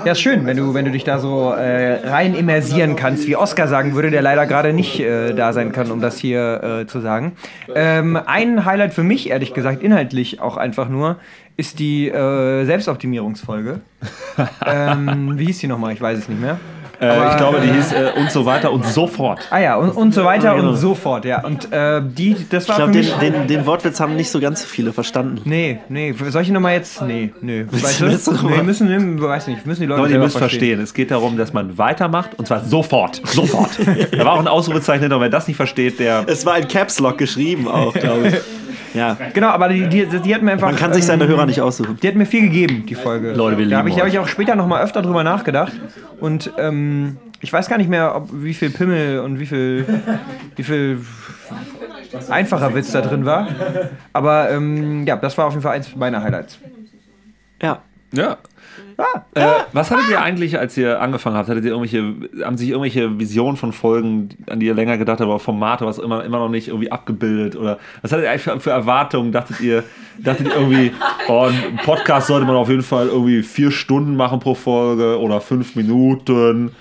Ja, 0.04 0.12
ist 0.12 0.20
schön, 0.20 0.46
wenn 0.46 0.56
du, 0.56 0.74
wenn 0.74 0.84
du 0.84 0.90
dich 0.90 1.04
da 1.04 1.18
so 1.18 1.50
äh, 1.50 2.08
rein 2.08 2.34
immersieren 2.34 2.96
kannst, 2.96 3.26
wie 3.26 3.36
Oscar 3.36 3.68
sagen 3.68 3.94
würde, 3.94 4.10
der 4.10 4.22
leider 4.22 4.46
gerade 4.46 4.72
nicht 4.72 5.00
äh, 5.00 5.34
da 5.34 5.52
sein 5.52 5.72
kann, 5.72 5.90
um 5.90 6.00
das 6.00 6.18
hier 6.18 6.82
äh, 6.82 6.86
zu 6.86 7.00
sagen. 7.00 7.32
Ähm, 7.74 8.18
ein 8.26 8.64
Highlight 8.64 8.94
für 8.94 9.02
mich, 9.02 9.30
ehrlich 9.30 9.54
gesagt, 9.54 9.82
inhaltlich 9.82 10.40
auch 10.40 10.56
einfach 10.56 10.88
nur, 10.88 11.16
ist 11.56 11.78
die 11.78 12.08
äh, 12.08 12.64
Selbstoptimierungsfolge. 12.64 13.80
ähm, 14.66 15.38
wie 15.38 15.46
hieß 15.46 15.58
die 15.58 15.66
nochmal? 15.66 15.92
Ich 15.92 16.00
weiß 16.00 16.18
es 16.18 16.28
nicht 16.28 16.40
mehr. 16.40 16.58
Äh, 17.02 17.30
ich 17.30 17.36
glaube, 17.36 17.60
die 17.60 17.72
hieß 17.72 17.92
äh, 17.92 18.12
und 18.20 18.30
so 18.30 18.46
weiter 18.46 18.72
und 18.72 18.86
sofort. 18.86 19.40
Ah 19.50 19.58
ja, 19.58 19.76
und, 19.76 19.90
und 19.90 20.14
so 20.14 20.24
weiter 20.24 20.44
Ja, 20.44 20.54
genau. 20.54 20.70
und 20.70 20.76
so 20.76 20.94
fort, 20.94 21.24
ja. 21.24 21.44
Und 21.44 21.72
äh, 21.72 22.00
die, 22.04 22.36
das 22.48 22.64
Ich 22.64 22.68
war 22.68 22.76
glaube, 22.76 22.92
für 22.92 23.00
den, 23.00 23.18
mich... 23.18 23.32
den, 23.32 23.46
den 23.48 23.66
Wortwitz 23.66 23.98
haben 24.00 24.16
nicht 24.16 24.30
so 24.30 24.40
ganz 24.40 24.62
so 24.62 24.68
viele 24.68 24.92
verstanden. 24.92 25.40
Nee, 25.44 25.80
nee, 25.88 26.14
soll 26.28 26.42
ich 26.42 26.48
ihn 26.48 26.54
nochmal 26.54 26.74
jetzt? 26.74 27.02
Nee, 27.02 27.32
nee. 27.40 27.66
Weißt 27.70 28.00
du- 28.00 28.06
nee, 28.46 28.62
müssen, 28.62 28.86
nee, 29.16 29.22
weiß 29.22 29.48
nicht, 29.48 29.66
müssen 29.66 29.80
die 29.80 29.86
Leute 29.86 30.02
Leute, 30.02 30.14
ihr 30.14 30.20
müsst 30.20 30.38
verstehen, 30.38 30.80
es 30.80 30.94
geht 30.94 31.10
darum, 31.10 31.36
dass 31.36 31.52
man 31.52 31.76
weitermacht 31.78 32.38
und 32.38 32.46
zwar 32.46 32.64
sofort. 32.64 33.20
Sofort. 33.24 33.70
da 34.12 34.24
war 34.24 34.32
auch 34.34 34.40
ein 34.40 34.48
Ausrufezeichen 34.48 35.12
und 35.12 35.20
wer 35.20 35.28
das 35.28 35.48
nicht 35.48 35.56
versteht, 35.56 35.98
der. 35.98 36.24
Es 36.26 36.46
war 36.46 36.58
in 36.58 36.68
Caps 36.68 36.98
Lock 37.00 37.18
geschrieben 37.18 37.68
auch, 37.68 37.92
glaube 37.94 38.28
ich. 38.28 38.34
Ja. 38.94 39.16
Genau, 39.32 39.48
aber 39.48 39.68
die, 39.68 39.88
die, 39.88 40.06
die 40.06 40.34
hat 40.34 40.42
mir 40.42 40.52
einfach. 40.52 40.68
Man 40.68 40.76
kann 40.76 40.92
sich 40.92 41.04
seine 41.04 41.24
ähm, 41.24 41.30
Hörer 41.30 41.46
nicht 41.46 41.60
aussuchen. 41.60 41.98
Die 42.02 42.08
hat 42.08 42.14
mir 42.14 42.26
viel 42.26 42.42
gegeben, 42.42 42.84
die 42.86 42.94
Folge. 42.94 43.32
Leute, 43.32 43.58
wir 43.58 43.68
da 43.68 43.78
habe 43.78 43.88
ich, 43.88 43.98
hab 43.98 44.06
ich 44.06 44.18
auch 44.18 44.28
später 44.28 44.54
nochmal 44.54 44.82
öfter 44.82 45.02
drüber 45.02 45.24
nachgedacht. 45.24 45.72
Und 46.20 46.52
ähm, 46.58 47.16
ich 47.40 47.52
weiß 47.52 47.68
gar 47.68 47.78
nicht 47.78 47.90
mehr, 47.90 48.14
ob, 48.14 48.28
wie 48.32 48.54
viel 48.54 48.70
Pimmel 48.70 49.20
und 49.20 49.40
wie 49.40 49.46
viel, 49.46 49.86
wie 50.56 50.62
viel 50.62 51.00
einfacher 52.28 52.74
Witz 52.74 52.92
da 52.92 53.00
drin 53.00 53.24
war. 53.24 53.48
Aber 54.12 54.50
ähm, 54.50 55.06
ja, 55.06 55.16
das 55.16 55.36
war 55.38 55.46
auf 55.46 55.52
jeden 55.52 55.62
Fall 55.62 55.76
eins 55.76 55.94
meiner 55.96 56.22
Highlights. 56.22 56.58
Ja. 57.60 57.82
Ja. 58.12 58.36
Äh, 59.34 59.46
was 59.72 59.90
hattet 59.90 60.10
ihr 60.10 60.20
eigentlich, 60.20 60.58
als 60.58 60.76
ihr 60.76 61.00
angefangen 61.00 61.36
habt? 61.36 61.48
Hattet 61.48 61.64
ihr 61.64 61.70
irgendwelche, 61.70 62.44
haben 62.44 62.56
sich 62.56 62.68
irgendwelche 62.68 63.18
Visionen 63.18 63.56
von 63.56 63.72
Folgen, 63.72 64.30
an 64.48 64.60
die 64.60 64.66
ihr 64.66 64.74
länger 64.74 64.98
gedacht 64.98 65.20
habt, 65.20 65.28
oder 65.28 65.38
Formate, 65.38 65.86
was 65.86 65.98
immer, 65.98 66.24
immer 66.24 66.38
noch 66.38 66.48
nicht 66.48 66.68
irgendwie 66.68 66.92
abgebildet? 66.92 67.56
Oder 67.56 67.78
was 68.02 68.12
hattet 68.12 68.24
ihr 68.24 68.30
eigentlich 68.30 68.42
für, 68.42 68.60
für 68.60 68.70
Erwartungen? 68.70 69.32
Dachtet 69.32 69.60
ihr, 69.60 69.84
dachtet 70.18 70.48
ihr 70.48 70.54
irgendwie, 70.54 70.92
oh, 71.28 71.48
ein 71.48 71.76
Podcast 71.84 72.26
sollte 72.26 72.46
man 72.46 72.56
auf 72.56 72.68
jeden 72.68 72.82
Fall 72.82 73.08
irgendwie 73.08 73.42
vier 73.42 73.70
Stunden 73.70 74.16
machen 74.16 74.40
pro 74.40 74.54
Folge 74.54 75.18
oder 75.18 75.40
fünf 75.40 75.76
Minuten? 75.76 76.72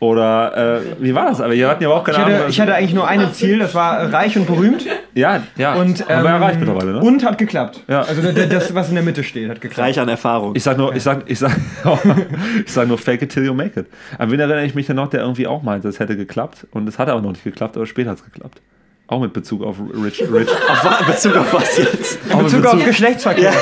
Oder 0.00 0.78
äh, 0.78 0.80
wie 0.98 1.14
war 1.14 1.26
das? 1.26 1.42
Aber 1.42 1.52
ihr 1.52 1.68
hatten 1.68 1.82
ja 1.82 1.90
auch 1.90 2.02
keine 2.02 2.16
Ich 2.18 2.24
Ahnung. 2.24 2.38
hatte, 2.38 2.50
ich 2.50 2.60
hatte 2.60 2.74
eigentlich 2.74 2.94
nur 2.94 3.06
ein 3.06 3.32
Ziel, 3.34 3.58
das 3.58 3.74
war 3.74 4.10
reich 4.10 4.34
und 4.36 4.46
berühmt. 4.46 4.86
ja, 5.14 5.42
ja. 5.56 5.74
Und, 5.74 6.00
ähm, 6.08 6.24
erreicht 6.26 6.58
mittlerweile, 6.58 6.92
ne? 6.94 7.00
Und 7.00 7.22
hat 7.22 7.36
geklappt. 7.36 7.84
Ja. 7.86 8.00
Also 8.00 8.22
das, 8.22 8.48
das, 8.48 8.74
was 8.74 8.88
in 8.88 8.94
der 8.94 9.04
Mitte 9.04 9.22
steht, 9.22 9.50
hat 9.50 9.60
geklappt. 9.60 9.86
Reich 9.86 10.00
an 10.00 10.08
Erfahrung. 10.08 10.56
Ich 10.56 10.62
sag 10.62 10.78
nur, 10.78 10.96
ich 10.96 11.02
sag, 11.02 11.24
ich 11.26 11.38
sag, 11.38 11.54
ich 12.64 12.72
sag 12.72 12.88
nur 12.88 12.96
fake 12.96 13.22
it 13.22 13.30
till 13.32 13.44
you 13.44 13.52
make 13.52 13.78
it. 13.78 13.86
An 14.18 14.30
wen 14.30 14.40
erinnere 14.40 14.64
ich 14.64 14.74
mich 14.74 14.86
denn 14.86 14.96
noch, 14.96 15.08
der 15.10 15.20
irgendwie 15.20 15.46
auch 15.46 15.62
meinte, 15.62 15.88
es 15.88 16.00
hätte 16.00 16.16
geklappt 16.16 16.66
und 16.70 16.88
es 16.88 16.98
hat 16.98 17.08
aber 17.10 17.20
noch 17.20 17.32
nicht 17.32 17.44
geklappt, 17.44 17.76
aber 17.76 17.84
später 17.86 18.10
hat 18.10 18.18
es 18.18 18.24
geklappt. 18.24 18.62
Auch 19.10 19.18
mit 19.18 19.32
Bezug 19.32 19.64
auf 19.64 19.74
Rich, 19.92 20.22
Rich. 20.32 20.48
Auf 20.68 21.04
Bezug 21.04 21.34
auf 21.34 21.52
was 21.52 21.76
jetzt? 21.78 22.18
In 22.30 22.38
Bezug 22.38 22.64
auf 22.64 22.84
Geschlechtsverkehr. 22.84 23.52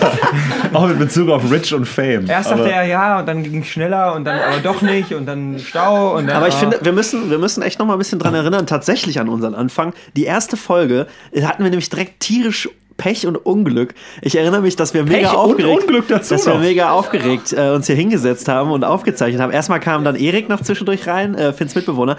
auch 0.72 0.88
mit 0.88 0.98
Bezug 0.98 1.28
auf 1.28 1.50
Rich 1.50 1.74
und 1.74 1.84
Fame. 1.84 2.26
Erst 2.26 2.50
aber, 2.50 2.62
sagte 2.62 2.72
er 2.72 2.84
ja 2.84 3.18
und 3.18 3.26
dann 3.26 3.42
ging 3.42 3.60
es 3.60 3.68
schneller 3.68 4.14
und 4.14 4.24
dann 4.24 4.40
aber 4.40 4.60
doch 4.62 4.80
nicht 4.80 5.12
und 5.12 5.26
dann 5.26 5.58
Stau 5.58 6.16
und 6.16 6.26
dann. 6.26 6.36
Aber 6.36 6.48
ich 6.48 6.54
ah. 6.54 6.60
finde, 6.60 6.78
wir 6.80 6.92
müssen, 6.92 7.28
wir 7.28 7.36
müssen 7.36 7.62
echt 7.62 7.78
noch 7.78 7.84
mal 7.84 7.92
ein 7.92 7.98
bisschen 7.98 8.18
dran 8.18 8.32
erinnern, 8.32 8.66
tatsächlich 8.66 9.20
an 9.20 9.28
unseren 9.28 9.54
Anfang. 9.54 9.92
Die 10.16 10.24
erste 10.24 10.56
Folge 10.56 11.06
äh, 11.32 11.42
hatten 11.42 11.62
wir 11.62 11.68
nämlich 11.68 11.90
direkt 11.90 12.20
tierisch 12.20 12.70
Pech 12.98 13.26
und 13.26 13.36
Unglück. 13.36 13.94
Ich 14.20 14.36
erinnere 14.36 14.60
mich, 14.60 14.76
dass 14.76 14.92
wir 14.92 15.04
mega 15.04 15.30
und 15.30 15.36
aufgeregt, 15.36 16.10
dass 16.10 16.30
wir 16.46 16.54
noch. 16.54 16.60
mega 16.60 16.90
aufgeregt 16.90 17.54
äh, 17.54 17.70
uns 17.70 17.86
hier 17.86 17.96
hingesetzt 17.96 18.48
haben 18.48 18.70
und 18.70 18.84
aufgezeichnet 18.84 19.40
haben. 19.40 19.52
Erstmal 19.52 19.80
kam 19.80 20.04
dann 20.04 20.16
Erik 20.16 20.50
noch 20.50 20.60
zwischendurch 20.60 21.06
rein, 21.06 21.34
äh, 21.34 21.52
Finns 21.54 21.74
Mitbewohner. 21.74 22.16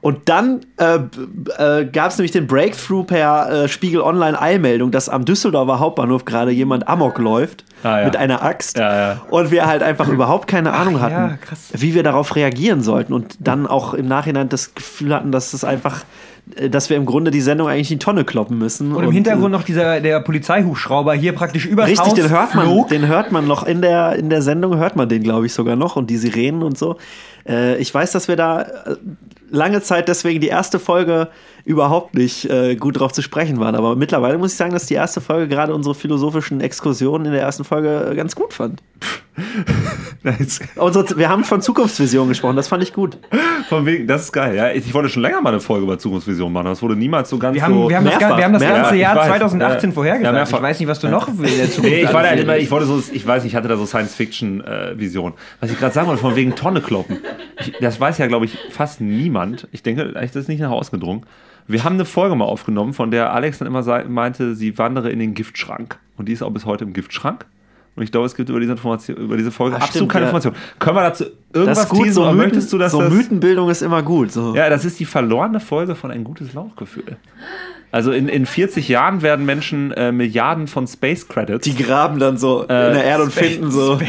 Und 0.00 0.28
dann 0.30 0.60
äh, 0.78 1.00
äh, 1.58 1.84
gab 1.84 2.10
es 2.12 2.16
nämlich 2.16 2.30
den 2.32 2.46
Breakthrough 2.46 3.04
per 3.06 3.64
äh, 3.64 3.68
Spiegel 3.68 4.00
Online 4.00 4.40
Eilmeldung, 4.40 4.90
dass 4.90 5.08
am 5.10 5.26
Düsseldorfer 5.26 5.78
Hauptbahnhof 5.80 6.24
gerade 6.24 6.52
jemand 6.52 6.88
Amok 6.88 7.18
läuft 7.18 7.64
Ah, 7.82 8.00
ja. 8.00 8.04
mit 8.04 8.16
einer 8.16 8.42
Axt. 8.42 8.76
Ja, 8.76 8.94
ja. 8.94 9.20
Und 9.30 9.50
wir 9.50 9.66
halt 9.66 9.82
einfach 9.82 10.08
überhaupt 10.12 10.46
keine 10.48 10.72
Ahnung 10.74 11.00
hatten, 11.00 11.14
ja, 11.14 11.36
krass. 11.38 11.68
wie 11.72 11.94
wir 11.94 12.02
darauf 12.02 12.36
reagieren 12.36 12.82
sollten 12.82 13.12
und 13.14 13.36
dann 13.40 13.66
auch 13.66 13.94
im 13.94 14.06
Nachhinein 14.06 14.48
das 14.50 14.74
Gefühl 14.74 15.14
hatten, 15.14 15.32
dass 15.32 15.54
es 15.54 15.64
einfach, 15.64 16.00
äh, 16.00 16.04
dass 16.68 16.90
wir 16.90 16.96
im 16.96 17.06
Grunde 17.06 17.30
die 17.30 17.40
Sendung 17.40 17.68
eigentlich 17.68 17.90
in 17.90 17.98
die 17.98 18.04
Tonne 18.04 18.24
kloppen 18.24 18.58
müssen. 18.58 18.92
Und 18.92 19.04
im 19.04 19.12
Hintergrund 19.12 19.52
noch 19.52 19.62
dieser 19.62 20.00
der 20.00 20.20
Polizeihubschrauber 20.20 21.14
hier 21.14 21.32
praktisch 21.32 21.66
äh, 21.66 21.70
übers 21.70 21.88
Richtig, 21.88 22.06
Haus 22.06 22.14
den 22.14 22.30
hört 22.30 22.54
man, 22.54 22.66
flog. 22.66 22.88
den 22.88 23.06
hört 23.06 23.32
man 23.32 23.46
noch 23.46 23.64
in 23.64 23.82
der, 23.82 24.16
in 24.16 24.30
der 24.30 24.42
Sendung, 24.42 24.76
hört 24.76 24.96
man 24.96 25.08
den, 25.08 25.22
glaube 25.22 25.46
ich, 25.46 25.52
sogar 25.52 25.76
noch 25.76 25.96
und 25.96 26.10
die 26.10 26.16
Sirenen 26.16 26.62
und 26.62 26.76
so. 26.76 26.96
Äh, 27.48 27.76
ich 27.78 27.92
weiß, 27.92 28.12
dass 28.12 28.28
wir 28.28 28.36
da 28.36 28.62
äh, 28.62 28.96
lange 29.50 29.82
Zeit 29.82 30.08
deswegen 30.08 30.40
die 30.40 30.48
erste 30.48 30.78
Folge 30.78 31.28
überhaupt 31.64 32.14
nicht 32.14 32.48
äh, 32.48 32.76
gut 32.76 32.98
drauf 32.98 33.12
zu 33.12 33.22
sprechen 33.22 33.60
waren. 33.60 33.74
Aber 33.74 33.96
mittlerweile 33.96 34.38
muss 34.38 34.52
ich 34.52 34.56
sagen, 34.56 34.72
dass 34.72 34.86
die 34.86 34.94
erste 34.94 35.20
Folge 35.20 35.48
gerade 35.48 35.74
unsere 35.74 35.94
philosophischen 35.94 36.60
Exkursionen 36.60 37.26
in 37.26 37.32
der 37.32 37.42
ersten 37.42 37.64
Folge 37.64 38.08
äh, 38.10 38.14
ganz 38.14 38.34
gut 38.34 38.52
fand. 38.52 38.82
Unsere, 40.76 41.16
wir 41.18 41.28
haben 41.28 41.44
von 41.44 41.60
Zukunftsvision 41.62 42.28
gesprochen, 42.28 42.56
das 42.56 42.68
fand 42.68 42.82
ich 42.82 42.92
gut. 42.92 43.18
Von 43.68 43.86
wegen, 43.86 44.06
das 44.06 44.22
ist 44.24 44.32
geil. 44.32 44.54
Ja, 44.56 44.70
ich, 44.70 44.92
wollte 44.94 45.08
schon 45.08 45.22
länger 45.22 45.40
mal 45.40 45.50
eine 45.50 45.60
Folge 45.60 45.84
über 45.84 45.98
Zukunftsvision 45.98 46.52
machen. 46.52 46.66
Das 46.66 46.82
wurde 46.82 46.96
niemals 46.96 47.30
so 47.30 47.38
ganz 47.38 47.54
Wir 47.54 47.62
haben, 47.62 47.74
so. 47.74 47.88
wir 47.88 47.96
haben 47.96 48.04
das, 48.04 48.14
Mehrfach, 48.14 48.28
ga- 48.30 48.36
wir 48.38 48.44
haben 48.44 48.52
das 48.52 48.62
mehrfach. 48.62 48.76
ganze 48.82 48.94
Ja, 48.96 49.00
Jahr 49.02 49.16
weiß. 49.16 49.26
2018 49.28 49.90
Ja. 49.90 49.94
vorhergesagt. 49.94 50.36
Ja, 50.36 50.42
ich 50.58 50.62
weiß 50.62 50.80
nicht, 50.80 50.88
was 50.88 51.00
du 51.00 51.08
noch 51.08 51.28
in 51.28 51.36
der 51.42 51.50
Zukunft 51.70 51.82
Nee, 51.82 52.02
ich 52.02 52.12
war 52.12 52.22
da 52.22 52.30
immer, 52.30 52.56
ich 52.58 52.70
wollte 52.70 52.86
so, 52.86 53.02
ich 53.12 53.26
weiß 53.26 53.42
nicht, 53.44 53.52
ich 53.52 53.56
hatte 53.56 53.68
da 53.68 53.76
so 53.76 53.86
Science-Fiction-Vision. 53.86 55.32
Was 55.60 55.70
ich 55.70 55.78
gerade 55.78 55.94
sagen 55.94 56.08
wollte, 56.08 56.20
von 56.20 56.36
wegen 56.36 56.54
Tonne 56.54 56.80
kloppen. 56.80 57.18
Ich, 57.60 57.72
das 57.80 58.00
weiß 58.00 58.18
ja, 58.18 58.26
glaube 58.26 58.44
ich, 58.46 58.58
fast 58.70 59.00
niemand. 59.00 59.68
Ich 59.72 59.82
denke, 59.82 60.12
das 60.12 60.36
ist 60.36 60.48
nicht 60.48 60.60
nach 60.60 60.70
Hause 60.70 60.90
gedrungen. 60.90 61.22
Wir 61.66 61.84
haben 61.84 61.94
eine 61.94 62.04
Folge 62.04 62.34
mal 62.34 62.46
aufgenommen, 62.46 62.94
von 62.94 63.10
der 63.10 63.32
Alex 63.32 63.58
dann 63.58 63.68
immer 63.68 63.82
meinte, 64.08 64.54
sie 64.56 64.76
wandere 64.78 65.10
in 65.10 65.18
den 65.20 65.34
Giftschrank. 65.34 65.98
Und 66.16 66.28
die 66.28 66.32
ist 66.32 66.42
auch 66.42 66.50
bis 66.50 66.66
heute 66.66 66.84
im 66.84 66.92
Giftschrank. 66.92 67.46
Und 68.00 68.04
ich 68.04 68.12
glaube, 68.12 68.24
es 68.26 68.34
gibt 68.34 68.48
über 68.48 68.58
diese, 68.60 68.72
Information, 68.72 69.14
über 69.18 69.36
diese 69.36 69.50
Folge 69.50 69.76
Ah, 69.76 69.80
absolut 69.80 69.94
stimmt, 69.94 70.12
keine 70.12 70.24
ja. 70.24 70.30
Information. 70.30 70.54
Können 70.78 70.96
wir 70.96 71.02
dazu 71.02 71.24
irgendwas 71.52 71.86
gut, 71.90 71.98
teasen 72.04 72.14
so, 72.14 72.22
oder 72.22 72.32
Mythen, 72.32 72.46
möchtest 72.46 72.72
du, 72.72 72.78
dass 72.78 72.92
so 72.92 73.02
das... 73.02 73.12
Mythenbildung 73.12 73.68
ist 73.68 73.82
immer 73.82 74.02
gut. 74.02 74.32
So. 74.32 74.54
Ja, 74.56 74.70
das 74.70 74.86
ist 74.86 74.98
die 75.00 75.04
verlorene 75.04 75.60
Folge 75.60 75.94
von 75.94 76.10
ein 76.10 76.24
gutes 76.24 76.54
Lauchgefühl. 76.54 77.18
Also 77.92 78.12
in, 78.12 78.28
in 78.28 78.46
40 78.46 78.88
Jahren 78.88 79.20
werden 79.20 79.44
Menschen 79.44 79.90
äh, 79.92 80.12
Milliarden 80.12 80.66
von 80.66 80.86
Space 80.86 81.28
Credits. 81.28 81.62
Die 81.64 81.76
graben 81.76 82.18
dann 82.20 82.38
so 82.38 82.62
in 82.62 82.68
der 82.68 83.04
Erde 83.04 83.24
und 83.24 83.32
finden 83.34 83.70
so 83.70 84.00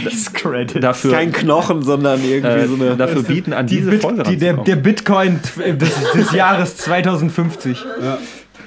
dafür, 0.79 1.11
kein 1.11 1.33
Knochen, 1.33 1.81
sondern 1.83 2.23
irgendwie 2.23 2.47
äh, 2.47 2.67
so 2.67 2.75
eine. 2.75 2.95
dafür 2.95 3.23
bieten, 3.23 3.51
an 3.51 3.67
Die 3.67 3.77
diese 3.79 3.89
Bit, 3.91 4.01
Folge 4.03 4.23
die, 4.23 4.37
der, 4.37 4.53
der 4.53 4.75
Bitcoin 4.77 5.41
t- 5.41 5.73
des, 5.73 6.11
des 6.13 6.31
Jahres 6.31 6.77
2050. 6.77 7.83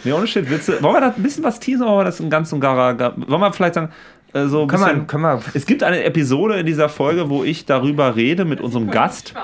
Nee, 0.07 0.13
ohne 0.13 0.27
Shit, 0.27 0.51
willst 0.51 0.69
du, 0.69 0.83
wollen 0.83 0.97
wir 0.97 1.01
da 1.01 1.15
ein 1.17 1.23
bisschen 1.23 1.43
was 1.45 1.61
teasen 1.61 1.83
oder 1.83 1.93
wollen 1.93 2.01
wir 2.01 2.05
das 2.11 2.21
ein 2.21 2.29
ganz 2.29 2.53
und 2.53 2.61
garer, 2.61 2.93
gar- 2.95 3.15
wollen 3.17 3.41
wir 3.41 3.53
vielleicht 3.55 3.73
sagen, 3.75 3.89
äh, 4.35 4.47
so 4.47 4.63
ein 4.63 4.69
Können 4.69 4.83
wir- 4.83 4.87
bisschen. 4.89 5.07
können 5.07 5.23
wir- 5.23 5.43
Es 5.55 5.65
gibt 5.67 5.83
eine 5.83 6.05
Episode 6.05 6.57
in 6.57 6.67
dieser 6.67 6.89
Folge, 6.89 7.31
wo 7.31 7.45
ich 7.45 7.65
darüber 7.65 8.17
rede 8.17 8.45
mit 8.45 8.61
unserem 8.61 8.91
Gast, 8.91 9.35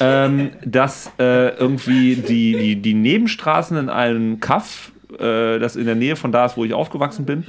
ähm, 0.00 0.50
dass 0.64 1.12
äh, 1.18 1.50
irgendwie 1.56 2.16
die, 2.16 2.52
die, 2.56 2.76
die 2.76 2.94
Nebenstraßen 2.94 3.76
in 3.76 3.88
einem 3.88 4.40
Kaff, 4.40 4.90
äh, 5.20 5.58
das 5.58 5.76
in 5.76 5.84
der 5.86 5.94
Nähe 5.94 6.16
von 6.16 6.32
da 6.32 6.46
ist, 6.46 6.56
wo 6.56 6.64
ich 6.64 6.72
aufgewachsen 6.74 7.24
bin, 7.26 7.44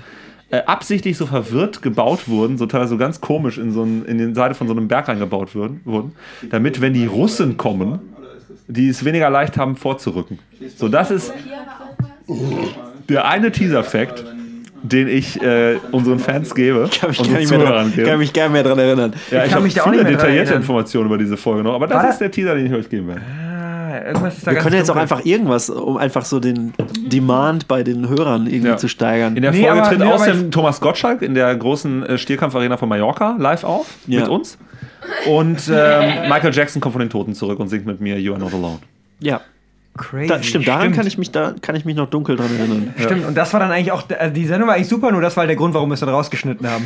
äh, 0.52 0.62
absichtlich 0.68 1.18
so 1.18 1.26
verwirrt 1.26 1.82
gebaut 1.82 2.28
wurden, 2.28 2.60
so 2.60 2.68
teilweise 2.68 2.90
so 2.92 2.98
ganz 2.98 3.20
komisch 3.20 3.58
in, 3.58 3.72
so 3.72 3.82
ein, 3.84 4.06
in 4.06 4.20
den 4.20 4.36
Seite 4.36 4.54
von 4.54 4.68
so 4.68 4.74
einem 4.74 4.88
Berg 4.88 5.08
reingebaut 5.08 5.56
wurden, 5.56 5.82
wurden, 5.86 6.12
damit, 6.52 6.82
wenn 6.82 6.94
die 6.94 7.08
Russen 7.08 7.58
kommen, 7.58 8.00
die 8.68 8.90
es 8.90 9.04
weniger 9.06 9.30
leicht 9.32 9.58
haben, 9.58 9.76
vorzurücken. 9.76 10.38
So, 10.78 10.88
das 10.88 11.10
ist 11.10 11.34
der 13.10 13.26
eine 13.28 13.52
Teaser-Fact, 13.52 14.24
den 14.88 15.08
ich 15.08 15.42
äh, 15.42 15.76
unseren 15.92 16.20
Fans 16.20 16.54
gebe, 16.56 16.90
Kann 17.00 17.10
mich, 17.10 17.20
unseren 17.20 17.34
gar 17.34 17.40
nicht 17.40 17.50
mehr 17.50 17.60
Zuhörern 17.60 17.84
dran, 17.86 17.94
gebe. 17.96 18.08
kann 18.10 18.20
mich 18.20 18.34
gar 18.34 18.44
nicht 18.44 18.54
mehr 18.54 18.64
dran 18.64 18.80
erinnern. 18.80 19.14
Ja, 19.32 19.38
ich, 19.40 19.44
kann 19.46 19.52
habe 19.56 19.64
mich 19.64 19.74
da 19.74 19.82
auch 19.82 19.86
viele 19.86 19.98
nicht 19.98 20.04
mehr 20.04 20.12
detaillierte 20.14 20.46
erinnern. 20.50 20.62
Informationen 20.62 21.06
über 21.08 21.18
diese 21.18 21.38
Folge 21.38 21.64
noch, 21.64 21.74
aber 21.74 21.88
das 21.88 22.04
War 22.04 22.10
ist 22.10 22.20
der 22.20 22.32
Teaser, 22.32 22.56
den 22.56 22.66
ich 22.68 22.74
euch 22.74 22.90
geben 22.90 23.08
werde. 23.08 23.22
Ah, 23.22 24.08
irgendwas 24.08 24.38
ist 24.38 24.46
da 24.48 24.52
Wir 24.52 24.58
können 24.60 24.76
jetzt 24.76 24.90
auch 24.92 24.96
dunkel. 24.96 25.02
einfach 25.14 25.26
irgendwas, 25.26 25.70
um 25.70 25.98
einfach 25.98 26.26
so 26.26 26.40
den 26.40 26.74
Demand 27.08 27.68
bei 27.68 27.84
den 27.84 28.10
Hörern 28.10 28.48
irgendwie 28.48 28.68
Ja. 28.70 28.78
zu 28.78 28.88
steigern. 28.88 29.36
In 29.36 29.42
der 29.42 29.52
Nee, 29.52 29.62
Folge 29.64 29.82
aber- 29.82 29.90
tritt 29.90 30.00
nee, 30.00 30.06
außerdem 30.06 30.52
Thomas 30.52 30.80
Gottschalk 30.82 31.22
in 31.22 31.34
der 31.34 31.56
großen 31.56 32.04
äh, 32.06 32.18
Stierkampfarena 32.18 32.78
von 32.78 32.90
Mallorca 32.90 33.36
live 33.40 33.64
auf 33.64 33.88
Ja. 34.08 34.22
mit 34.22 34.30
uns. 34.30 34.58
Und 35.28 35.70
ähm, 35.74 36.30
Michael 36.30 36.54
Jackson 36.54 36.82
kommt 36.82 36.94
von 36.94 37.00
den 37.00 37.10
Toten 37.10 37.34
zurück 37.36 37.60
und 37.60 37.70
singt 37.70 37.86
mit 37.86 38.02
mir 38.02 38.20
You 38.20 38.34
Are 38.34 38.42
Not 38.42 38.54
Alone. 38.54 38.80
Ja. 39.20 39.42
Crazy. 39.98 40.28
Da, 40.28 40.44
stimmt, 40.44 40.68
daran 40.68 40.82
Stimmt. 40.82 40.96
kann 40.98 41.08
ich 41.08 41.18
mich 41.18 41.32
da 41.32 41.56
kann 41.62 41.76
ich 41.78 41.86
mich 41.86 41.96
noch 41.96 42.10
dunkel 42.10 42.36
dran 42.36 42.50
erinnern. 42.58 42.94
Stimmt, 42.98 43.26
und 43.26 43.36
das 43.36 43.54
war 43.54 43.62
dann 43.62 43.72
eigentlich 43.72 43.94
auch, 43.94 44.04
also 44.20 44.34
die 44.34 44.46
Sendung 44.46 44.68
war 44.68 44.76
eigentlich 44.76 44.90
super, 44.90 45.10
nur 45.10 45.22
das 45.22 45.38
war 45.38 45.48
der 45.48 45.56
Grund, 45.56 45.74
warum 45.74 45.90
wir 45.90 45.94
es 45.94 46.02
dann 46.02 46.10
rausgeschnitten 46.10 46.70
haben. 46.70 46.86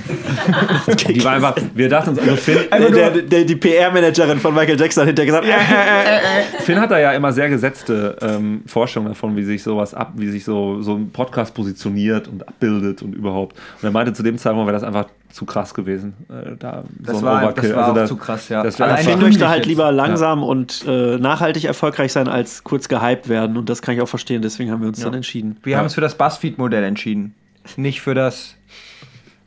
Die 1.08 1.24
war 1.24 1.34
einfach, 1.34 1.56
wir 1.74 1.90
dachten 1.90 2.12
uns, 2.12 2.20
also 2.20 2.36
Finn, 2.36 2.60
Der, 2.72 2.92
der, 2.92 3.22
der, 3.24 3.44
die 3.46 3.56
PR-Managerin 3.56 4.40
von 4.40 4.54
Michael 4.54 4.80
Jackson 4.80 5.02
hat 5.02 5.08
hinterher 5.08 5.42
gesagt, 5.42 5.46
äh, 5.46 5.50
äh, 5.50 6.18
äh, 6.18 6.60
äh. 6.60 6.62
Finn 6.62 6.80
hat 6.80 6.92
da 6.92 7.00
ja 7.00 7.12
immer 7.14 7.32
sehr 7.34 7.50
gesetzte 7.50 8.16
ähm, 8.22 8.62
Vorstellungen 8.68 9.14
davon, 9.14 9.36
wie 9.36 9.44
sich 9.44 9.64
sowas 9.64 9.94
ab, 9.94 10.14
wie 10.16 10.30
sich 10.30 10.44
so, 10.44 10.82
so 10.82 10.94
ein 10.94 11.10
Podcast 11.10 11.54
positioniert 11.56 12.28
und 12.28 12.48
abbildet 12.48 13.02
und 13.02 13.16
überhaupt. 13.16 13.58
Und 13.82 13.88
er 13.88 13.92
meinte, 13.92 14.14
zu 14.14 14.22
dem 14.22 14.38
Zeitpunkt 14.38 14.68
wäre 14.68 14.78
das 14.78 14.84
einfach 14.84 15.08
zu 15.32 15.46
krass 15.46 15.74
gewesen. 15.74 16.14
Äh, 16.30 16.56
da, 16.58 16.84
Das 17.00 17.20
so 17.20 17.26
war- 17.26 17.44
Overkill. 17.44 17.70
das 17.70 17.76
war 17.78 17.84
also 17.86 17.92
auch 17.92 17.96
da, 17.96 18.06
zu 18.08 18.16
krass, 18.18 18.50
ja. 18.50 18.64
Das 18.64 18.80
wäre 18.80 18.90
Allein 18.92 19.08
Ich 19.10 19.18
möchte 19.18 19.48
halt 19.48 19.60
jetzt. 19.60 19.68
lieber 19.68 19.92
langsam 19.92 20.44
und 20.44 20.84
äh, 20.88 21.18
nachhaltig 21.18 21.66
erfolgreich 21.66 22.12
sein, 22.12 22.28
als 22.28 22.64
kurz 22.64 22.88
gehypt 22.90 23.30
werden. 23.30 23.56
Und 23.58 23.70
das 23.70 23.82
kann 23.82 23.94
ich 23.96 24.02
auch 24.02 24.08
verstehen, 24.10 24.42
deswegen 24.42 24.72
haben 24.72 24.82
wir 24.82 24.88
uns 24.88 25.00
dann 25.00 25.14
entschieden. 25.14 25.58
Wir 25.64 25.78
haben 25.78 25.84
uns 25.86 25.94
für 25.94 26.02
das 26.02 26.16
BuzzFeed-Modell 26.16 26.84
entschieden, 26.84 27.36
nicht 27.78 28.02
für 28.02 28.16
das 28.16 28.56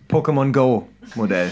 Pokémon 0.09 0.53
Go-Modell. 0.53 1.51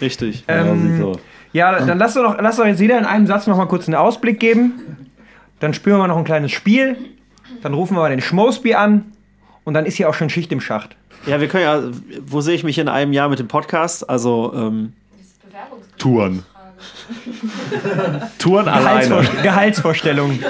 Richtig. 0.00 0.44
Ähm, 0.48 1.12
ja, 1.52 1.84
dann 1.84 1.98
lass 1.98 2.14
doch, 2.14 2.22
noch, 2.22 2.40
lass 2.40 2.56
doch 2.56 2.66
jetzt 2.66 2.80
jeder 2.80 2.98
in 2.98 3.04
einem 3.04 3.26
Satz 3.26 3.46
noch 3.46 3.56
mal 3.56 3.66
kurz 3.66 3.86
einen 3.88 3.94
Ausblick 3.96 4.40
geben. 4.40 5.06
Dann 5.60 5.74
spielen 5.74 5.96
wir 5.98 6.08
noch 6.08 6.16
ein 6.16 6.24
kleines 6.24 6.52
Spiel. 6.52 6.96
Dann 7.62 7.74
rufen 7.74 7.96
wir 7.96 8.00
mal 8.00 8.10
den 8.10 8.20
Schmosby 8.20 8.74
an. 8.74 9.12
Und 9.64 9.74
dann 9.74 9.86
ist 9.86 9.96
hier 9.96 10.08
auch 10.08 10.14
schon 10.14 10.28
Schicht 10.28 10.50
im 10.50 10.60
Schacht. 10.60 10.96
Ja, 11.26 11.40
wir 11.40 11.48
können 11.48 11.62
ja, 11.64 11.82
wo 12.26 12.40
sehe 12.40 12.54
ich 12.54 12.64
mich 12.64 12.78
in 12.78 12.88
einem 12.88 13.12
Jahr 13.12 13.28
mit 13.28 13.38
dem 13.38 13.48
Podcast? 13.48 14.08
Also, 14.08 14.52
ähm, 14.54 14.92
Touren. 15.98 16.44
Touren 18.38 18.68
alleine. 18.68 19.08
Gehaltsvor 19.08 19.42
Gehaltsvorstellungen. 19.42 20.44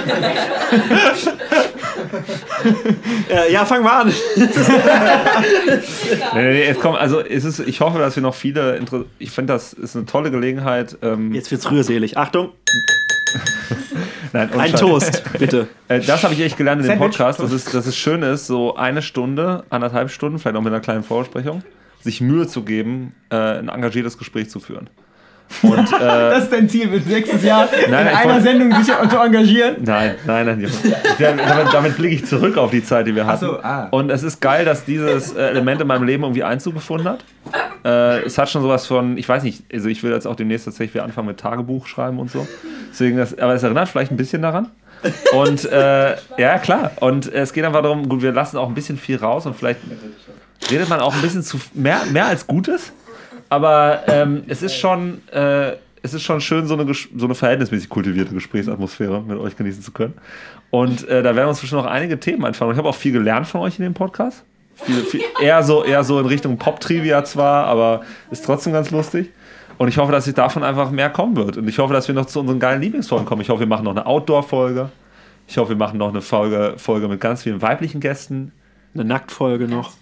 äh, 3.28 3.52
ja, 3.52 3.64
fang 3.64 3.82
mal 3.82 4.02
an. 4.02 4.14
Nee, 6.34 6.42
nee, 6.42 6.52
nee, 6.52 6.64
es 6.64 6.78
kommt, 6.78 6.98
also 6.98 7.20
es 7.20 7.44
ist, 7.44 7.58
ich 7.58 7.80
hoffe, 7.80 7.98
dass 7.98 8.16
wir 8.16 8.22
noch 8.22 8.34
viele, 8.34 8.76
Inter 8.76 9.04
ich 9.18 9.30
finde, 9.30 9.52
das 9.52 9.72
ist 9.72 9.96
eine 9.96 10.06
tolle 10.06 10.30
Gelegenheit. 10.30 10.96
Ähm, 11.02 11.34
Jetzt 11.34 11.50
wird's 11.50 11.70
rührselig. 11.70 12.16
Achtung. 12.16 12.50
Nein, 14.32 14.50
Ein. 14.52 14.72
Toast, 14.72 15.22
bitte. 15.38 15.68
Äh, 15.88 16.00
Das 16.00 16.24
habe 16.24 16.34
ich 16.34 16.40
echt 16.40 16.56
gelernt 16.56 16.80
in 16.80 16.86
dem 16.86 16.98
Sandwich? 16.98 17.18
Podcast, 17.18 17.40
dass 17.40 17.52
es, 17.52 17.64
dass 17.66 17.86
es 17.86 17.96
schön 17.96 18.22
ist, 18.22 18.46
so 18.46 18.76
eine 18.76 19.02
Stunde, 19.02 19.64
anderthalb 19.70 20.10
Stunden, 20.10 20.38
vielleicht 20.38 20.56
auch 20.56 20.62
mit 20.62 20.72
einer 20.72 20.80
kleinen 20.80 21.02
Vorbesprechung, 21.02 21.62
sich 22.00 22.20
Mühe 22.20 22.46
zu 22.46 22.62
geben, 22.64 23.14
äh, 23.30 23.36
ein 23.36 23.68
engagiertes 23.68 24.16
Gespräch 24.18 24.48
zu 24.50 24.58
führen. 24.60 24.88
Und, 25.62 25.92
äh, 25.92 25.98
Das 25.98 26.44
ist 26.44 26.52
dein 26.52 26.68
Ziel, 26.68 26.88
bis 26.88 27.06
nächstes 27.06 27.42
Jahr 27.42 27.68
Nein, 27.88 28.06
in 28.06 28.14
einer 28.14 28.40
Sendung 28.40 28.72
sich 28.82 28.86
zu 28.86 29.18
engagieren. 29.18 29.76
Nein, 29.84 30.14
nein, 30.26 30.46
nein. 30.46 30.70
Damit, 31.18 31.48
damit, 31.48 31.74
damit 31.74 31.96
blicke 31.96 32.14
ich 32.14 32.26
zurück 32.26 32.56
auf 32.56 32.70
die 32.70 32.84
Zeit, 32.84 33.06
die 33.06 33.14
wir 33.14 33.26
hatten. 33.26 33.44
so, 33.44 33.62
ah. 33.62 33.88
Und 33.90 34.10
es 34.10 34.22
ist 34.22 34.40
geil, 34.40 34.64
dass 34.64 34.84
dieses 34.84 35.32
äh, 35.34 35.48
Element 35.48 35.80
in 35.80 35.86
meinem 35.86 36.04
Leben 36.04 36.22
irgendwie 36.22 36.44
Einzug 36.44 36.74
gefunden 36.74 37.08
hat. 37.08 37.24
Äh, 37.84 38.24
es 38.24 38.38
hat 38.38 38.48
schon 38.48 38.62
sowas 38.62 38.86
von, 38.86 39.18
ich 39.18 39.28
weiß 39.28 39.42
nicht, 39.42 39.64
also 39.72 39.88
ich 39.88 40.02
will 40.02 40.12
jetzt 40.12 40.26
auch 40.26 40.36
demnächst 40.36 40.64
tatsächlich 40.64 40.94
wieder 40.94 41.04
anfangen 41.04 41.28
mit 41.28 41.38
Tagebuch 41.38 41.86
schreiben 41.86 42.18
und 42.18 42.30
so. 42.30 42.46
Deswegen, 42.90 43.16
das, 43.16 43.38
aber 43.38 43.54
es 43.54 43.62
erinnert 43.62 43.88
vielleicht 43.88 44.10
ein 44.10 44.16
bisschen 44.16 44.42
daran. 44.42 44.70
Und 45.32 45.64
äh, 45.64 46.16
ja, 46.38 46.58
klar. 46.58 46.92
Und 47.00 47.32
es 47.32 47.52
geht 47.52 47.64
einfach 47.64 47.82
darum, 47.82 48.08
gut, 48.08 48.22
wir 48.22 48.32
lassen 48.32 48.56
auch 48.56 48.68
ein 48.68 48.74
bisschen 48.74 48.96
viel 48.96 49.16
raus 49.16 49.46
und 49.46 49.56
vielleicht 49.56 49.80
redet 50.70 50.88
man 50.88 51.00
auch 51.00 51.14
ein 51.14 51.22
bisschen 51.22 51.42
zu 51.42 51.58
mehr, 51.74 52.02
mehr 52.10 52.26
als 52.26 52.46
Gutes. 52.46 52.92
Aber 53.52 54.04
ähm, 54.06 54.44
es 54.48 54.62
ist 54.62 54.78
schon, 54.78 55.20
äh, 55.30 55.72
es 56.02 56.14
ist 56.14 56.22
schon 56.22 56.40
schön, 56.40 56.66
so 56.66 56.72
eine, 56.72 56.90
so 56.94 57.26
eine 57.26 57.34
verhältnismäßig 57.34 57.90
kultivierte 57.90 58.32
Gesprächsatmosphäre 58.32 59.20
mit 59.20 59.38
euch 59.38 59.58
genießen 59.58 59.82
zu 59.82 59.92
können. 59.92 60.14
Und 60.70 61.06
äh, 61.06 61.22
da 61.22 61.36
werden 61.36 61.50
uns 61.50 61.60
bestimmt 61.60 61.82
noch 61.82 61.90
einige 61.90 62.18
Themen 62.18 62.46
einfallen. 62.46 62.72
Ich 62.72 62.78
habe 62.78 62.88
auch 62.88 62.94
viel 62.94 63.12
gelernt 63.12 63.46
von 63.46 63.60
euch 63.60 63.78
in 63.78 63.84
dem 63.84 63.92
Podcast. 63.92 64.42
Viel, 64.76 65.02
viel, 65.02 65.20
eher, 65.42 65.62
so, 65.62 65.84
eher 65.84 66.02
so 66.02 66.18
in 66.18 66.24
Richtung 66.24 66.56
Pop-Trivia 66.56 67.24
zwar, 67.24 67.66
aber 67.66 68.00
ist 68.30 68.42
trotzdem 68.46 68.72
ganz 68.72 68.90
lustig. 68.90 69.28
Und 69.76 69.88
ich 69.88 69.98
hoffe, 69.98 70.12
dass 70.12 70.24
sich 70.24 70.34
davon 70.34 70.62
einfach 70.62 70.90
mehr 70.90 71.10
kommen 71.10 71.36
wird. 71.36 71.58
Und 71.58 71.68
ich 71.68 71.78
hoffe, 71.78 71.92
dass 71.92 72.08
wir 72.08 72.14
noch 72.14 72.24
zu 72.24 72.40
unseren 72.40 72.58
geilen 72.58 72.80
Lieblingsfolgen 72.80 73.26
kommen. 73.26 73.42
Ich 73.42 73.50
hoffe, 73.50 73.60
wir 73.60 73.66
machen 73.66 73.84
noch 73.84 73.90
eine 73.90 74.06
Outdoor-Folge. 74.06 74.88
Ich 75.46 75.58
hoffe, 75.58 75.68
wir 75.68 75.76
machen 75.76 75.98
noch 75.98 76.08
eine 76.08 76.22
Folge, 76.22 76.72
Folge 76.78 77.06
mit 77.06 77.20
ganz 77.20 77.42
vielen 77.42 77.60
weiblichen 77.60 78.00
Gästen. 78.00 78.52
Eine 78.94 79.04
Nacktfolge 79.06 79.68
noch. 79.68 79.92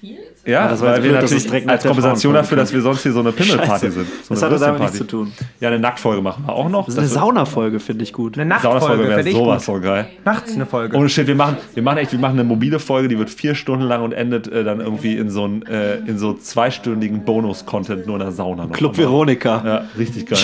Ja, 0.44 0.64
Ah, 0.64 0.68
das 0.68 0.80
war 0.80 0.94
weil 0.94 1.04
wir 1.04 1.12
natürlich 1.12 1.68
als 1.68 1.84
Kompensation 1.84 2.34
dafür, 2.34 2.56
dass 2.56 2.72
wir 2.72 2.80
sonst 2.80 3.04
hier 3.04 3.12
so 3.12 3.20
eine 3.20 3.30
Pimmelparty 3.30 3.90
sind. 3.90 4.06
So 4.24 4.34
Das 4.34 4.42
hatte 4.42 4.58
damit 4.58 4.80
nichts 4.80 4.96
zu 4.96 5.04
tun. 5.04 5.32
Ja, 5.60 5.68
eine 5.68 5.78
Nacktfolge 5.78 6.20
machen 6.22 6.44
wir 6.44 6.52
auch 6.54 6.68
noch. 6.68 6.86
Das 6.86 6.94
ist 6.94 6.98
eine 6.98 7.06
Saunafolge, 7.08 7.78
finde 7.78 8.02
ich 8.02 8.12
gut. 8.12 8.36
Eine 8.36 8.58
Saunafolge 8.60 9.04
Nachtfolge 9.04 9.26
wäre 9.26 9.36
sowas 9.44 9.64
so 9.64 9.80
geil. 9.80 10.08
Nachts 10.24 10.54
eine 10.54 10.66
Folge. 10.66 10.96
Ohne 10.96 11.08
Shit, 11.08 11.28
wir 11.28 11.36
machen, 11.36 11.56
wir 11.74 11.82
machen 11.84 11.98
echt, 11.98 12.10
wir 12.10 12.18
machen 12.18 12.32
eine 12.32 12.44
mobile 12.44 12.80
Folge, 12.80 13.06
die 13.06 13.18
wird 13.18 13.30
vier 13.30 13.54
Stunden 13.54 13.84
lang 13.84 14.02
und 14.02 14.12
endet 14.12 14.48
äh, 14.48 14.64
dann 14.64 14.80
irgendwie 14.80 15.16
in 15.16 15.30
so, 15.30 15.46
ein, 15.46 15.64
äh, 15.66 15.96
in 15.98 16.18
so 16.18 16.32
zweistündigen 16.32 17.24
Bonus-Content 17.24 18.06
nur 18.06 18.16
in 18.16 18.22
der 18.22 18.32
Sauna. 18.32 18.66
noch. 18.66 18.72
Club 18.72 18.98
Veronika. 18.98 19.62
Ja, 19.64 19.84
richtig 19.96 20.26
geil. 20.26 20.38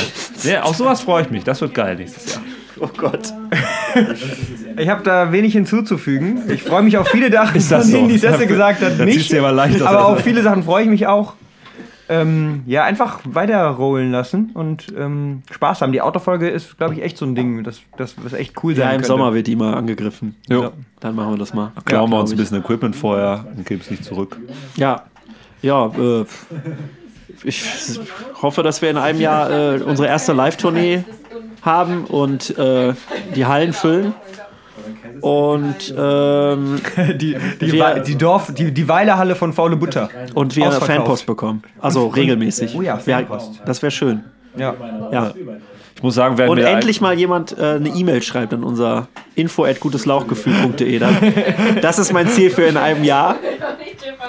Ja, 0.44 0.62
auf 0.62 0.76
sowas 0.76 1.00
freue 1.00 1.22
ich 1.22 1.30
mich. 1.30 1.42
Das 1.42 1.60
wird 1.60 1.74
geil 1.74 1.96
nächstes 1.96 2.32
Jahr. 2.34 2.42
Oh 2.78 2.88
Gott. 2.96 3.32
Ich 4.78 4.90
habe 4.90 5.02
da 5.02 5.32
wenig 5.32 5.54
hinzuzufügen. 5.54 6.42
Ich 6.50 6.62
freue 6.62 6.82
mich 6.82 6.98
auf 6.98 7.08
viele 7.08 7.32
Sachen, 7.32 7.56
Ist 7.56 7.72
das 7.72 7.84
von 7.84 7.92
denen 7.92 8.08
so? 8.08 8.12
die 8.12 8.18
Sesse 8.18 8.46
gesagt 8.46 8.82
hat, 8.82 8.98
nicht. 8.98 9.34
aber 9.34 9.48
aber 9.88 10.06
auf 10.06 10.20
viele 10.20 10.42
Sachen 10.42 10.64
freue 10.64 10.84
ich 10.84 10.90
mich 10.90 11.06
auch. 11.06 11.32
Ähm, 12.08 12.62
ja, 12.66 12.84
einfach 12.84 13.20
weiterrollen 13.24 14.12
lassen 14.12 14.50
und 14.54 14.92
ähm, 14.96 15.42
Spaß 15.50 15.80
haben. 15.80 15.90
Die 15.92 16.00
Autofolge 16.02 16.48
ist, 16.48 16.76
glaube 16.78 16.94
ich, 16.94 17.02
echt 17.02 17.18
so 17.18 17.24
ein 17.24 17.34
Ding, 17.34 17.64
das, 17.64 17.80
das 17.96 18.14
was 18.22 18.32
echt 18.32 18.62
cool 18.62 18.74
sein 18.76 18.82
Ja, 18.82 18.90
im 18.90 18.96
könnte. 18.96 19.08
Sommer 19.08 19.34
wird 19.34 19.46
die 19.48 19.56
mal 19.56 19.74
angegriffen. 19.74 20.36
Jo. 20.48 20.62
Ja, 20.62 20.72
dann 21.00 21.16
machen 21.16 21.32
wir 21.32 21.38
das 21.38 21.52
mal. 21.52 21.72
Klauen 21.84 22.10
wir 22.10 22.20
uns 22.20 22.30
ein 22.30 22.36
bisschen 22.36 22.58
Equipment 22.58 22.94
vorher 22.94 23.46
und 23.56 23.66
geben 23.66 23.80
es 23.82 23.90
nicht 23.90 24.04
zurück. 24.04 24.36
Ja, 24.76 25.02
ja. 25.62 25.86
Äh, 25.86 26.26
ich 27.44 27.62
hoffe, 28.40 28.62
dass 28.62 28.82
wir 28.82 28.90
in 28.90 28.98
einem 28.98 29.20
Jahr 29.20 29.50
äh, 29.50 29.82
unsere 29.82 30.06
erste 30.08 30.32
Live-Tournee 30.32 31.02
haben 31.66 32.04
und 32.04 32.56
äh, 32.58 32.94
die 33.34 33.44
Hallen 33.46 33.72
füllen. 33.72 34.14
Und 35.20 35.94
ähm, 35.96 36.80
die, 37.18 37.36
die, 37.60 37.72
wir- 37.72 38.00
die 38.00 38.16
Dorf, 38.16 38.52
die, 38.54 38.72
die 38.72 38.88
Weilerhalle 38.88 39.34
von 39.34 39.52
Faule 39.52 39.76
Butter. 39.76 40.08
und 40.34 40.54
wir. 40.56 40.70
Fanpost 40.72 41.26
bekommen. 41.26 41.62
Also 41.80 42.06
regelmäßig. 42.16 42.74
Oh 42.76 42.82
ja, 42.82 42.96
Fanpost. 42.98 43.60
Das 43.64 43.82
wäre 43.82 43.90
schön. 43.90 44.24
Ja. 44.56 44.74
Ja. 45.12 45.32
Ich 45.96 46.02
muss 46.02 46.14
sagen, 46.14 46.36
werden 46.36 46.50
Und 46.50 46.58
wir 46.58 46.66
endlich 46.68 47.00
mal 47.00 47.18
jemand 47.18 47.56
äh, 47.58 47.76
eine 47.76 47.88
E-Mail 47.88 48.22
schreibt 48.22 48.52
an 48.52 48.62
unser 48.64 49.08
info 49.34 49.64
at 49.64 49.80
guteslauchgefühl.de. 49.80 50.98
Dann- 50.98 51.16
Das 51.80 51.98
ist 51.98 52.12
mein 52.12 52.28
Ziel 52.28 52.50
für 52.50 52.62
in 52.64 52.76
einem 52.76 53.02
Jahr. 53.02 53.36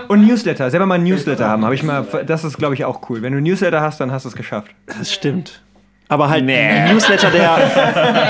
Und 0.07 0.25
Newsletter, 0.25 0.69
selber 0.71 0.85
mal 0.85 0.95
ein 0.95 1.03
Newsletter 1.03 1.47
haben, 1.47 1.65
habe 1.65 1.75
ich 1.75 1.83
mal. 1.83 2.05
Das 2.25 2.45
ist, 2.45 2.57
glaube 2.57 2.73
ich, 2.73 2.85
auch 2.85 3.09
cool. 3.09 3.21
Wenn 3.21 3.33
du 3.33 3.39
ein 3.39 3.43
Newsletter 3.43 3.81
hast, 3.81 3.99
dann 3.99 4.11
hast 4.13 4.23
du 4.23 4.29
es 4.29 4.35
geschafft. 4.35 4.69
Das 4.97 5.11
stimmt. 5.13 5.61
Aber 6.09 6.29
halt 6.29 6.47
ein 6.47 6.93
Newsletter, 6.93 7.29
der, 7.31 7.57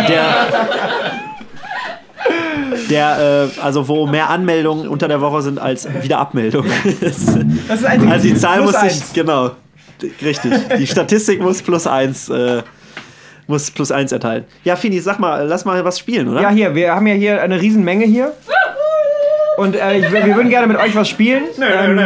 der, 0.08 0.48
der 2.90 3.50
äh, 3.56 3.62
also 3.62 3.88
wo 3.88 4.08
mehr 4.08 4.30
Anmeldungen 4.30 4.88
unter 4.88 5.08
der 5.08 5.22
Woche 5.22 5.42
sind 5.42 5.60
als 5.60 5.88
wieder 6.02 6.18
Abmeldungen. 6.20 6.72
Das 7.02 7.18
ist 7.20 7.38
das 7.68 7.84
einzige 7.86 8.12
also 8.12 8.24
die 8.24 8.34
Ziel. 8.34 8.42
Zahl 8.42 8.62
Plus 8.62 8.72
muss 8.74 8.82
sich, 8.82 9.14
genau, 9.14 9.52
richtig. 10.24 10.54
Die 10.78 10.88
Statistik 10.88 11.42
muss 11.42 11.62
plus 11.62 11.86
eins, 11.86 12.30
äh, 12.30 12.64
muss 13.46 13.70
plus 13.70 13.92
eins 13.92 14.12
erteilen. 14.12 14.46
Ja, 14.64 14.76
Fini, 14.76 15.00
sag 15.00 15.20
mal, 15.20 15.46
lass 15.48 15.64
mal 15.66 15.84
was 15.86 16.00
spielen, 16.00 16.28
oder? 16.30 16.42
Ja, 16.42 16.50
hier, 16.50 16.74
wir 16.74 16.96
haben 16.96 17.06
ja 17.08 17.14
hier 17.14 17.42
eine 17.42 17.62
Riesenmenge 17.62 18.06
hier. 18.06 18.34
Und 19.58 19.76
äh, 19.76 20.12
wir 20.12 20.36
würden 20.36 20.50
gerne 20.50 20.68
mit 20.68 20.78
euch 20.78 20.96
was 20.96 21.10
spielen. 21.10 21.44
Ähm, 21.60 22.00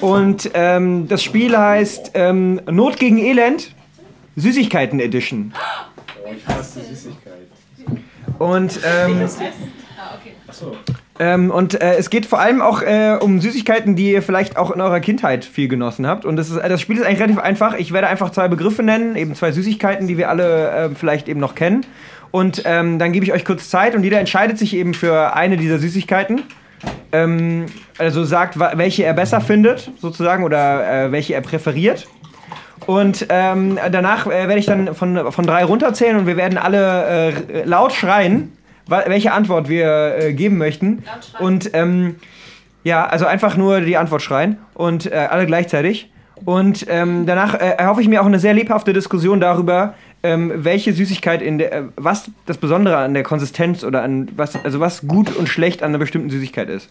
Und 0.00 0.50
ähm, 0.54 1.08
das 1.08 1.22
Spiel 1.22 1.56
heißt 1.56 2.12
ähm, 2.14 2.60
Not 2.70 2.98
gegen 2.98 3.18
Elend, 3.18 3.70
Süßigkeiten 4.36 5.00
Edition. 5.00 5.52
Ich 6.36 6.46
hasse 6.46 6.80
Süßigkeiten. 6.82 8.04
Und 8.38 8.80
ähm, 8.84 9.28
Achso. 10.48 10.76
Ähm, 11.18 11.50
und 11.50 11.80
äh, 11.80 11.94
es 11.94 12.10
geht 12.10 12.26
vor 12.26 12.40
allem 12.40 12.60
auch 12.60 12.82
äh, 12.82 13.16
um 13.20 13.40
Süßigkeiten, 13.40 13.94
die 13.94 14.12
ihr 14.12 14.22
vielleicht 14.22 14.56
auch 14.56 14.72
in 14.72 14.80
eurer 14.80 15.00
Kindheit 15.00 15.44
viel 15.44 15.68
genossen 15.68 16.06
habt. 16.06 16.24
Und 16.24 16.36
das, 16.36 16.50
ist, 16.50 16.56
das 16.56 16.80
Spiel 16.80 16.96
ist 16.96 17.06
eigentlich 17.06 17.20
relativ 17.20 17.38
einfach. 17.38 17.74
Ich 17.74 17.92
werde 17.92 18.08
einfach 18.08 18.30
zwei 18.30 18.48
Begriffe 18.48 18.82
nennen, 18.82 19.14
eben 19.14 19.34
zwei 19.34 19.52
Süßigkeiten, 19.52 20.08
die 20.08 20.18
wir 20.18 20.28
alle 20.28 20.70
äh, 20.70 20.90
vielleicht 20.94 21.28
eben 21.28 21.40
noch 21.40 21.54
kennen. 21.54 21.86
Und 22.32 22.62
ähm, 22.64 22.98
dann 22.98 23.12
gebe 23.12 23.24
ich 23.24 23.32
euch 23.32 23.44
kurz 23.44 23.70
Zeit 23.70 23.94
und 23.94 24.02
jeder 24.02 24.18
entscheidet 24.18 24.58
sich 24.58 24.74
eben 24.74 24.92
für 24.92 25.34
eine 25.34 25.56
dieser 25.56 25.78
Süßigkeiten. 25.78 26.42
Ähm, 27.12 27.66
also 27.96 28.24
sagt, 28.24 28.58
welche 28.58 29.04
er 29.04 29.14
besser 29.14 29.40
findet, 29.40 29.92
sozusagen, 30.00 30.42
oder 30.42 31.06
äh, 31.06 31.12
welche 31.12 31.34
er 31.34 31.42
präferiert. 31.42 32.08
Und 32.86 33.26
ähm, 33.28 33.78
danach 33.90 34.26
äh, 34.26 34.30
werde 34.30 34.58
ich 34.58 34.66
dann 34.66 34.94
von, 34.94 35.32
von 35.32 35.46
drei 35.46 35.64
runterzählen 35.64 36.16
und 36.16 36.26
wir 36.26 36.36
werden 36.36 36.58
alle 36.58 37.32
äh, 37.32 37.64
laut 37.64 37.92
schreien, 37.92 38.52
welche 38.86 39.32
Antwort 39.32 39.68
wir 39.68 40.16
äh, 40.18 40.32
geben 40.34 40.58
möchten. 40.58 41.04
Und 41.38 41.70
ähm, 41.72 42.16
ja, 42.82 43.06
also 43.06 43.26
einfach 43.26 43.56
nur 43.56 43.80
die 43.80 43.96
Antwort 43.96 44.22
schreien 44.22 44.58
und 44.74 45.10
äh, 45.10 45.14
alle 45.30 45.46
gleichzeitig. 45.46 46.10
Und 46.44 46.86
ähm, 46.88 47.26
danach 47.26 47.54
äh, 47.54 47.76
erhoffe 47.78 48.02
ich 48.02 48.08
mir 48.08 48.20
auch 48.20 48.26
eine 48.26 48.38
sehr 48.38 48.52
lebhafte 48.52 48.92
Diskussion 48.92 49.40
darüber, 49.40 49.94
ähm, 50.22 50.52
welche 50.56 50.92
Süßigkeit 50.92 51.40
in 51.40 51.58
der, 51.58 51.72
äh, 51.72 51.82
was 51.96 52.30
das 52.46 52.58
Besondere 52.58 52.98
an 52.98 53.14
der 53.14 53.22
Konsistenz 53.22 53.84
oder 53.84 54.02
an 54.02 54.28
was, 54.36 54.62
also 54.64 54.80
was 54.80 55.06
gut 55.06 55.34
und 55.34 55.48
schlecht 55.48 55.82
an 55.82 55.90
einer 55.90 55.98
bestimmten 55.98 56.30
Süßigkeit 56.30 56.68
ist. 56.68 56.90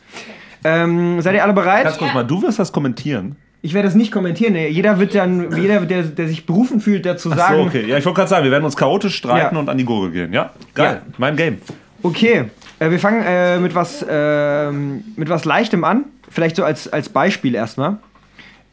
Ähm, 0.63 1.21
seid 1.21 1.35
ihr 1.35 1.43
alle 1.43 1.53
bereit? 1.53 1.83
Ganz 1.83 1.97
kurz 1.97 2.13
mal, 2.13 2.23
du 2.23 2.41
wirst 2.41 2.57
das 2.57 2.71
kommentieren. 2.71 3.35
Ich 3.65 3.73
werde 3.73 3.87
das 3.87 3.95
nicht 3.95 4.11
kommentieren. 4.11 4.53
nee. 4.53 4.67
Jeder 4.67 4.99
wird 4.99 5.15
dann, 5.15 5.55
jeder, 5.55 5.79
der, 5.85 6.03
der 6.03 6.27
sich 6.27 6.45
berufen 6.45 6.81
fühlt, 6.81 7.05
dazu 7.05 7.31
Ach 7.31 7.37
sagen. 7.37 7.55
so, 7.55 7.61
okay. 7.63 7.85
Ja, 7.87 7.97
ich 7.97 8.05
wollte 8.05 8.17
gerade 8.17 8.29
sagen, 8.29 8.43
wir 8.43 8.51
werden 8.51 8.65
uns 8.65 8.75
chaotisch 8.75 9.15
streiten 9.15 9.55
Ja. 9.55 9.59
und 9.59 9.69
an 9.69 9.77
die 9.77 9.85
Gurgel 9.85 10.11
gehen. 10.11 10.33
Ja, 10.33 10.51
geil. 10.73 11.01
Mein 11.17 11.37
Game. 11.37 11.59
Okay, 12.03 12.43
äh, 12.79 12.89
wir 12.91 12.99
fangen 12.99 13.23
äh, 13.25 13.57
mit, 13.59 13.73
was, 13.73 14.05
ähm, 14.07 15.05
mit 15.15 15.29
was 15.29 15.45
Leichtem 15.45 15.85
an. 15.85 16.03
Vielleicht 16.29 16.57
so 16.57 16.65
als, 16.65 16.91
als 16.91 17.07
Beispiel 17.07 17.55
erstmal. 17.55 17.97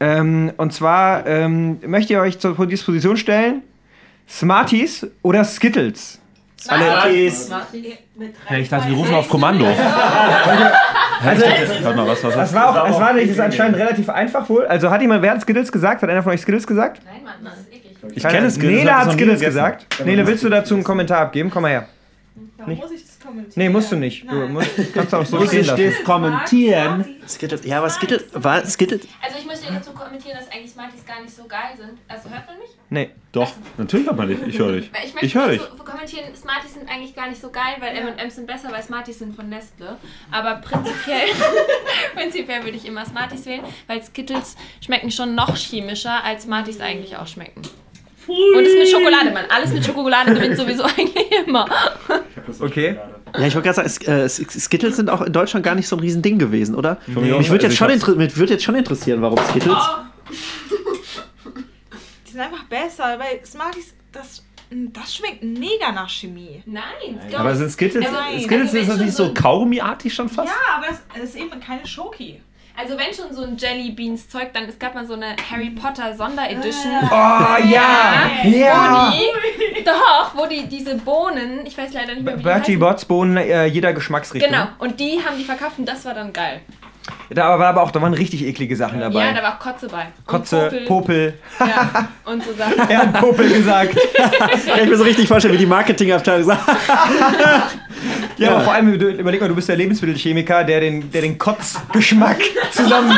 Ähm, 0.01 0.51
und 0.57 0.73
zwar 0.73 1.25
ähm, 1.25 1.77
möchte 1.87 2.11
ich 2.13 2.19
euch 2.19 2.39
zur 2.39 2.67
Disposition 2.67 3.15
stellen: 3.15 3.61
Smarties 4.27 5.07
oder 5.21 5.43
Skittles? 5.45 6.19
Smarties. 6.61 7.49
Hey, 8.45 8.61
ich 8.61 8.69
dachte, 8.69 8.89
wir 8.89 8.95
rufen 8.95 9.15
auf 9.15 9.29
Kommando. 9.29 9.65
Also, 11.23 11.43
Warte 11.45 11.97
mal, 11.97 12.07
was, 12.07 12.23
was, 12.23 12.35
was? 12.35 12.35
das 12.35 12.53
war 12.55 12.83
auch, 12.83 12.89
es 12.89 12.99
war 12.99 13.13
nicht, 13.13 13.27
das 13.27 13.35
ist 13.35 13.39
anscheinend 13.39 13.77
relativ 13.77 14.09
einfach 14.09 14.49
wohl. 14.49 14.65
Also 14.65 14.89
hat 14.89 15.01
jemand, 15.01 15.21
wer 15.21 15.33
hat 15.33 15.41
Skittles 15.41 15.71
gesagt? 15.71 16.01
Hat 16.01 16.09
einer 16.09 16.23
von 16.23 16.31
euch 16.33 16.41
Skittles 16.41 16.65
gesagt? 16.65 16.99
Nein, 17.05 17.23
Mann, 17.23 17.33
das 17.43 17.59
ist 17.59 17.67
eklig. 17.71 18.17
Ich 18.17 18.23
kenne 18.27 18.49
Skittles, 18.49 18.79
Nele 18.79 18.97
hat 18.97 19.11
Skittles 19.11 19.39
gesagt. 19.39 19.85
Nele, 20.03 20.25
willst 20.25 20.43
du 20.43 20.49
dazu 20.49 20.73
einen 20.73 20.83
Kommentar 20.83 21.19
abgeben? 21.19 21.51
Komm 21.51 21.61
mal 21.61 21.69
her. 21.69 21.87
Warum 22.57 22.75
muss 22.75 22.89
ich 22.89 23.05
kommentieren? 23.31 23.53
Nee, 23.55 23.69
musst 23.69 23.91
du 23.91 23.95
nicht. 23.95 24.29
Du 24.29 24.35
musst, 24.47 24.93
kannst 24.93 25.13
auch 25.15 25.25
so 25.25 25.45
stehen 25.47 25.61
ich 25.61 25.67
lassen. 25.67 25.83
das 25.85 26.03
kommentieren? 26.03 27.15
Skittles, 27.27 27.65
ja, 27.65 27.77
aber 27.79 27.89
Skittles, 27.89 28.23
war 28.33 28.65
Skittles, 28.65 29.01
Also 29.21 29.37
ich 29.39 29.45
möchte 29.45 29.71
dazu 29.71 29.91
kommentieren, 29.93 30.37
dass 30.37 30.51
eigentlich 30.51 30.71
Smarties 30.71 31.05
gar 31.05 31.21
nicht 31.21 31.35
so 31.35 31.45
geil 31.47 31.75
sind. 31.77 31.97
Also 32.07 32.29
hört 32.29 32.45
man 32.47 32.57
mich? 32.59 32.69
Nee. 32.89 33.09
Doch, 33.31 33.53
natürlich 33.77 34.05
hört 34.07 34.17
man 34.17 34.27
dich. 34.27 34.39
Ich 34.45 34.59
höre 34.59 34.73
dich. 34.73 34.91
Ich 35.05 35.13
möchte 35.13 35.25
Ich 35.25 35.35
höre 35.35 35.47
dich. 35.49 35.61
dazu 35.61 35.83
kommentieren, 35.83 36.35
Smarties 36.35 36.73
sind 36.73 36.89
eigentlich 36.89 37.15
gar 37.15 37.29
nicht 37.29 37.39
so 37.41 37.49
geil, 37.49 37.75
weil 37.79 37.95
M&M's 37.95 38.35
sind 38.35 38.45
besser, 38.47 38.69
weil 38.71 38.83
Smarties 38.83 39.19
sind 39.19 39.35
von 39.35 39.47
Nestle. 39.47 39.95
Aber 40.31 40.55
prinzipiell, 40.55 41.27
prinzipiell 42.15 42.63
würde 42.63 42.75
ich 42.77 42.85
immer 42.85 43.05
Smarties 43.05 43.45
wählen, 43.45 43.61
weil 43.87 44.03
Skittles 44.03 44.55
schmecken 44.83 45.11
schon 45.11 45.33
noch 45.35 45.55
chemischer, 45.55 46.23
als 46.23 46.43
Smarties 46.43 46.81
eigentlich 46.81 47.15
auch 47.17 47.27
schmecken. 47.27 47.61
Und 48.27 48.63
es 48.65 48.73
mit 48.75 48.87
Schokolade, 48.89 49.31
Mann. 49.31 49.45
Alles 49.49 49.71
mit 49.71 49.85
Schokolade 49.85 50.33
gewinnt 50.33 50.57
sowieso 50.57 50.83
eigentlich 50.97 51.31
immer. 51.45 51.67
Okay. 52.59 52.97
Ja, 53.37 53.47
ich 53.47 53.55
wollte 53.55 53.69
gerade 53.71 53.89
sagen, 53.89 54.05
äh, 54.11 54.27
Skittles 54.29 54.97
sind 54.97 55.09
auch 55.09 55.21
in 55.21 55.31
Deutschland 55.31 55.65
gar 55.65 55.75
nicht 55.75 55.87
so 55.87 55.95
ein 55.95 55.99
Riesending 56.01 56.37
gewesen, 56.37 56.75
oder? 56.75 56.97
Aus- 57.07 57.15
Mich 57.15 57.49
würde 57.49 57.67
also 57.67 57.85
jetzt, 57.85 58.07
mich 58.07 58.37
würd 58.37 58.49
jetzt 58.49 58.63
schon 58.63 58.75
interessieren, 58.75 59.21
warum 59.21 59.37
Skittles. 59.49 59.77
Die 62.27 62.31
sind 62.31 62.41
einfach 62.41 62.63
besser, 62.65 63.17
weil 63.19 63.45
Smarties, 63.45 63.93
das, 64.11 64.43
das 64.69 65.15
schmeckt 65.15 65.43
mega 65.43 65.91
nach 65.91 66.09
Chemie. 66.09 66.61
Nein, 66.65 67.19
Aber 67.35 67.55
sind 67.55 67.71
Skittles, 67.71 68.05
Nein. 68.11 68.39
Skittles 68.39 68.67
Also 68.69 68.77
ist 68.79 68.89
das 68.89 68.97
nicht 68.99 69.13
so 69.13 69.25
so 69.27 69.33
Kaugummi-artig 69.33 70.13
schon 70.13 70.29
fast? 70.29 70.49
Ja, 70.49 70.77
aber 70.77 70.87
es 71.21 71.29
ist 71.29 71.35
eben 71.35 71.59
keine 71.59 71.85
Schoki. 71.87 72.41
Also 72.77 72.97
wenn 72.97 73.13
schon 73.13 73.35
so 73.35 73.43
ein 73.43 73.57
Jelly 73.57 73.91
Beans 73.91 74.27
Zeug, 74.29 74.53
dann 74.53 74.63
es 74.65 74.79
gab 74.79 74.95
mal 74.95 75.05
so 75.05 75.13
eine 75.13 75.35
Harry 75.51 75.69
Potter 75.69 76.15
Sonderedition. 76.15 76.91
Oh, 77.03 77.57
ja. 77.69 78.29
Ja. 78.43 79.11
Wo 79.13 79.75
die, 79.75 79.83
doch, 79.83 80.35
wo 80.35 80.45
die 80.45 80.65
diese 80.67 80.95
Bohnen, 80.95 81.65
ich 81.65 81.77
weiß 81.77 81.93
leider 81.93 82.13
nicht 82.13 82.23
mehr 82.23 82.35
wie 82.35 82.37
die 82.39 82.43
Bertie. 82.43 82.77
Bots, 82.77 83.05
Bohnen 83.05 83.37
äh, 83.37 83.65
jeder 83.65 83.93
Geschmacksrichtung. 83.93 84.49
Genau, 84.49 84.67
und 84.79 84.99
die 84.99 85.19
haben 85.23 85.37
die 85.37 85.43
verkauft 85.43 85.77
und 85.77 85.85
das 85.85 86.05
war 86.05 86.13
dann 86.13 86.31
geil. 86.33 86.61
Da 87.33 87.57
war 87.57 87.67
aber 87.67 87.81
auch, 87.81 87.91
da 87.91 88.01
waren 88.01 88.13
richtig 88.13 88.45
eklige 88.45 88.75
Sachen 88.75 88.99
dabei. 88.99 89.25
Ja, 89.25 89.33
da 89.33 89.41
war 89.41 89.53
auch 89.55 89.59
Kotze 89.59 89.87
bei. 89.87 90.01
Und 90.17 90.27
Kotze, 90.27 90.71
Popel. 90.85 91.33
Ja, 91.59 92.09
und 92.25 92.43
so 92.43 92.53
Sachen. 92.53 92.73
Er 92.89 92.97
hat 92.99 93.13
Popel 93.19 93.49
gesagt. 93.49 93.95
Kann 94.67 94.83
ich 94.83 94.89
mir 94.89 94.97
so 94.97 95.03
richtig 95.03 95.27
vorstellen, 95.29 95.53
wie 95.53 95.59
die 95.59 95.65
Marketingabteilung 95.65 96.43
sagt. 96.45 96.61
Ja, 98.37 98.51
aber 98.51 98.61
vor 98.61 98.73
allem, 98.73 98.93
überleg 98.93 99.39
mal, 99.39 99.47
du 99.47 99.55
bist 99.55 99.69
der 99.69 99.75
Lebensmittelchemiker, 99.77 100.63
der 100.63 100.79
den, 100.81 101.11
der 101.11 101.21
den 101.21 101.37
Kotzgeschmack 101.37 102.39
zusammen, 102.71 103.17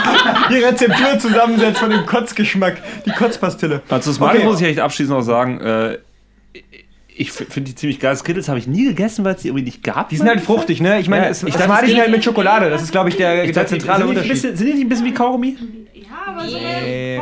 die 0.49 0.57
Rezeptur 0.57 1.17
zusammensetzt 1.17 1.79
von 1.79 1.89
dem 1.89 2.05
Kotzgeschmack, 2.05 2.77
die 3.05 3.11
Kotzpastille. 3.11 3.81
Also 3.89 4.11
das 4.11 4.19
Mal 4.19 4.35
Okay. 4.35 4.43
muss 4.45 4.59
ich 4.61 4.67
echt 4.67 4.79
abschließend 4.79 5.17
noch 5.17 5.23
sagen, 5.23 5.61
äh, 5.61 5.97
ich 7.15 7.31
finde 7.31 7.69
die 7.69 7.75
ziemlich 7.75 7.99
geil. 7.99 8.15
Skittles 8.15 8.47
habe 8.49 8.59
ich 8.59 8.67
nie 8.67 8.85
gegessen, 8.85 9.23
weil 9.25 9.35
es 9.35 9.41
die 9.41 9.47
irgendwie 9.49 9.65
nicht 9.65 9.83
gab. 9.83 10.09
Die 10.09 10.17
sind 10.17 10.27
halt 10.27 10.41
fruchtig, 10.41 10.81
ne? 10.81 10.99
Ich 10.99 11.07
meine, 11.09 11.25
Ja, 11.25 11.29
es- 11.31 11.43
ich 11.43 11.53
das 11.53 11.63
es- 11.69 11.87
sind 11.89 11.99
halt 11.99 12.11
mit 12.11 12.23
Schokolade. 12.23 12.69
Das 12.69 12.81
ist, 12.81 12.91
glaube 12.91 13.09
ich, 13.09 13.15
der, 13.17 13.43
Ich 13.45 13.51
der 13.51 13.63
dachte, 13.63 13.77
zentrale 13.77 13.99
sind 13.99 14.07
die 14.07 14.09
Unterschied. 14.17 14.31
bisschen- 14.33 14.55
Sind 14.57 14.67
die 14.67 14.73
nicht 14.73 14.83
ein 14.83 14.89
bisschen 14.89 15.05
wie 15.05 15.13
Kaugummi? 15.13 15.57
Ja, 15.93 16.03
aber 16.27 16.47
so 16.47 16.57
Nee. 16.57 17.17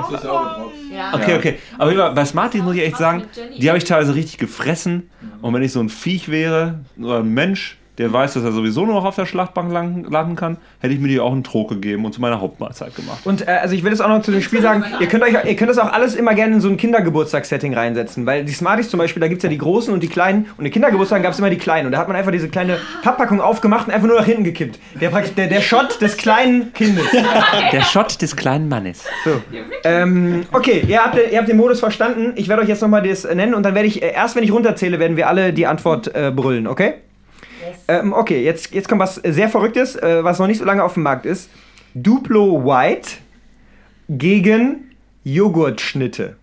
Ja. 0.94 1.14
Okay, 1.14 1.36
okay. 1.36 1.56
Aber 1.78 2.12
bei 2.14 2.26
Smarties 2.26 2.62
muss 2.64 2.76
ich 2.76 2.82
echt 2.84 2.98
sagen, 2.98 3.24
die 3.58 3.68
habe 3.70 3.78
ich 3.78 3.84
teilweise 3.86 4.14
richtig 4.16 4.38
gefressen. 4.38 5.10
Und 5.42 5.54
wenn 5.54 5.64
ich 5.64 5.72
so 5.72 5.80
ein 5.80 5.90
Viech 5.90 6.30
wäre, 6.30 6.80
oder 7.00 7.20
ein 7.20 7.34
Mensch, 7.34 7.78
der 8.02 8.12
weiß, 8.12 8.34
dass 8.34 8.44
er 8.44 8.52
sowieso 8.52 8.86
nur 8.86 8.96
noch 8.96 9.06
auf 9.06 9.16
der 9.16 9.26
Schlachtbank 9.26 9.72
landen 9.72 10.36
kann, 10.36 10.58
hätte 10.80 10.94
ich 10.94 11.00
mir 11.00 11.08
die 11.08 11.20
auch 11.20 11.32
einen 11.32 11.44
Trog 11.44 11.70
gegeben 11.70 12.04
und 12.04 12.14
zu 12.14 12.20
meiner 12.20 12.42
Hauptmahlzeit 12.42 12.96
gemacht. 12.96 13.20
Und 13.26 13.48
äh, 13.48 13.52
also 13.52 13.76
ich 13.76 13.84
will 13.84 13.92
das 13.92 14.02
auch 14.02 14.10
noch 14.10 14.22
zu 14.22 14.32
dem 14.32 14.42
Spiel 14.42 14.62
sagen, 14.62 14.84
ihr 15.00 15.08
könnt 15.08 15.24
euch, 15.24 15.34
ihr 15.46 15.56
könnt 15.56 15.70
das 15.70 15.78
auch 15.78 15.92
alles 15.94 16.16
immer 16.16 16.34
gerne 16.34 16.56
in 16.56 16.62
so 16.62 16.68
ein 16.70 16.78
Kindergeburtstagssetting 16.78 17.74
reinsetzen, 17.74 18.26
weil 18.26 18.44
die 18.44 18.52
Smarties 18.54 18.90
zum 18.90 18.98
Beispiel, 18.98 19.22
da 19.22 19.28
gibt 19.28 19.40
es 19.40 19.44
ja 19.44 19.50
die 19.50 19.58
großen 19.58 19.94
und 19.94 20.02
die 20.04 20.08
kleinen 20.08 20.48
und 20.58 20.66
in 20.66 20.72
Kindergeburtstagen 20.72 21.24
gab 21.24 21.32
es 21.34 21.40
immer 21.40 21.50
die 21.50 21.58
kleinen 21.58 21.86
und 21.86 21.92
da 21.94 22.00
hat 22.00 22.08
man 22.08 22.18
einfach 22.18 22.32
diese 22.32 22.50
kleine 22.50 22.78
Papppackung 23.04 23.40
aufgemacht 23.40 23.88
und 23.88 23.94
einfach 23.94 24.08
nur 24.08 24.18
nach 24.18 24.26
hinten 24.26 24.44
gekippt. 24.44 24.80
Der, 25.00 25.10
praktisch- 25.10 25.36
der, 25.36 25.48
der 25.48 25.62
Shot 25.62 26.02
des 26.02 26.18
kleinen 26.18 26.74
Kindes. 26.74 27.06
Der 27.72 27.82
Shot 27.84 28.22
des 28.22 28.36
kleinen 28.36 28.68
Mannes. 28.68 29.04
So. 29.24 29.42
Ähm, 29.84 30.44
okay, 30.52 30.84
ihr 30.88 31.04
habt, 31.04 31.18
ihr 31.32 31.38
habt 31.38 31.48
den 31.48 31.58
Modus 31.58 31.80
verstanden. 31.80 32.34
Ich 32.36 32.48
werde 32.50 32.62
euch 32.64 32.68
jetzt 32.68 32.82
nochmal 32.82 33.02
das 33.04 33.24
nennen 33.24 33.54
und 33.54 33.64
dann 33.64 33.76
werde 33.76 33.88
ich, 33.88 34.02
äh, 34.02 34.12
erst 34.14 34.36
wenn 34.36 34.44
ich 34.44 34.52
runterzähle, 34.52 35.00
werden 35.00 35.16
wir 35.18 35.28
alle 35.28 35.54
die 35.54 35.68
Antwort 35.68 36.14
äh, 36.16 36.32
brüllen, 36.36 36.68
okay? 36.68 36.96
Ähm, 37.88 38.14
okay, 38.14 38.44
jetzt, 38.44 38.74
jetzt 38.74 38.88
kommt 38.88 39.02
was 39.02 39.16
sehr 39.16 39.50
Verrücktes, 39.50 39.96
äh, 39.96 40.24
was 40.24 40.40
noch 40.40 40.48
nicht 40.48 40.60
so 40.60 40.66
lange 40.66 40.84
auf 40.84 40.96
dem 40.96 41.04
Markt 41.04 41.26
ist. 41.26 41.50
Duplo 41.94 42.64
White 42.66 43.12
gegen 44.10 44.92
Joghurtschnitte. 45.24 46.38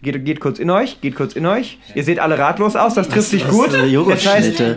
Geht, 0.00 0.24
geht 0.24 0.38
kurz 0.38 0.60
in 0.60 0.70
euch, 0.70 1.00
geht 1.00 1.16
kurz 1.16 1.32
in 1.34 1.44
euch. 1.44 1.76
Ihr 1.96 2.04
seht 2.04 2.20
alle 2.20 2.38
ratlos 2.38 2.76
aus, 2.76 2.94
das 2.94 3.08
trifft 3.08 3.30
sich 3.30 3.44
was 3.44 3.50
gut. 3.50 3.66
ist, 3.66 3.74
äh, 3.74 3.78
Das 3.78 3.82
heißt, 3.82 3.92
Joghurtschnitte? 4.60 4.76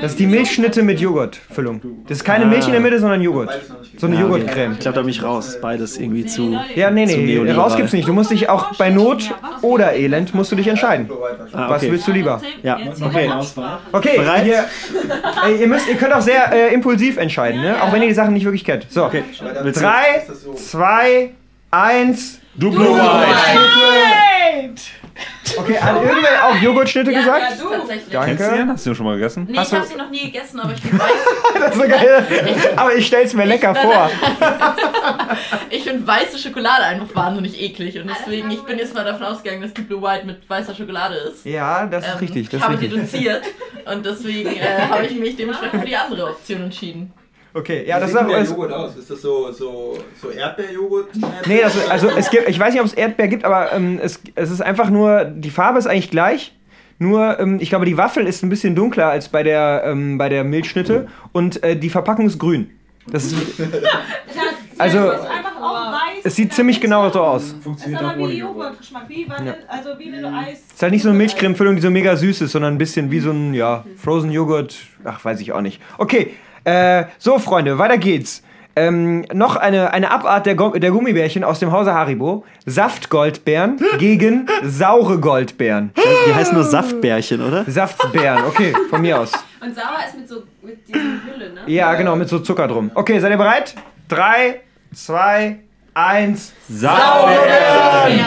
das 0.00 0.12
ist 0.12 0.18
die 0.18 0.26
Milchschnitte 0.26 0.82
mit 0.82 0.98
Joghurtfüllung. 0.98 1.82
Das 2.08 2.16
ist 2.18 2.24
keine 2.24 2.46
Ah. 2.46 2.48
Milch 2.48 2.64
in 2.64 2.72
der 2.72 2.80
Mitte, 2.80 2.98
sondern 2.98 3.20
Joghurt. 3.20 3.50
So 3.98 4.06
eine 4.06 4.16
Ja, 4.16 4.22
okay. 4.24 4.30
Joghurtcreme. 4.38 4.72
Ich 4.72 4.78
glaube, 4.78 4.94
da 4.94 5.02
bin 5.02 5.10
ich 5.10 5.22
raus. 5.22 5.58
Beides 5.60 5.98
irgendwie 5.98 6.24
zu. 6.24 6.58
Ja, 6.74 6.90
nee, 6.90 7.04
nee, 7.04 7.50
raus 7.52 7.76
gibt's 7.76 7.92
nicht. 7.92 8.08
Du 8.08 8.14
musst 8.14 8.30
dich 8.30 8.48
auch 8.48 8.74
bei 8.76 8.88
Not 8.88 9.34
oder 9.60 9.92
Elend 9.92 10.34
musst 10.34 10.50
du 10.52 10.56
dich 10.56 10.68
entscheiden. 10.68 11.10
Ah, 11.52 11.68
Was 11.68 11.82
okay. 11.82 11.92
willst 11.92 12.08
du 12.08 12.12
lieber? 12.12 12.40
Ja, 12.62 12.78
okay. 13.02 13.30
Okay, 13.92 14.16
Bereit? 14.16 14.46
Ihr, 14.46 14.64
ey, 15.48 15.60
ihr, 15.60 15.66
müsst, 15.68 15.86
ihr 15.86 15.96
könnt 15.96 16.14
auch 16.14 16.22
sehr 16.22 16.50
äh, 16.50 16.72
impulsiv 16.72 17.18
entscheiden, 17.18 17.60
ne? 17.60 17.76
auch 17.82 17.92
wenn 17.92 18.00
ihr 18.00 18.08
die 18.08 18.14
Sachen 18.14 18.32
nicht 18.32 18.44
wirklich 18.44 18.64
kennt. 18.64 18.86
So, 18.88 19.10
du- 19.10 19.72
drei, 19.72 20.22
zwei, 20.56 21.30
eins. 21.70 22.38
Duplo 22.54 22.84
Okay, 25.56 25.78
hat 25.78 26.02
irgendwer 26.02 26.44
auch 26.48 26.56
Joghurtschnitte 26.56 27.12
gesagt? 27.12 27.42
Ja, 27.42 27.56
du. 27.62 27.68
Tatsächlich. 27.70 28.08
Danke. 28.10 28.28
Kennst 28.36 28.50
du 28.50 28.56
den? 28.56 28.68
Hast 28.70 28.86
du 28.86 28.94
schon 28.94 29.06
mal 29.06 29.14
gegessen? 29.16 29.46
Nee, 29.50 29.58
Hast 29.58 29.66
ich 29.66 29.70
du- 29.70 29.76
habe 29.76 29.86
sie 29.86 29.96
noch 29.96 30.10
nie 30.10 30.20
gegessen, 30.22 30.60
aber 30.60 30.72
ich 30.72 30.80
finde 30.80 30.98
weiß, 30.98 31.10
Das 31.54 31.76
ist 31.76 31.82
so 31.82 31.88
geil. 31.88 32.26
Aber 32.76 32.94
ich 32.94 33.06
stell's 33.06 33.34
mir 33.34 33.44
lecker 33.44 33.74
vor. 33.74 34.10
ich 35.70 35.82
find 35.84 36.06
weiße 36.06 36.38
Schokolade 36.38 36.84
einfach 36.84 37.14
wahnsinnig 37.14 37.60
eklig 37.60 37.98
und 37.98 38.08
deswegen, 38.08 38.50
ich 38.50 38.62
bin 38.62 38.78
jetzt 38.78 38.94
mal 38.94 39.04
davon 39.04 39.26
ausgegangen, 39.26 39.62
dass 39.62 39.74
die 39.74 39.82
Blue 39.82 40.00
White 40.02 40.26
mit 40.26 40.48
weißer 40.48 40.74
Schokolade 40.74 41.16
ist. 41.16 41.44
Ja, 41.44 41.86
das 41.86 42.04
ist 42.06 42.12
Ähm, 42.12 42.18
richtig. 42.18 42.48
Das 42.48 42.58
ich 42.60 42.64
habe 42.64 42.74
richtig. 42.80 42.92
reduziert 42.98 43.42
und 43.92 44.06
deswegen 44.06 44.56
äh, 44.56 44.80
habe 44.90 45.06
ich 45.06 45.14
mich 45.18 45.36
dementsprechend 45.36 45.80
für 45.80 45.86
die 45.86 45.96
andere 45.96 46.26
Option 46.30 46.62
entschieden. 46.62 47.12
Okay, 47.54 47.84
ja, 47.86 47.96
Wie 47.96 48.00
das 48.00 48.10
sieht 48.12 48.20
ist 48.20 48.26
denn 48.26 48.28
der 48.28 48.42
auch. 48.42 48.48
Joghurt 48.50 48.72
aus? 48.72 48.96
Ist 48.96 49.10
das 49.10 49.20
so, 49.20 49.52
so, 49.52 49.98
so 50.20 50.30
Erdbeerjoghurt? 50.30 51.08
Nee, 51.46 51.60
das, 51.60 51.88
also 51.90 52.08
es 52.08 52.30
gibt, 52.30 52.48
ich 52.48 52.58
weiß 52.58 52.72
nicht, 52.72 52.80
ob 52.80 52.86
es 52.86 52.94
Erdbeer 52.94 53.28
gibt, 53.28 53.44
aber 53.44 53.72
ähm, 53.72 53.98
es, 54.02 54.20
es 54.34 54.50
ist 54.50 54.62
einfach 54.62 54.88
nur, 54.88 55.24
die 55.24 55.50
Farbe 55.50 55.78
ist 55.78 55.86
eigentlich 55.86 56.10
gleich. 56.10 56.54
Nur, 56.98 57.38
ähm, 57.40 57.58
ich 57.60 57.68
glaube, 57.68 57.84
die 57.84 57.96
Waffel 57.98 58.26
ist 58.26 58.42
ein 58.42 58.48
bisschen 58.48 58.74
dunkler 58.74 59.08
als 59.08 59.28
bei 59.28 59.42
der, 59.42 59.82
ähm, 59.86 60.16
bei 60.18 60.28
der 60.28 60.44
Milchschnitte 60.44 61.08
und 61.32 61.62
äh, 61.62 61.76
die 61.76 61.90
Verpackung 61.90 62.26
ist 62.26 62.38
grün. 62.38 62.70
Das 63.10 63.24
ist, 63.24 63.34
also, 64.78 65.10
ist 65.10 65.20
einfach 65.26 65.56
auch 65.60 65.92
weiß. 65.92 66.20
es 66.24 66.36
sieht 66.36 66.54
ziemlich 66.54 66.80
genau 66.80 67.10
so 67.10 67.20
aus. 67.22 67.54
ist 67.86 67.94
aber 67.96 68.28
wie 68.28 68.38
Joghurtgeschmack. 68.38 69.08
Wie, 69.08 69.26
wenn, 69.28 69.46
Ja. 69.46 69.54
also 69.68 69.90
wie 69.98 70.12
wenn 70.12 70.22
du 70.22 70.28
Eis. 70.28 70.58
Es 70.68 70.74
ist 70.74 70.82
halt 70.82 70.92
nicht 70.92 71.02
so 71.02 71.08
eine 71.08 71.18
Milchcreme-Füllung, 71.18 71.74
die 71.76 71.82
so 71.82 71.90
mega 71.90 72.14
süß 72.16 72.40
ist, 72.42 72.52
sondern 72.52 72.74
ein 72.74 72.78
bisschen 72.78 73.10
wie 73.10 73.20
so 73.20 73.30
ein, 73.32 73.52
ja, 73.54 73.84
Frozen 73.96 74.30
Joghurt. 74.30 74.76
Ach, 75.04 75.24
weiß 75.24 75.40
ich 75.40 75.52
auch 75.52 75.60
nicht. 75.60 75.82
Okay, 75.98 76.34
äh, 76.64 77.04
so, 77.18 77.38
Freunde, 77.38 77.78
weiter 77.78 77.98
geht's. 77.98 78.42
Ähm, 78.74 79.26
noch 79.34 79.56
eine, 79.56 79.92
eine 79.92 80.10
Abart 80.10 80.46
der, 80.46 80.54
der 80.54 80.90
Gummibärchen 80.90 81.44
aus 81.44 81.58
dem 81.58 81.72
Hause 81.72 81.92
Haribo. 81.92 82.44
Saftgoldbeeren 82.64 83.78
gegen 83.98 84.48
saure 84.62 85.18
Goldbeeren. 85.18 85.92
Die 86.26 86.34
heißen 86.34 86.54
nur 86.54 86.64
Saftbärchen, 86.64 87.42
oder? 87.42 87.64
Saftbeeren, 87.66 88.44
okay, 88.46 88.72
von 88.88 89.02
mir 89.02 89.20
aus. 89.20 89.32
Und 89.60 89.74
sauer 89.74 89.98
ist 90.06 90.18
mit 90.18 90.28
so 90.28 90.42
mit 90.62 90.88
dieser 90.88 90.98
Hülle, 90.98 91.52
ne? 91.52 91.60
Ja, 91.66 91.94
genau, 91.94 92.16
mit 92.16 92.28
so 92.28 92.38
Zucker 92.38 92.66
drum. 92.66 92.90
Okay, 92.94 93.18
seid 93.20 93.30
ihr 93.30 93.36
bereit? 93.36 93.74
Drei, 94.08 94.60
zwei, 94.94 95.58
eins. 95.94 96.52
Sauerbeeren! 96.68 98.20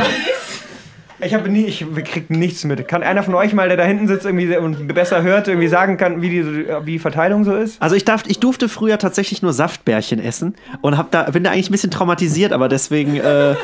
Ich 1.20 1.34
habe 1.34 1.48
nie, 1.50 1.66
ich 1.66 1.86
krieg 2.04 2.30
nichts 2.30 2.64
mit. 2.66 2.88
Kann 2.88 3.02
einer 3.02 3.24
von 3.24 3.36
euch 3.36 3.54
mal, 3.54 3.70
der 3.70 3.78
da 3.78 3.84
hinten 3.84 4.08
sitzt 4.08 4.26
irgendwie 4.26 4.56
und 4.58 4.88
besser 4.94 5.24
hört, 5.24 5.48
irgendwie 5.48 5.70
sagen 5.70 5.98
kann, 5.98 6.22
wie 6.22 6.30
die, 6.30 6.68
wie 6.84 6.92
die 6.92 7.00
Verteilung 7.00 7.46
so 7.46 7.56
ist? 7.56 7.82
Also 7.82 7.96
ich, 7.96 8.04
darf, 8.04 8.24
ich 8.28 8.40
durfte 8.40 8.68
früher 8.68 8.98
tatsächlich 8.98 9.42
nur 9.42 9.54
Saftbärchen 9.54 10.20
essen 10.20 10.56
und 10.82 10.98
hab 10.98 11.12
da, 11.12 11.24
bin 11.24 11.44
da 11.44 11.52
eigentlich 11.52 11.70
ein 11.70 11.72
bisschen 11.72 11.92
traumatisiert, 11.92 12.52
aber 12.52 12.68
deswegen, 12.68 13.16
äh, 13.16 13.56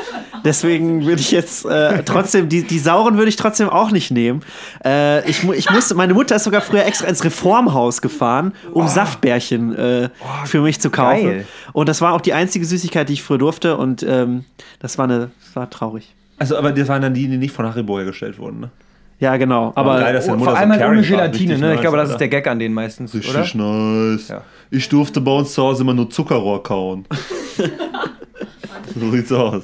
deswegen 0.44 1.04
würde 1.04 1.20
ich 1.20 1.30
jetzt 1.30 1.66
äh, 1.66 2.02
trotzdem, 2.04 2.48
die, 2.48 2.62
die 2.62 2.78
sauren 2.78 3.18
würde 3.18 3.28
ich 3.28 3.36
trotzdem 3.36 3.68
auch 3.68 3.90
nicht 3.90 4.10
nehmen. 4.10 4.40
Äh, 4.84 5.28
ich, 5.28 5.44
ich 5.44 5.70
musste, 5.70 5.94
meine 5.94 6.14
Mutter 6.14 6.36
ist 6.36 6.44
sogar 6.44 6.62
früher 6.62 6.86
extra 6.86 7.06
ins 7.06 7.22
Reformhaus 7.22 8.00
gefahren, 8.00 8.54
um 8.72 8.88
Saftbärchen 8.88 9.76
äh, 9.76 10.08
für 10.46 10.62
mich 10.62 10.80
zu 10.80 10.88
kaufen. 10.90 11.24
geil. 11.24 11.46
Und 11.74 11.88
das 11.88 12.00
war 12.00 12.14
auch 12.14 12.22
die 12.22 12.32
einzige 12.32 12.64
Süßigkeit, 12.64 13.10
die 13.10 13.14
ich 13.14 13.22
früher 13.22 13.38
durfte 13.38 13.76
und 13.76 14.02
ähm, 14.02 14.44
das 14.78 14.96
war 14.96 15.04
eine, 15.04 15.30
das 15.44 15.54
war 15.54 15.68
traurig. 15.68 16.14
Also, 16.42 16.56
aber 16.56 16.72
das 16.72 16.88
waren 16.88 17.00
dann 17.02 17.14
die, 17.14 17.28
die 17.28 17.36
nicht 17.36 17.54
von 17.54 17.64
Haribo 17.64 17.98
hergestellt 17.98 18.36
wurden, 18.36 18.58
ne? 18.58 18.70
Ja, 19.20 19.36
genau. 19.36 19.70
Aber 19.76 20.00
geil, 20.00 20.12
dass 20.12 20.28
Oh, 20.28 20.36
vor 20.36 20.56
allem 20.56 20.72
halt 20.72 20.82
ohne. 20.84 21.02
Gelatine, 21.02 21.50
ne? 21.50 21.54
Ich 21.54 21.60
nice, 21.74 21.80
glaube, 21.82 21.96
das 21.98 22.10
ist 22.10 22.18
der 22.18 22.26
Gag 22.26 22.48
an 22.48 22.58
denen 22.58 22.74
meistens, 22.74 23.14
oder? 23.14 23.22
Richtig 23.24 23.54
nice. 23.54 24.32
Ich 24.72 24.88
durfte 24.88 25.20
bei 25.20 25.30
uns 25.30 25.52
zu 25.54 25.62
Hause 25.62 25.84
immer 25.84 25.94
nur 25.94 26.10
Zuckerrohr 26.10 26.60
kauen. 26.64 27.06
so 28.98 29.10
sieht's 29.12 29.30
aus. 29.30 29.62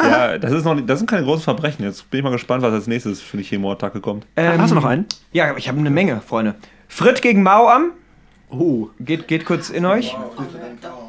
Ja, 0.00 0.36
das, 0.36 0.50
ist 0.50 0.64
noch, 0.64 0.74
nicht- 0.74 0.90
das 0.90 0.98
sind 0.98 1.08
keine 1.08 1.22
großen 1.24 1.44
Verbrechen. 1.44 1.84
Jetzt 1.84 2.10
bin 2.10 2.18
ich 2.18 2.24
mal 2.24 2.30
gespannt, 2.30 2.64
was 2.64 2.72
als 2.72 2.88
nächstes 2.88 3.20
für 3.20 3.36
eine 3.36 3.44
Chemoattacke 3.46 4.00
kommt. 4.00 4.26
Ähm, 4.36 4.60
Hast 4.60 4.72
du 4.72 4.74
noch 4.74 4.84
einen? 4.84 5.06
Ja, 5.32 5.56
ich 5.56 5.68
habe 5.68 5.78
eine 5.78 5.90
Menge, 5.90 6.20
Freunde. 6.20 6.56
Frit 6.88 7.22
gegen 7.22 7.44
Mauam. 7.44 7.92
Oh. 8.50 8.88
Geht, 8.98 9.28
geht 9.28 9.44
kurz 9.44 9.70
in 9.70 9.86
euch. 9.86 10.16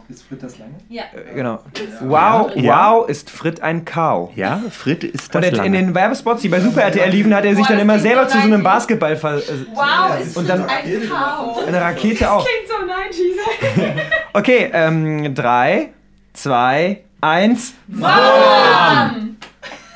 Ist 0.09 0.23
Frit 0.27 0.43
das 0.43 0.57
lange? 0.59 0.73
Ja. 0.89 1.03
Äh, 1.13 1.33
Genau. 1.35 1.59
Wow, 2.01 2.51
Ja. 2.55 2.91
wow, 2.93 3.09
ist 3.09 3.29
Frit 3.29 3.61
ein 3.61 3.85
Kau. 3.85 4.31
Ja, 4.35 4.61
Frit 4.69 5.03
ist 5.03 5.33
Und 5.35 5.41
das 5.43 5.51
in 5.51 5.57
lange. 5.57 5.71
den 5.77 5.95
Werbespots, 5.95 6.41
die 6.41 6.49
bei 6.49 6.59
Super 6.59 6.81
RTL 6.83 7.09
liefen, 7.09 7.33
hat 7.33 7.45
er 7.45 7.55
sich 7.55 7.65
Boah, 7.65 7.75
dann 7.75 7.77
das 7.77 7.83
immer 7.83 7.99
selber 7.99 8.23
so 8.25 8.31
zu 8.31 8.37
so 8.39 8.43
einem 8.43 8.61
90s. 8.61 8.63
Basketball 8.63 9.15
ver... 9.15 9.37
äh, 9.37 9.41
Wow, 9.73 10.19
ist 10.21 10.37
und 10.37 10.49
dann 10.49 10.65
ein 10.65 11.09
Kau. 11.09 11.59
eine 11.65 11.81
Rakete 11.81 12.31
auch. 12.31 12.45
Klingt 12.45 12.67
so 12.67 13.85
90s. 13.85 13.93
Okay, 14.33 14.69
ähm, 14.73 15.33
drei, 15.35 15.89
zwei, 16.33 17.03
eins. 17.21 17.73
Mauam! 17.87 19.37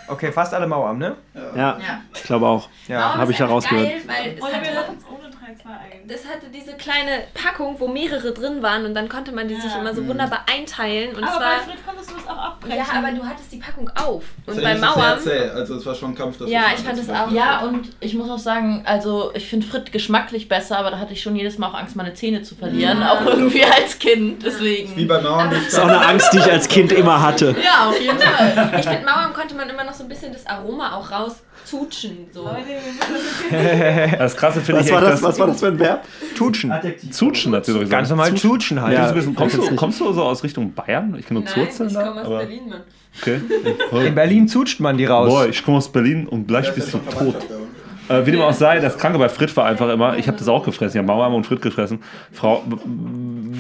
Okay, 0.08 0.32
fast 0.32 0.54
alle 0.54 0.68
Mauam, 0.68 0.98
ne? 0.98 1.16
Ja, 1.56 1.78
ich 2.14 2.24
glaube 2.24 2.46
auch. 2.48 2.70
Ja, 2.88 3.16
habe 3.18 3.32
ich 3.32 3.40
herausgehört. 3.40 3.88
Geil, 3.90 4.02
weil 4.06 4.34
es 4.36 4.42
Oder 4.42 4.62
es 5.52 5.64
3, 5.64 5.64
2, 5.64 5.70
1. 5.72 5.82
das 6.08 6.26
hatte 6.26 6.48
diese 6.54 6.74
kleine 6.74 7.24
Packung, 7.34 7.76
wo 7.80 7.88
mehrere 7.88 8.32
drin 8.34 8.62
waren 8.62 8.86
und 8.86 8.94
dann 8.94 9.10
konnte 9.10 9.32
man 9.32 9.48
die 9.48 9.56
sich 9.56 9.74
immer 9.76 9.94
so 9.94 10.06
wunderbar 10.08 10.46
einteilen. 10.52 11.16
Und 11.16 11.24
Aber 11.24 11.38
zwar, 11.38 11.58
bei 11.58 11.72
Frit 11.72 11.86
konntest 11.86 12.12
du 12.12 12.16
das 12.16 12.28
auch 12.28 12.38
abbrechen. 12.38 12.78
ja, 12.78 12.86
aber 12.98 13.12
du 13.12 13.26
hattest 13.26 13.52
die 13.52 13.58
Packung 13.58 13.90
auf. 13.96 14.24
Und 14.46 14.62
bei 14.62 14.74
ist 14.74 14.80
sehr 14.80 14.90
Mauern, 14.90 15.20
zäh. 15.20 15.50
Also 15.50 15.76
es 15.76 15.86
war 15.86 15.96
schon 15.96 16.12
ein 16.12 16.16
Kampf. 16.16 16.38
das 16.38 16.50
ja, 16.50 16.66
ich 16.76 16.82
fand 16.82 17.08
machen. 17.08 17.30
auch. 17.30 17.32
Ja, 17.32 17.60
und 17.62 17.90
ich 18.00 18.14
muss 18.14 18.30
auch 18.30 18.40
sagen, 18.40 18.84
also 18.86 19.32
ich 19.34 19.48
finde 19.48 19.66
Frit 19.68 19.92
geschmacklich 19.92 20.48
besser, 20.48 20.78
aber 20.78 20.92
da 20.92 21.00
hatte 21.00 21.14
ich 21.14 21.22
schon 21.22 21.36
jedes 21.36 21.58
Mal 21.58 21.68
auch 21.68 21.76
Angst, 21.76 21.96
meine 21.96 22.14
Zähne 22.14 22.42
zu 22.44 22.56
verlieren. 22.56 23.00
Ja. 23.02 23.14
Auch 23.14 23.26
irgendwie 23.26 23.64
als 23.64 23.98
Kind. 24.00 24.44
Deswegen. 24.46 24.96
Wie 24.96 25.06
bei 25.06 25.22
Mauern 25.22 25.50
Das 25.52 25.68
ist 25.68 25.80
auch 25.80 25.88
eine 25.88 26.06
Angst, 26.06 26.34
die 26.34 26.38
ich 26.38 26.52
als 26.52 26.68
Kind 26.68 26.92
immer 26.92 27.22
hatte. 27.22 27.56
Ja, 27.64 27.90
auf 27.90 28.00
jeden 28.00 28.18
Fall. 28.20 28.72
Ich 28.80 28.86
finde, 28.88 29.06
Mauern 29.06 29.34
konnte 29.34 29.56
man 29.56 29.70
immer 29.70 29.84
noch 29.84 29.94
so 29.94 30.04
ein 30.04 30.10
bisschen 30.10 30.34
das 30.34 30.46
Aroma 30.46 30.96
auch 30.96 31.12
rauszutschen. 31.74 32.18
So. 32.32 32.50
Das 34.18 34.36
krasse 34.36 34.62
finde 34.62 34.82
Was 34.82 34.88
ich 34.88 34.94
war 34.94 35.02
echt, 35.04 35.12
das, 35.14 35.24
was 35.24 35.40
war 35.40 35.48
das 35.48 35.60
für 35.60 35.68
ein 35.68 35.80
Verb? 35.80 36.04
Tutschen. 36.36 36.74
Zutschen 37.12 37.54
hat 37.56 37.66
sie 37.66 37.74
doch 37.74 37.80
gesagt. 37.80 37.92
Ganz 37.98 38.10
normal 38.10 38.34
Tutschen 38.34 38.82
halt. 38.82 38.94
Ja, 38.94 39.14
Ja, 39.16 39.24
kommst, 39.36 39.58
du, 39.58 39.76
kommst 39.76 40.00
du 40.00 40.12
so 40.14 40.24
aus 40.24 40.44
Richtung 40.44 40.74
Bayern? 40.74 41.16
Ich 41.18 41.26
kenne 41.28 41.42
nur 41.42 41.50
Zurzeln 41.50 41.90
ich 41.90 41.96
komme 41.96 42.12
aus 42.22 42.26
aber- 42.26 42.38
Berlin, 42.40 42.70
Mann. 42.70 42.82
Okay. 43.20 43.42
In 44.08 44.16
Berlin 44.16 44.48
zutscht 44.48 44.80
man 44.80 44.98
die 44.98 45.06
raus. 45.06 45.30
Boah, 45.30 45.48
ich 45.48 45.64
komme 45.64 45.78
aus 45.78 45.92
Berlin 45.92 46.28
und 46.28 46.48
gleich 46.48 46.74
bist 46.74 46.94
du 46.94 47.00
tot. 47.00 47.36
Äh, 48.10 48.26
wie 48.26 48.32
dem 48.32 48.40
auch 48.42 48.54
sei, 48.54 48.80
das 48.80 48.98
Kranke 48.98 49.18
bei 49.20 49.28
Frit 49.28 49.56
war 49.58 49.66
einfach 49.66 49.90
immer, 49.90 50.18
ich 50.18 50.28
habe 50.28 50.38
das 50.38 50.48
auch 50.48 50.64
gefressen, 50.64 50.98
ich 50.98 50.98
habe 51.00 51.08
Mauerarm 51.08 51.34
und 51.34 51.46
Frit 51.46 51.62
gefressen. 51.62 52.00
Frau, 52.32 52.64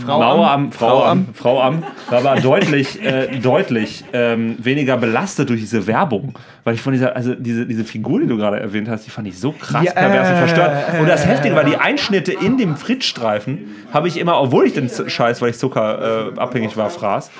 Frau 0.05 0.19
Mauerarm, 0.19 0.65
Am, 0.65 0.71
Frau 0.71 0.87
Frau 0.87 1.03
Am, 1.03 1.09
Am. 1.27 1.33
Frau 1.33 1.61
Am 1.61 1.83
war 2.09 2.31
aber 2.31 2.39
deutlich, 2.41 3.03
äh, 3.03 3.39
deutlich 3.39 4.05
ähm, 4.13 4.55
weniger 4.59 4.95
belastet 4.95 5.49
durch 5.49 5.59
diese 5.59 5.85
Werbung. 5.85 6.33
Weil 6.67 6.73
ich 6.73 6.81
von 6.81 6.91
dieser, 6.91 7.15
also 7.15 7.33
diese, 7.33 7.65
diese 7.65 7.85
Figur, 7.85 8.19
die 8.19 8.27
du 8.27 8.35
gerade 8.35 8.59
erwähnt 8.59 8.89
hast, 8.89 9.05
die 9.05 9.09
fand 9.09 9.25
ich 9.25 9.39
so 9.39 9.53
krass 9.53 9.85
Ja, 9.85 9.93
pervers 9.93 10.29
und 10.31 10.35
verstört. 10.35 10.99
Und 10.99 11.07
das 11.07 11.25
Heftige 11.25 11.55
war, 11.55 11.63
die 11.63 11.77
Einschnitte 11.77 12.33
in 12.33 12.57
dem 12.57 12.75
Frit-Streifen 12.75 13.73
habe 13.93 14.09
ich 14.09 14.17
immer, 14.17 14.41
obwohl 14.41 14.65
ich 14.67 14.73
den 14.73 14.89
Scheiß, 14.89 15.41
weil 15.41 15.51
ich 15.51 15.57
zuckerabhängig 15.57 16.37
äh, 16.37 16.41
abhängig 16.41 16.75
war, 16.75 16.89
fraß, 16.89 17.31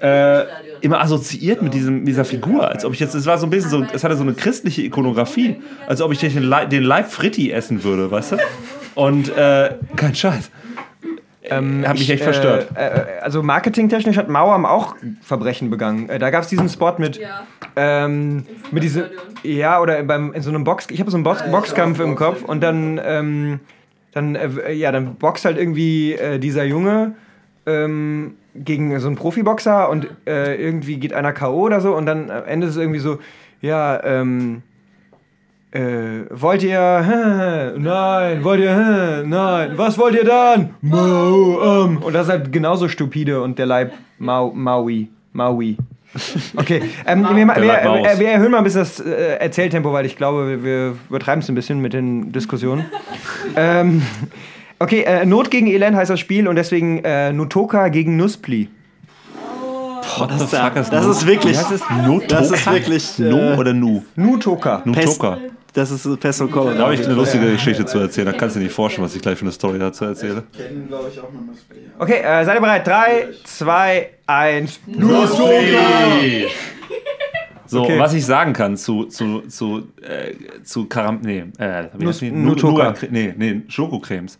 äh, 0.00 0.40
immer 0.80 1.00
assoziiert 1.00 1.62
mit 1.62 1.74
diesem, 1.74 2.04
dieser 2.04 2.24
Figur. 2.24 2.68
Als 2.68 2.84
ob 2.84 2.92
ich 2.92 2.98
jetzt, 2.98 3.14
es 3.14 3.24
war 3.24 3.38
so 3.38 3.46
ein 3.46 3.50
bisschen 3.50 3.70
so, 3.70 3.86
es 3.92 4.02
hatte 4.02 4.16
so 4.16 4.24
eine 4.24 4.34
christliche 4.34 4.82
Ikonografie, 4.82 5.58
als 5.86 6.02
ob 6.02 6.10
ich 6.10 6.18
den, 6.18 6.42
Leib- 6.42 6.70
den 6.70 6.82
Leib 6.82 7.08
Fritti 7.08 7.52
essen 7.52 7.84
würde, 7.84 8.10
weißt 8.10 8.32
du? 8.32 8.36
Und 8.96 9.28
äh, 9.36 9.76
kein 9.94 10.16
Scheiß. 10.16 10.50
Ähm, 11.44 11.86
Hat 11.86 11.94
mich 11.94 12.02
ich, 12.02 12.10
echt 12.10 12.22
verstört. 12.22 12.68
Äh, 12.76 12.86
äh, 12.86 13.18
also 13.20 13.42
marketingtechnisch 13.42 14.16
hat 14.16 14.28
Mauam 14.28 14.64
auch 14.64 14.94
Verbrechen 15.22 15.70
begangen. 15.70 16.08
Äh, 16.08 16.18
da 16.18 16.30
gab 16.30 16.42
es 16.42 16.48
diesen 16.48 16.68
Spot 16.68 16.94
mit, 16.98 17.20
ähm, 17.74 18.46
mit 18.70 18.84
diese, 18.84 19.10
ja 19.42 19.80
oder 19.80 20.02
beim 20.04 20.32
in 20.34 20.42
so 20.42 20.50
einem 20.50 20.62
Box, 20.62 20.86
ich 20.90 21.00
habe 21.00 21.10
so 21.10 21.16
einen 21.16 21.24
Box, 21.24 21.42
Boxkampf 21.50 21.98
im 21.98 22.14
Kopf 22.14 22.42
und 22.42 22.62
dann, 22.62 23.00
ähm, 23.04 23.60
dann, 24.12 24.36
äh, 24.36 24.72
ja, 24.72 24.92
dann 24.92 25.16
boxt 25.16 25.44
halt 25.44 25.58
irgendwie 25.58 26.12
äh, 26.12 26.38
dieser 26.38 26.64
Junge 26.64 27.14
ähm, 27.66 28.36
gegen 28.54 28.98
so 29.00 29.08
einen 29.08 29.16
Profiboxer 29.16 29.88
und 29.88 30.08
äh, 30.26 30.54
irgendwie 30.54 30.98
geht 30.98 31.12
einer 31.12 31.32
K.O. 31.32 31.62
oder 31.62 31.80
so 31.80 31.94
und 31.96 32.06
dann 32.06 32.30
am 32.30 32.44
Ende 32.44 32.68
ist 32.68 32.74
es 32.74 32.80
irgendwie 32.80 33.00
so, 33.00 33.18
ja, 33.60 34.02
ähm, 34.04 34.62
äh, 35.72 36.24
wollt 36.30 36.62
ihr, 36.62 36.78
nein, 37.78 38.44
wollt 38.44 38.60
ihr, 38.60 39.22
nein, 39.26 39.72
was 39.76 39.98
wollt 39.98 40.14
ihr 40.14 40.24
dann? 40.24 40.70
Mau, 40.82 41.84
ähm. 41.84 41.96
Und 41.98 42.12
das 42.14 42.26
ist 42.26 42.30
halt 42.32 42.52
genauso 42.52 42.88
stupide 42.88 43.42
und 43.42 43.58
der 43.58 43.66
Leib 43.66 43.92
Mau, 44.18 44.52
Maui, 44.54 45.08
Maui. 45.32 45.76
Okay, 46.56 46.82
ähm, 47.06 47.22
wir, 47.22 47.46
wir, 47.46 47.54
äh, 48.04 48.18
wir 48.18 48.28
erhöhen 48.28 48.50
mal 48.52 48.58
ein 48.58 48.64
bisschen 48.64 48.80
das 48.82 49.00
äh, 49.00 49.36
Erzähltempo, 49.38 49.92
weil 49.94 50.04
ich 50.04 50.16
glaube, 50.16 50.46
wir- 50.46 50.62
wir 50.64 50.94
übertreiben 51.08 51.40
es 51.42 51.48
ein 51.48 51.54
bisschen 51.54 51.80
mit 51.80 51.94
den 51.94 52.32
Diskussionen. 52.32 52.84
ähm, 53.56 54.02
okay, 54.78 55.04
äh, 55.06 55.24
Not 55.24 55.50
gegen 55.50 55.68
Elend 55.68 55.96
heißt 55.96 56.10
das 56.10 56.20
Spiel 56.20 56.48
und 56.48 56.56
deswegen 56.56 56.98
äh, 57.02 57.32
Nutoka 57.32 57.88
gegen 57.88 58.18
Nuspli. 58.18 58.68
Boah, 60.18 60.26
das, 60.28 60.38
the 60.38 60.44
ist, 60.56 60.62
fuck 60.62 60.76
ist 60.76 60.92
das 60.92 61.04
Nu? 61.04 61.10
ist 61.12 61.26
wirklich. 61.26 61.52
Wie 61.54 61.58
heißt 61.58 61.72
es? 61.72 61.82
Nutoka? 62.06 62.26
Das 62.28 62.50
ist 62.50 62.66
wirklich. 62.70 63.18
Nu 63.18 63.38
äh, 63.38 63.56
oder 63.56 63.72
Nu? 63.72 64.02
Nutoka. 64.16 64.82
Nutoka. 64.84 65.38
Das 65.74 65.90
ist 65.90 66.20
Pesto 66.20 66.48
Colorado. 66.48 66.76
Da 66.76 66.84
habe 66.84 66.94
ich 66.94 67.04
eine 67.04 67.14
lustige 67.14 67.50
Geschichte 67.50 67.86
zu 67.86 67.98
erzählen. 67.98 68.26
Da 68.26 68.32
kannst 68.32 68.56
du 68.56 68.60
dir 68.60 68.66
nicht 68.66 68.74
vorstellen, 68.74 69.06
was 69.06 69.14
ich 69.16 69.22
gleich 69.22 69.38
für 69.38 69.44
eine 69.46 69.52
Story 69.52 69.78
dazu 69.78 70.04
erzähle. 70.04 70.42
Kennen, 70.54 70.86
glaube 70.86 71.08
ich, 71.10 71.18
auch 71.18 71.32
noch 71.32 71.40
Nussbli. 71.40 71.78
Okay, 71.98 72.20
äh, 72.22 72.44
seid 72.44 72.56
ihr 72.56 72.60
bereit? 72.60 72.86
3, 72.86 73.28
2, 73.44 74.10
1. 74.26 74.80
Nussli! 74.86 76.46
So, 77.66 77.84
Okay. 77.84 77.98
was 77.98 78.12
ich 78.12 78.26
sagen 78.26 78.52
kann 78.52 78.76
zu, 78.76 79.04
zu, 79.04 79.40
zu, 79.48 79.88
äh, 80.02 80.34
zu 80.62 80.84
Karam... 80.86 81.20
Nee, 81.22 81.44
äh? 81.58 81.84
Nutoka. 82.30 82.92
Nee, 83.10 83.32
nee, 83.34 83.62
Schokocremes. 83.68 84.38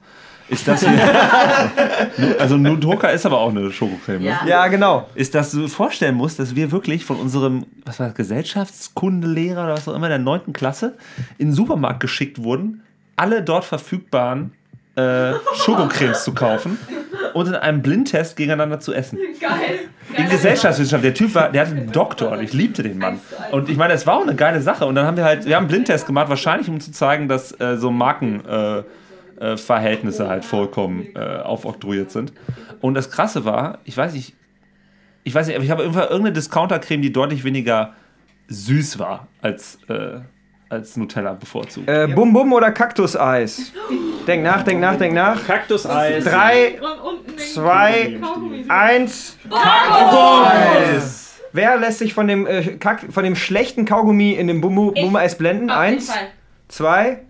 Ist 0.53 0.69
das 0.69 0.81
hier... 0.81 0.93
Also 2.39 2.57
Nutoka 2.57 3.09
ist 3.09 3.25
aber 3.25 3.39
auch 3.39 3.51
eine 3.51 3.73
Schokocreme. 3.73 4.23
ne? 4.23 4.29
Ja. 4.29 4.47
Ja, 4.47 4.69
genau. 4.69 5.09
Ist, 5.15 5.35
dass 5.35 5.51
du 5.53 5.63
dir 5.63 5.69
vorstellen 5.69 6.15
musst, 6.15 6.39
dass 6.39 6.55
wir 6.55 6.71
wirklich 6.71 7.05
von 7.05 7.17
unserem, 7.17 7.65
was 7.85 7.99
war 7.99 8.09
das, 8.09 8.17
Gesellschaftskundelehrer 8.17 9.65
oder 9.65 9.73
was 9.75 9.89
auch 9.89 9.95
immer, 9.95 10.09
der 10.09 10.19
9. 10.19 10.53
Klasse, 10.53 10.95
in 11.39 11.49
den 11.49 11.55
Supermarkt 11.55 12.01
geschickt 12.01 12.43
wurden, 12.43 12.83
alle 13.17 13.43
dort 13.43 13.65
verfügbaren 13.65 14.53
äh, 14.97 15.33
Schokocremes 15.55 16.25
zu 16.25 16.35
kaufen 16.35 16.79
und 17.35 17.47
in 17.47 17.55
einem 17.55 17.81
Blindtest 17.83 18.37
gegeneinander 18.37 18.79
zu 18.81 18.93
essen. 18.93 19.19
Geil. 19.41 19.79
In 20.17 20.29
Gesellschaftswissenschaft. 20.29 21.05
Der 21.05 21.15
Typ 21.15 21.35
war, 21.35 21.51
der 21.51 21.63
hatte 21.63 21.75
einen 21.77 21.93
Doktor 21.93 22.33
und 22.33 22.43
ich 22.43 22.53
liebte 22.53 22.83
den 22.83 22.99
Mann. 22.99 23.19
Und 23.51 23.71
ich 23.71 23.79
meine, 23.79 23.95
es 23.95 24.07
war 24.07 24.17
auch 24.17 24.23
eine 24.23 24.35
geile 24.35 24.61
Sache. 24.61 24.85
Und 24.85 24.95
dann 24.95 25.07
haben 25.07 25.17
wir 25.17 25.25
halt, 25.25 25.47
wir 25.47 25.57
haben 25.57 25.63
einen 25.63 25.69
Blindtest 25.69 26.07
gemacht, 26.07 26.29
wahrscheinlich 26.29 26.69
um 26.69 26.81
zu 26.81 26.93
zeigen, 26.93 27.29
dass 27.29 27.59
äh, 27.59 27.79
so 27.79 27.91
Markenverhältnisse 27.91 28.85
äh, 28.89 29.02
Verhältnisse 29.57 30.29
halt 30.29 30.45
vollkommen 30.45 31.09
äh, 31.15 31.39
aufoktroyiert 31.41 32.11
sind. 32.11 32.33
Und 32.81 32.95
das 32.95 33.11
Krasse 33.11 33.45
war, 33.45 33.79
ich 33.85 33.97
weiß 33.97 34.13
nicht, 34.13 34.35
ich 35.25 35.35
weiß 35.35 35.47
nicht, 35.47 35.57
aber 35.57 35.65
ich 35.65 35.71
habe 35.71 35.83
irgendwann 35.83 36.05
irgendeine 36.05 36.33
Discounter-Creme, 36.33 37.03
die 37.03 37.13
deutlich 37.13 37.45
weniger 37.45 37.95
süß 38.49 38.99
war 38.99 39.29
als, 39.41 39.79
äh, 39.89 40.21
als 40.69 40.97
Nutella 40.97 41.35
bevorzugt. 41.35 41.89
Äh, 41.89 42.09
Bum 42.09 42.33
Bum 42.33 42.53
oder 42.53 42.73
Kaktuseis? 42.73 43.73
Denk 44.27 44.43
nach, 44.43 44.63
denk 44.63 44.81
nach, 44.81 44.97
denk 44.97 45.15
nach. 45.15 45.47
Kaktuseis. 45.47 46.25
Drei, 46.25 46.79
zwei, 47.37 48.21
eins. 48.69 49.39
Kaktuseis. 49.49 51.41
Wer 51.53 51.77
lässt 51.77 51.99
sich 51.99 52.15
von 52.15 52.27
dem, 52.27 52.47
äh, 52.47 52.63
Kack, 52.79 53.07
von 53.11 53.25
dem 53.25 53.37
schlechten 53.37 53.85
Kaugummi 53.85 54.33
in 54.33 54.47
dem 54.47 54.61
Bum 54.61 54.75
Bum 54.75 55.17
Eis 55.17 55.37
blenden? 55.37 55.71
Auf 55.71 55.85
jeden 55.85 55.95
Eins, 55.97 56.11
Fall. 56.11 56.29
zwei. 56.69 57.23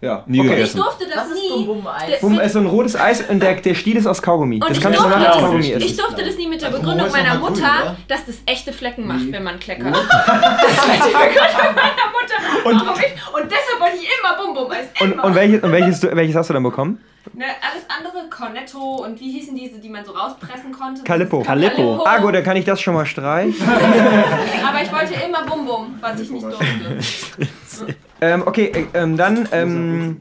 Ja, 0.00 0.22
Nie 0.26 0.40
okay. 0.40 0.62
Ich 0.62 0.72
durfte 0.74 1.06
das, 1.12 1.24
nie. 1.34 1.66
Das- 2.10 2.20
Bum 2.20 2.38
ist 2.38 2.52
so 2.52 2.60
ein 2.60 2.66
rotes 2.66 2.94
Eis 2.94 3.20
und 3.28 3.40
der, 3.42 3.54
der 3.56 3.74
Stiel 3.74 3.96
ist 3.96 4.06
aus 4.06 4.22
Kaugummi. 4.22 4.56
Und 4.56 4.68
das 4.70 4.76
ich 4.76 4.80
kannst 4.82 4.96
du 4.98 5.02
durfte, 5.02 5.18
nachher 5.18 5.28
als 5.32 5.36
das, 5.38 5.44
Kaugummi 5.44 5.70
essen. 5.72 5.82
ich 5.88 5.96
durfte 5.96 6.24
das 6.24 6.36
nie 6.36 6.46
mit 6.46 6.60
der 6.60 6.68
Aber 6.68 6.78
Begründung 6.78 7.10
meiner 7.10 7.30
grün, 7.30 7.40
Mutter, 7.40 7.62
oder? 7.82 7.96
dass 8.06 8.24
das 8.26 8.36
echte 8.46 8.72
Flecken 8.72 9.08
macht, 9.08 9.32
wenn 9.32 9.42
man 9.42 9.58
kleckert. 9.58 9.92
das 9.92 9.96
war 9.98 10.36
die 10.38 11.12
Begründung 11.12 11.74
meiner 11.74 12.08
Mutter. 12.14 12.68
Und- 12.68 12.86
warum 12.86 13.00
ich, 13.00 13.34
und 13.34 13.50
deshalb 13.50 13.80
wollte 13.80 13.96
ich 13.96 14.08
immer 14.20 14.36
Bum 14.44 14.54
Bum 14.54 14.70
Eis. 14.70 14.86
Und, 15.00 15.12
Immer. 15.14 15.24
und, 15.24 15.34
welches, 15.34 15.62
und 15.64 15.72
welches, 15.72 16.02
welches 16.02 16.36
hast 16.36 16.50
du 16.50 16.54
dann 16.54 16.62
bekommen? 16.62 17.00
Ne, 17.34 17.44
alles 17.44 17.84
andere, 17.88 18.30
Cornetto 18.30 19.02
und 19.04 19.18
wie 19.20 19.32
hießen 19.32 19.54
diese, 19.56 19.78
die 19.80 19.88
man 19.90 20.04
so 20.04 20.12
rauspressen 20.12 20.70
konnte? 20.72 21.02
Calippo. 21.02 21.42
Calippo. 21.42 22.02
Ah 22.06 22.18
gut, 22.18 22.34
dann 22.36 22.44
kann 22.44 22.56
ich 22.56 22.64
das 22.64 22.80
schon 22.80 22.94
mal 22.94 23.04
streichen. 23.04 23.54
Aber 23.68 24.80
ich 24.82 24.92
wollte 24.92 25.14
immer 25.26 25.42
Bum 25.44 25.66
Bum, 25.66 25.98
was 26.00 26.20
ich 26.20 26.30
nicht 26.30 26.44
durfte. 26.44 27.96
ähm, 28.20 28.42
okay, 28.46 28.72
äh, 28.92 28.98
ähm, 28.98 29.16
dann 29.16 29.48
ähm, 29.52 30.20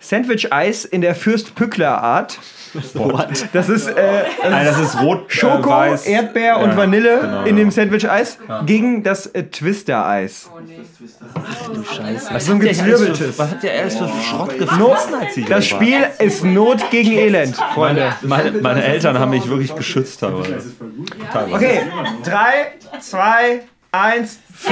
Sandwich-Eis 0.00 0.84
in 0.86 1.02
der 1.02 1.14
Fürst-Pückler-Art. 1.14 2.38
What? 2.94 3.48
Das 3.52 3.68
ist, 3.68 3.88
äh, 3.88 4.22
Nein, 4.48 4.64
das 4.64 4.78
ist 4.78 5.00
rot, 5.00 5.28
äh, 5.28 5.34
Schoko, 5.34 5.70
weiß. 5.70 6.06
Erdbeer 6.06 6.58
und 6.60 6.70
Ja, 6.70 6.76
Vanille 6.76 7.18
genau, 7.20 7.40
in 7.42 7.56
ja. 7.56 7.64
dem 7.64 7.70
Sandwich-Eis 7.70 8.38
Ja. 8.48 8.62
gegen 8.62 9.02
das 9.02 9.26
äh, 9.26 9.42
Twister-Eis. 9.42 10.48
Du 11.74 11.82
Scheiße. 11.84 12.32
Was 12.32 12.46
so 12.46 12.52
ein 12.52 12.60
gezwirbeltes. 12.60 13.38
Was 13.38 13.50
hat 13.50 13.62
der 13.64 13.80
alles 13.80 13.96
für 13.96 14.08
Schrott 14.22 14.56
gefressen, 14.56 15.14
als 15.20 15.34
sie 15.34 15.44
das 15.44 15.66
Spiel 15.66 16.00
war? 16.00 16.20
ist 16.20 16.44
Not 16.44 16.90
gegen 16.90 17.12
Elend, 17.12 17.56
Freunde. 17.74 18.12
Meine, 18.22 18.52
meine 18.52 18.84
Eltern 18.84 19.18
haben 19.18 19.30
mich 19.30 19.48
wirklich 19.48 19.74
geschützt 19.74 20.20
teilweise. 20.20 20.62
Teilweise. 21.32 21.54
Okay, 21.54 21.80
drei, 22.24 23.00
zwei, 23.00 23.62
eins, 23.92 24.40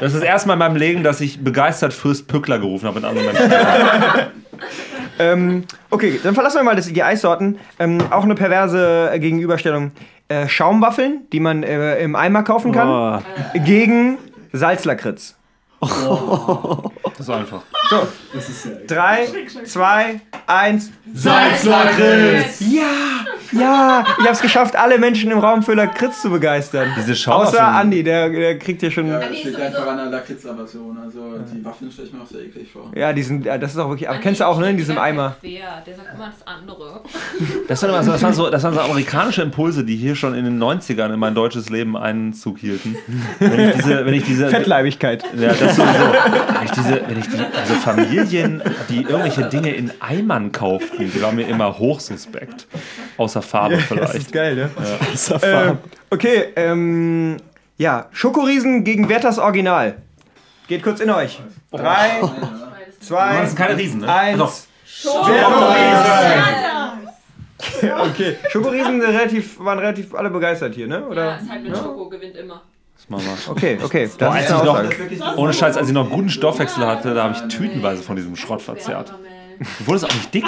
Das 0.00 0.14
ist 0.14 0.20
das 0.20 0.22
erste 0.22 0.48
Mal 0.48 0.54
in 0.54 0.58
meinem 0.58 0.76
Leben, 0.76 1.02
dass 1.02 1.20
ich 1.20 1.44
begeistert 1.44 1.92
Fürst 1.92 2.26
Pückler 2.26 2.58
gerufen 2.58 2.86
habe 2.86 3.00
mit 3.00 3.04
anderen 3.08 3.26
Menschen. 3.26 3.52
ähm, 5.18 5.64
okay, 5.90 6.18
dann 6.22 6.34
verlassen 6.34 6.56
wir 6.58 6.64
mal 6.64 6.74
das, 6.76 6.86
die 6.86 7.02
Eissorten. 7.02 7.58
Ähm, 7.78 7.98
auch 8.10 8.24
eine 8.24 8.34
perverse 8.34 9.12
Gegenüberstellung. 9.18 9.92
Äh, 10.28 10.48
Schaumwaffeln, 10.48 11.26
die 11.32 11.40
man 11.40 11.62
äh, 11.62 12.02
im 12.02 12.16
Eimer 12.16 12.42
kaufen 12.42 12.72
kann, 12.72 13.22
gegen 13.64 14.18
Salzlakritz. 14.52 15.36
Das 15.82 17.20
ist 17.20 17.30
einfach. 17.30 17.62
So, 17.90 18.06
drei, 18.86 19.26
zwei, 19.64 20.20
eins. 20.46 20.90
Salzlakritz! 21.14 22.60
Ja, 22.70 22.82
ja, 23.52 24.04
ich 24.18 24.26
hab's 24.26 24.40
geschafft, 24.40 24.76
alle 24.76 24.98
Menschen 24.98 25.30
im 25.30 25.38
Raum 25.38 25.62
für 25.62 25.74
Lakritz 25.74 26.22
zu 26.22 26.30
begeistern. 26.30 26.88
Diese 26.96 27.12
Schaumwaffeln- 27.14 27.48
Außer 27.48 27.66
Andi, 27.66 28.02
der, 28.02 28.30
der 28.30 28.58
kriegt 28.58 28.80
hier 28.80 28.90
schon. 28.90 29.08
Ja, 29.08 29.18
das 29.18 29.30
liegt 29.30 29.60
einfach 29.60 29.86
an 29.86 29.96
der 29.98 30.06
Lakritzaversion. 30.06 30.96
Also 31.04 31.20
die 31.52 31.62
Waffeln 31.62 31.90
stelle 31.92 32.08
ich 32.08 32.14
mir 32.14 32.22
auch 32.22 32.26
sehr 32.26 32.40
eklig 32.40 32.70
vor. 32.72 32.90
Ja, 32.94 33.12
diesen, 33.12 33.42
ja, 33.42 33.58
das 33.58 33.72
ist 33.72 33.78
auch 33.78 33.90
wirklich. 33.90 34.08
Aber 34.08 34.18
kennst 34.20 34.40
du 34.40 34.46
auch, 34.46 34.58
ne, 34.58 34.70
in 34.70 34.78
diesem 34.78 34.96
Eimer. 34.96 35.36
Wer? 35.42 35.82
Der 35.86 35.94
sagt 35.94 36.08
immer 36.14 36.26
das 36.26 36.46
andere. 36.46 37.02
Das 37.68 37.82
waren, 37.82 37.90
immer 37.90 38.02
so, 38.02 38.12
das, 38.12 38.22
waren 38.22 38.34
so, 38.34 38.50
das 38.50 38.62
waren 38.64 38.74
so 38.74 38.80
amerikanische 38.80 39.42
Impulse, 39.42 39.84
die 39.84 39.96
hier 39.96 40.14
schon 40.14 40.34
in 40.34 40.44
den 40.44 40.62
90ern 40.62 41.12
in 41.12 41.18
mein 41.18 41.34
deutsches 41.34 41.70
Leben 41.70 41.96
Einzug 41.96 42.58
hielten. 42.58 42.96
Wenn 43.38 43.68
ich 43.68 43.74
diese, 43.76 44.04
wenn 44.06 44.14
ich 44.14 44.24
diese 44.24 44.48
Fettleibigkeit. 44.48 45.24
Ja, 45.36 45.52
das 45.54 45.71
sowieso. 45.74 46.12
Wenn 46.12 46.64
ich 46.64 46.70
diese, 46.70 47.02
wenn 47.08 47.18
ich 47.18 47.28
die, 47.28 47.38
also 47.58 47.74
Familien, 47.74 48.62
die 48.88 49.02
irgendwelche 49.02 49.44
Dinge 49.48 49.74
in 49.74 49.92
Eimern 50.00 50.52
kauften, 50.52 51.10
die 51.10 51.22
waren 51.22 51.36
mir 51.36 51.46
immer 51.46 51.78
hochsuspekt. 51.78 52.66
Außer 53.16 53.42
Farbe 53.42 53.74
Ja, 53.74 53.80
vielleicht. 53.80 54.08
Das 54.08 54.14
ist 54.16 54.32
geil, 54.32 54.54
ne? 54.54 54.70
Ja. 54.76 55.06
Außer 55.12 55.40
Farbe. 55.40 55.78
okay, 56.10 56.44
ähm. 56.56 57.36
Ja, 57.78 58.06
Schokoriesen 58.12 58.84
gegen 58.84 59.08
Werthers 59.08 59.38
Original. 59.38 59.96
Geht 60.68 60.82
kurz 60.82 61.00
in 61.00 61.10
euch. 61.10 61.40
Drei, 61.72 62.20
zwei, 63.00 63.38
Das 63.38 63.48
sind 63.48 63.58
keine 63.58 63.76
Riesen, 63.76 64.00
ne? 64.02 64.12
eins. 64.12 64.38
Doch. 64.38 64.52
Schokoriesen! 64.86 65.32
okay, 68.00 68.36
Schokoriesen 68.50 69.00
sind 69.00 69.10
relativ, 69.10 69.58
waren 69.58 69.78
relativ 69.78 70.14
alle 70.14 70.30
begeistert 70.30 70.74
hier, 70.74 70.86
ne? 70.86 71.04
Oder? 71.06 71.24
Ja, 71.24 71.36
ist 71.36 71.50
halt 71.50 71.62
mit 71.62 71.76
Schoko, 71.76 72.08
gewinnt 72.08 72.36
immer. 72.36 72.62
Das 73.02 73.10
machen 73.10 73.24
wir. 73.24 73.50
Okay, 73.52 73.78
okay. 73.82 74.06
Boah, 74.06 74.18
Das 74.18 74.34
als 74.34 74.44
ist 74.44 74.50
ich 74.50 74.70
eine 74.70 75.28
noch, 75.32 75.36
ohne 75.36 75.52
Scheiß, 75.52 75.76
als 75.76 75.88
ich 75.88 75.94
noch 75.94 76.08
guten 76.10 76.28
Stoffwechsel 76.30 76.86
hatte, 76.86 77.14
da 77.14 77.24
habe 77.24 77.34
ich 77.34 77.54
tütenweise 77.54 78.02
von 78.02 78.16
diesem 78.16 78.36
Schrott 78.36 78.62
verzehrt. 78.62 79.12
Du 79.78 79.86
wurdest 79.86 80.06
auch 80.06 80.14
nicht 80.14 80.34
dick. 80.34 80.44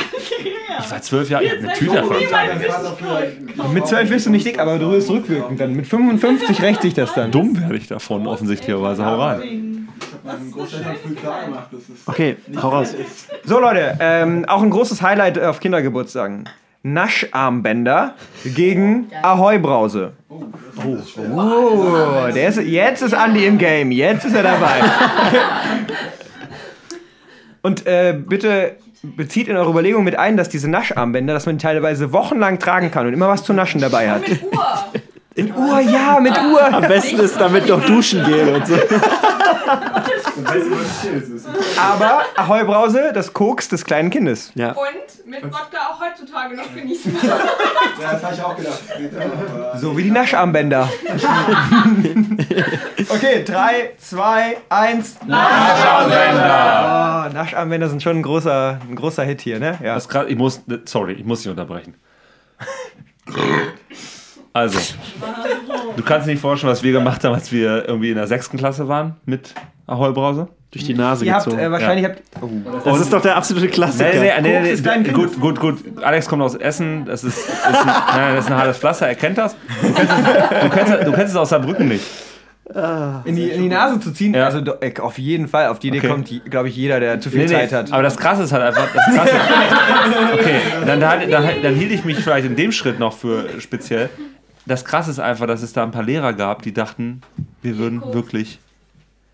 Ich 0.80 0.90
war 0.90 1.00
zwölf 1.02 1.30
Jahre, 1.30 1.44
ich 1.44 1.50
habe 1.52 1.60
eine 1.60 1.72
Tüte 1.72 1.94
davon. 1.94 3.72
Mit 3.72 3.86
12 3.86 4.10
wirst 4.10 4.26
du 4.26 4.30
nicht 4.30 4.44
dick, 4.46 4.58
aber 4.58 4.78
du 4.78 4.90
wirst 4.90 5.08
rückwirkend 5.10 5.60
dann. 5.60 5.74
Mit 5.74 5.86
55 5.86 6.60
rächt 6.62 6.82
sich 6.82 6.94
das 6.94 7.14
dann. 7.14 7.30
Dumm 7.30 7.58
werde 7.60 7.76
ich 7.76 7.86
davon, 7.86 8.26
offensichtlicherweise. 8.26 9.04
Hau 9.04 9.16
rein. 9.20 9.88
Okay, 12.06 12.36
hau 12.60 12.68
raus. 12.70 12.94
So 13.44 13.60
Leute, 13.60 13.96
ähm, 14.00 14.44
auch 14.48 14.62
ein 14.62 14.70
großes 14.70 15.02
Highlight 15.02 15.38
auf 15.38 15.60
Kindergeburtstagen. 15.60 16.48
Nascharmbänder 16.84 18.14
gegen 18.44 19.10
Ahoi-Brause. 19.22 20.12
Oh, 20.28 20.42
der 22.34 22.48
ist, 22.48 22.60
jetzt 22.60 23.02
ist 23.02 23.14
Andi 23.14 23.46
im 23.46 23.56
Game, 23.56 23.90
jetzt 23.90 24.26
ist 24.26 24.34
er 24.34 24.42
dabei. 24.42 24.80
Und 27.62 27.86
äh, 27.86 28.14
bitte 28.14 28.76
bezieht 29.02 29.48
in 29.48 29.56
eure 29.56 29.70
Überlegung 29.70 30.04
mit 30.04 30.18
ein, 30.18 30.36
dass 30.36 30.50
diese 30.50 30.68
Nascharmbänder, 30.68 31.32
dass 31.32 31.46
man 31.46 31.56
die 31.56 31.62
teilweise 31.62 32.12
wochenlang 32.12 32.58
tragen 32.58 32.90
kann 32.90 33.06
und 33.06 33.14
immer 33.14 33.28
was 33.28 33.44
zu 33.44 33.54
naschen 33.54 33.80
dabei 33.80 34.10
hat. 34.10 34.28
Mit 34.28 34.42
Uhr. 34.42 34.84
In 35.34 35.54
Uhr, 35.54 35.80
ja, 35.80 36.20
mit 36.20 36.32
Uhr. 36.32 36.72
Am 36.72 36.86
besten 36.86 37.18
ist 37.18 37.40
damit 37.40 37.68
noch 37.68 37.84
duschen 37.84 38.24
gehen 38.24 38.54
und 38.54 38.66
so. 38.66 38.74
Aber 41.76 42.22
Ahoi 42.36 42.64
Brause, 42.64 43.12
das 43.12 43.32
Koks 43.32 43.68
des 43.68 43.84
kleinen 43.84 44.10
Kindes. 44.10 44.52
Ja. 44.54 44.72
Und 44.72 45.26
mit 45.26 45.44
Wodka 45.44 45.78
auch 45.90 46.00
heutzutage 46.00 46.56
noch 46.56 46.74
genießen. 46.74 47.16
Ja, 48.00 48.12
das 48.12 48.22
habe 48.24 48.34
ich 48.34 48.42
auch 48.42 48.56
gedacht. 48.56 48.80
So 49.76 49.96
wie 49.96 50.02
die 50.02 50.10
Nascharmbänder. 50.10 50.90
okay, 53.08 53.44
3, 53.44 53.92
2, 53.98 54.56
1. 54.68 55.16
Nascharmbänder. 55.26 57.30
Oh, 57.30 57.32
Nascharmbänder 57.32 57.88
sind 57.88 58.02
schon 58.02 58.16
ein 58.18 58.22
großer, 58.22 58.80
ein 58.88 58.96
großer 58.96 59.22
Hit 59.22 59.42
hier, 59.42 59.60
ne? 59.60 59.78
Ja. 59.82 59.94
Das 59.94 60.08
grad, 60.08 60.28
ich 60.28 60.36
muss, 60.36 60.60
sorry, 60.86 61.12
ich 61.12 61.24
muss 61.24 61.42
dich 61.42 61.50
unterbrechen. 61.50 61.94
Also, 64.56 64.78
du 65.96 66.02
kannst 66.04 66.28
dir 66.28 66.30
nicht 66.30 66.40
vorstellen, 66.40 66.70
was 66.72 66.82
wir 66.84 66.92
gemacht 66.92 67.24
haben, 67.24 67.34
als 67.34 67.50
wir 67.50 67.88
irgendwie 67.88 68.10
in 68.10 68.14
der 68.16 68.28
sechsten 68.28 68.56
Klasse 68.56 68.86
waren 68.86 69.16
mit 69.26 69.52
Ahoi 69.88 70.12
Brause. 70.12 70.46
Durch 70.70 70.84
die 70.84 70.94
Nase 70.94 71.24
Ihr 71.24 71.34
habt 71.34 71.44
gezogen. 71.44 71.60
äh, 71.60 71.70
wahrscheinlich 71.70 72.04
habt. 72.06 72.22
Oh. 72.40 72.48
Das 72.84 73.00
ist 73.00 73.12
doch 73.12 73.20
der 73.20 73.36
absolute 73.36 73.66
Klassiker. 73.68 74.10
Nee, 74.12 74.32
nee, 74.42 74.60
nee, 74.60 74.72
nee, 74.74 74.98
nee, 74.98 75.08
gut, 75.12 75.40
gut, 75.40 75.58
gut. 75.60 75.78
Alex 76.02 76.28
kommt 76.28 76.42
aus 76.42 76.54
Essen. 76.54 77.04
Das 77.04 77.22
ist, 77.24 77.36
ist, 77.38 77.66
ein, 77.66 77.86
nein, 78.16 78.34
das 78.36 78.44
ist 78.44 78.50
ein 78.52 78.56
hartes 78.56 78.78
Pflaster. 78.78 79.06
Er 79.08 79.14
kennt 79.16 79.38
das. 79.38 79.56
Du 79.82 79.92
kennst 79.92 80.12
es, 80.12 80.60
du 80.62 80.70
kennst, 80.70 80.92
du 81.06 81.12
kennst 81.12 81.30
es 81.32 81.36
aus 81.36 81.48
Saarbrücken 81.50 81.88
nicht. 81.88 82.04
In 83.24 83.36
die, 83.36 83.50
in 83.50 83.62
die 83.62 83.68
Nase 83.68 84.00
zu 84.00 84.10
ziehen, 84.12 84.34
Ja. 84.34 84.46
also 84.46 84.60
äh, 84.80 84.98
auf 85.00 85.18
jeden 85.18 85.48
Fall, 85.48 85.66
auf 85.68 85.78
die 85.80 85.88
Idee 85.88 85.98
Okay. 85.98 86.08
kommt, 86.08 86.50
glaube 86.50 86.68
ich, 86.68 86.76
jeder, 86.76 86.98
der 86.98 87.20
zu 87.20 87.28
viel 87.30 87.40
Nee, 87.40 87.46
nee, 87.46 87.52
Zeit 87.52 87.72
hat. 87.72 87.92
Aber 87.92 88.02
das 88.02 88.16
Krasse 88.16 88.44
ist 88.44 88.52
halt 88.52 88.62
einfach, 88.62 88.88
das 88.94 89.14
Krasse, 89.14 89.32
okay, 90.32 90.60
dann, 90.86 90.98
dann, 90.98 91.30
dann, 91.30 91.44
dann 91.62 91.74
hielt 91.74 91.92
ich 91.92 92.04
mich 92.04 92.18
vielleicht 92.18 92.46
in 92.46 92.56
dem 92.56 92.72
Schritt 92.72 92.98
noch 92.98 93.12
für 93.12 93.44
speziell. 93.60 94.08
Das 94.66 94.84
Krasse 94.84 95.10
ist 95.10 95.18
einfach, 95.18 95.46
dass 95.46 95.62
es 95.62 95.72
da 95.72 95.82
ein 95.82 95.90
paar 95.90 96.02
Lehrer 96.02 96.32
gab, 96.32 96.62
die 96.62 96.72
dachten, 96.72 97.20
wir 97.60 97.76
würden 97.76 98.02
wirklich 98.14 98.60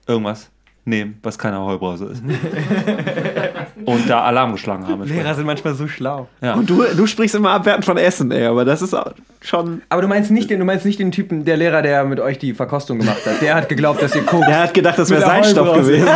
irgendwas 0.06 0.50
nehmen, 0.90 1.18
was 1.22 1.38
keine 1.38 1.58
Heubrause 1.60 2.06
ist. 2.06 2.22
Und 3.86 4.08
da 4.10 4.22
Alarm 4.24 4.52
geschlagen 4.52 4.86
haben. 4.86 5.02
Lehrer 5.04 5.34
sind 5.34 5.46
manchmal 5.46 5.74
so 5.74 5.88
schlau. 5.88 6.28
Ja. 6.42 6.54
Und 6.54 6.68
du, 6.68 6.84
du 6.96 7.06
sprichst 7.06 7.34
immer 7.34 7.50
abwertend 7.50 7.84
von 7.86 7.96
Essen, 7.96 8.30
ey, 8.30 8.44
aber 8.44 8.64
das 8.64 8.82
ist 8.82 8.92
auch 8.94 9.12
schon. 9.40 9.80
Aber 9.88 10.02
du 10.02 10.08
meinst 10.08 10.30
nicht 10.30 10.50
den, 10.50 10.58
du 10.58 10.64
meinst 10.66 10.84
nicht 10.84 10.98
den 10.98 11.10
Typen, 11.12 11.44
der 11.46 11.56
Lehrer, 11.56 11.80
der 11.80 12.04
mit 12.04 12.20
euch 12.20 12.38
die 12.38 12.52
Verkostung 12.52 12.98
gemacht 12.98 13.24
hat. 13.24 13.40
Der 13.40 13.54
hat 13.54 13.68
geglaubt, 13.68 14.02
dass 14.02 14.14
ihr 14.14 14.22
guckt. 14.22 14.46
Der 14.46 14.64
hat 14.64 14.74
gedacht, 14.74 14.98
das 14.98 15.08
wäre 15.10 15.22
sein 15.22 15.44
Stoff 15.44 15.74
gewesen. 15.74 16.06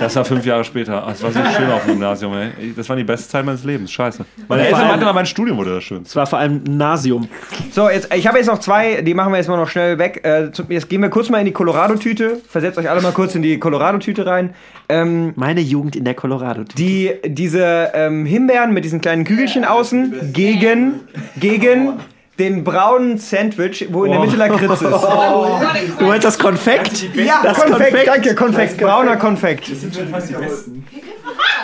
Das 0.00 0.14
war 0.16 0.24
fünf 0.24 0.44
Jahre 0.46 0.64
später. 0.64 1.02
Das 1.06 1.22
war 1.22 1.32
so 1.32 1.40
schön 1.56 1.70
auf 1.70 1.84
dem 1.84 1.92
Gymnasium, 1.94 2.32
ey. 2.34 2.72
Das 2.76 2.88
war 2.88 2.96
die 2.96 3.04
beste 3.04 3.28
Zeit 3.28 3.44
meines 3.44 3.64
Lebens. 3.64 3.90
Scheiße. 3.92 4.24
Meine 4.48 4.66
Eltern 4.66 4.82
allem- 4.82 5.00
mal, 5.00 5.12
mein 5.12 5.26
Studium 5.26 5.56
wurde 5.58 5.74
das 5.74 5.84
schön. 5.84 6.02
Es 6.02 6.14
war 6.16 6.26
vor 6.26 6.38
allem 6.38 6.62
ein 6.66 6.76
Nasium. 6.76 7.28
So, 7.72 7.88
jetzt, 7.90 8.12
ich 8.14 8.26
habe 8.26 8.38
jetzt 8.38 8.46
noch 8.46 8.58
zwei, 8.58 9.02
die 9.02 9.14
machen 9.14 9.32
wir 9.32 9.38
jetzt 9.38 9.48
mal 9.48 9.56
noch 9.56 9.68
schnell 9.68 9.98
weg. 9.98 10.20
Äh, 10.24 10.50
jetzt 10.68 10.88
gehen 10.88 11.02
wir 11.02 11.08
kurz 11.08 11.28
mal 11.30 11.38
in 11.38 11.46
die 11.46 11.52
Colorado-Tüte. 11.52 12.38
Versetzt 12.48 12.78
euch 12.78 12.88
alle 12.88 13.00
mal 13.00 13.12
kurz 13.12 13.34
in 13.34 13.42
die 13.42 13.58
Colorado-Tüte 13.98 14.26
rein. 14.26 14.54
Ähm, 14.88 15.32
Meine 15.36 15.60
Jugend 15.60 15.96
in 15.96 16.04
der 16.04 16.14
Colorado-Tüte. 16.14 16.76
Die, 16.76 17.12
diese 17.24 17.90
ähm, 17.94 18.26
Himbeeren 18.26 18.72
mit 18.72 18.84
diesen 18.84 19.00
kleinen 19.00 19.24
Kügelchen 19.24 19.64
außen 19.64 20.32
gegen, 20.32 21.00
gegen 21.36 21.94
den 22.38 22.64
braunen 22.64 23.16
Sandwich, 23.18 23.86
wo 23.90 24.04
in 24.04 24.12
der 24.12 24.20
Oh. 24.20 24.24
Mitte 24.24 24.36
Lakritz 24.36 24.72
ist. 24.82 24.82
Du 24.82 26.04
meinst 26.04 26.24
das 26.26 26.38
Konfekt? 26.38 27.14
Ja, 27.14 27.40
das 27.42 27.64
Konfekt, 27.64 28.06
danke, 28.06 28.34
Konfekt, 28.34 28.78
brauner 28.78 29.16
Konfekt. 29.16 29.70
Das 29.70 29.80
sind 29.80 29.94
schon 29.94 30.08
fast 30.08 30.28
die 30.28 30.34
besten. 30.34 30.86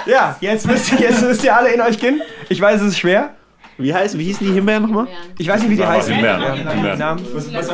Ja, 0.07 0.37
jetzt 0.41 0.67
müsst, 0.67 0.91
jetzt 0.99 1.23
müsst 1.23 1.45
ihr 1.45 1.55
alle 1.55 1.73
in 1.73 1.81
euch 1.81 1.99
gehen. 1.99 2.23
Ich 2.49 2.61
weiß, 2.61 2.81
es 2.81 2.89
ist 2.89 2.99
schwer. 2.99 3.31
Wie, 3.79 3.93
heißt, 3.95 4.19
wie 4.19 4.25
hießen 4.25 4.47
die 4.47 4.53
Himbeeren 4.53 4.83
nochmal? 4.83 5.07
Ich 5.39 5.49
weiß 5.49 5.61
nicht, 5.63 5.71
wie 5.71 5.77
die 5.77 5.87
heißen. 5.87 6.13
Himbeeren, 6.13 6.43
Ja, 6.43 6.55
Himbeeren. 6.73 7.21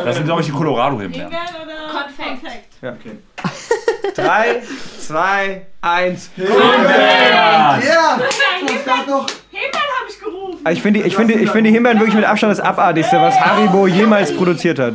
Das 0.04 0.16
sind, 0.16 0.24
glaube 0.26 0.40
ich, 0.40 0.46
die 0.46 0.52
Colorado-Himbeeren. 0.52 1.30
Konfekt. 1.30 2.42
Ja. 2.82 2.94
Drei, 4.18 4.62
zwei, 4.98 5.66
eins. 5.80 6.30
Ja! 6.36 7.78
Ich 8.66 8.84
gab 8.84 9.06
noch. 9.06 9.26
Himbeeren 9.50 9.88
habe 10.00 10.10
ich 10.10 10.18
gerufen. 10.18 10.58
Also 10.64 10.76
ich 10.76 10.82
finde 10.82 11.00
ich 11.02 11.14
finde, 11.14 11.34
ich 11.34 11.50
finde 11.50 11.70
Himbeeren 11.70 11.98
wirklich 12.00 12.16
mit 12.16 12.24
Abstand 12.24 12.50
das 12.50 12.60
Abartigste, 12.60 13.16
was 13.20 13.38
Haribo 13.38 13.86
jemals 13.86 14.36
produziert 14.36 14.80
hat. 14.80 14.94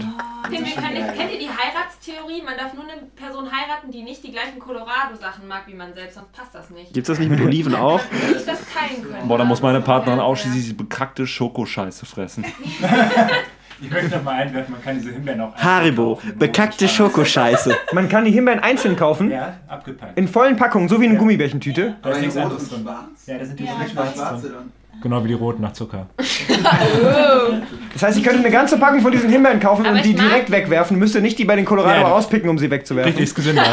Kennt 0.49 0.67
ihr, 0.67 0.76
kennt 0.76 1.32
die 1.43 1.49
Heiratstheorie? 1.49 2.41
Man 2.43 2.57
darf 2.57 2.74
nur 2.74 2.84
eine 2.84 3.03
Person 3.15 3.45
heiraten, 3.49 3.91
die 3.91 4.03
nicht 4.03 4.24
die 4.24 4.32
gleichen 4.32 4.59
Colorado-Sachen 4.59 5.47
mag 5.47 5.63
wie 5.67 5.74
man 5.74 5.93
selbst, 5.93 6.15
sonst 6.15 6.34
passt 6.34 6.53
das 6.53 6.69
nicht. 6.69 6.93
Gibt's 6.93 7.07
das 7.07 7.17
nicht 7.17 7.30
mit 7.30 7.39
Oliven 7.39 7.76
auch? 7.76 8.01
Nicht 8.11 8.47
das 8.47 8.59
teilen 8.74 9.03
können. 9.03 9.28
Boah, 9.28 9.38
da 9.38 9.45
muss 9.45 9.61
meine 9.61 9.80
Partnerin 9.80 10.19
ausschließlich 10.19 10.63
diese 10.63 10.76
bekackte 10.76 11.26
Schokoscheiße 11.26 12.05
fressen. 12.05 12.45
Ich 13.84 13.91
möchte 13.91 14.15
noch 14.15 14.23
mal 14.23 14.36
einwerfen, 14.36 14.71
man 14.73 14.81
kann 14.81 14.97
diese 14.97 15.11
Himbeeren 15.11 15.41
auch 15.41 15.55
Haribo, 15.55 16.19
bekackte 16.39 16.88
Schokoscheiße. 16.88 17.75
Man 17.93 18.07
kann 18.07 18.23
die 18.25 18.31
Himbeeren 18.31 18.59
einzeln 18.61 18.95
kaufen. 18.95 19.29
Ja, 19.29 19.55
abgepackt. 19.67 20.17
In 20.17 20.27
vollen 20.27 20.55
Packungen, 20.55 20.88
so 20.88 21.01
wie 21.01 21.07
eine 21.07 21.17
Gummibärchentüte. 21.17 21.95
Da 22.01 22.09
ist 22.11 22.21
nichts 22.21 22.38
anderes 22.38 22.63
und 22.63 22.71
drin. 22.71 22.81
schwarz? 22.84 23.25
Ja, 23.27 23.38
da 23.38 23.45
sind 23.45 23.59
die 23.59 23.65
Ja, 23.65 23.71
roten 23.73 23.89
schwarze 23.91 24.49
dann. 24.49 24.71
Genau 25.01 25.23
wie 25.23 25.27
die 25.29 25.34
roten 25.34 25.61
nach 25.61 25.73
Zucker. 25.73 26.07
Das 27.93 28.01
heißt, 28.01 28.17
ich 28.17 28.23
könnte 28.23 28.39
eine 28.39 28.49
ganze 28.49 28.77
Packung 28.79 29.01
von 29.01 29.11
diesen 29.11 29.29
Himbeeren 29.29 29.59
kaufen 29.59 29.86
Aber 29.86 29.95
und 29.97 30.03
die 30.03 30.11
ich 30.11 30.17
mag- 30.17 30.27
direkt 30.27 30.49
wegwerfen, 30.51 30.97
müsste 30.97 31.21
nicht 31.21 31.38
die 31.38 31.45
bei 31.45 31.55
den 31.55 31.65
Colorado 31.65 32.01
Ja, 32.01 32.07
rauspicken, 32.07 32.49
um 32.49 32.57
sie 32.57 32.71
wegzuwerfen. 32.71 33.09
Richtig, 33.11 33.25
ist 33.25 33.36
gesünder. 33.36 33.63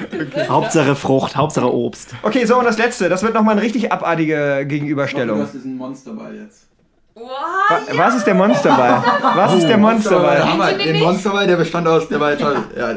Hauptsache 0.48 0.94
Frucht, 0.96 1.36
Hauptsache 1.36 1.72
Obst. 1.72 2.14
Okay, 2.22 2.46
so 2.46 2.58
und 2.58 2.64
das 2.64 2.78
letzte, 2.78 3.08
das 3.10 3.22
wird 3.22 3.34
nochmal 3.34 3.54
eine 3.56 3.62
richtig 3.62 3.92
abartige 3.92 4.34
Ich 4.34 4.54
hoffe, 4.56 4.66
Gegenüberstellung. 4.66 5.38
Du 5.38 5.42
hast 5.44 5.52
diesen 5.54 5.76
Monsterball 5.76 6.34
jetzt. 6.34 6.66
Wa- 7.14 7.80
Was 7.96 8.14
ist 8.14 8.24
der 8.26 8.34
Monsterball? 8.34 9.02
Was 9.34 9.52
ist 9.54 9.60
der 9.62 9.68
Der 9.70 9.78
Monsterball? 9.78 10.44
Hammer. 10.52 10.72
Den 10.72 11.00
Monsterball, 11.00 11.46
der 11.46 11.56
bestand 11.56 11.86
aus, 11.88 12.08
der 12.08 12.20
war 12.20 12.36
toll, 12.38 12.56
ja, 12.76 12.94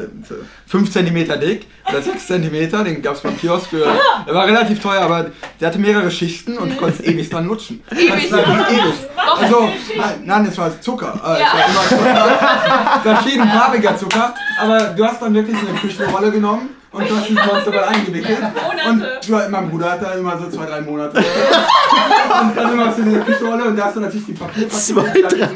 5 0.66 0.90
cm 0.90 1.14
dick 1.40 1.66
oder 1.88 2.00
6 2.00 2.26
cm, 2.26 2.84
den 2.84 3.02
gab 3.02 3.14
es 3.16 3.20
beim 3.20 3.36
Kiosk 3.36 3.66
für, 3.70 3.84
der 4.26 4.34
war 4.34 4.46
relativ 4.46 4.80
teuer, 4.80 5.02
aber 5.02 5.26
der 5.60 5.68
hatte 5.68 5.78
mehrere 5.78 6.10
Schichten 6.10 6.56
und 6.58 6.70
du 6.70 6.76
konntest 6.76 7.04
ewig 7.06 7.28
dran 7.28 7.46
lutschen. 7.46 7.82
Ewig? 7.90 8.32
Also, 8.32 9.68
Schichten? 9.68 10.00
nein, 10.00 10.22
nein, 10.24 10.46
es 10.46 10.56
war 10.58 10.80
Zucker. 10.80 11.12
Äh, 11.24 11.40
Ja. 11.40 11.46
Es 11.46 11.52
war 11.52 11.68
immer 11.68 11.88
Zucker, 11.88 13.00
verschiedenfarbiger 13.02 13.96
Zucker, 13.96 14.34
aber 14.60 14.78
du 14.96 15.04
hast 15.04 15.20
dann 15.20 15.34
wirklich 15.34 15.58
so 15.60 15.66
eine 15.68 15.78
Küchenrolle 15.78 16.30
genommen 16.30 16.70
und 16.94 17.10
du 17.10 17.16
hast 17.16 17.28
diesen 17.28 17.44
Monsterball 17.44 17.84
eingewickelt. 17.84 18.38
Und 18.88 19.04
du, 19.26 19.50
mein 19.50 19.70
Bruder 19.70 19.92
hat 19.92 20.02
da 20.02 20.12
immer 20.12 20.38
so 20.38 20.48
zwei, 20.48 20.66
drei 20.66 20.80
Monate. 20.80 21.16
und 22.42 22.56
dann 22.56 22.72
immer 22.72 22.86
hast 22.86 22.98
du 22.98 23.02
diese 23.02 23.20
Küchenrolle 23.20 23.64
und 23.64 23.76
da 23.76 23.86
hast 23.86 23.96
du 23.96 24.00
natürlich 24.00 24.26
die 24.26 24.32
Papierpackung. 24.32 24.80
Zwei, 24.80 25.02
drei 25.02 25.48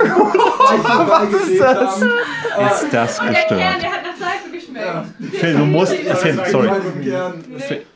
Was 1.09 1.49
ist 1.49 1.61
das? 1.61 2.03
Ist 2.03 2.93
das 2.93 3.21
Und 3.21 3.27
der 3.29 3.35
Kern, 3.35 3.59
gestört? 3.59 3.83
der 3.83 3.93
hat 3.93 4.03
nach 4.03 4.17
Seife 4.19 4.51
geschmeckt. 4.53 5.35
Phil, 5.39 5.57
du 5.57 5.65
musst. 5.65 5.93
Phil, 5.95 6.41
sorry. 6.51 6.71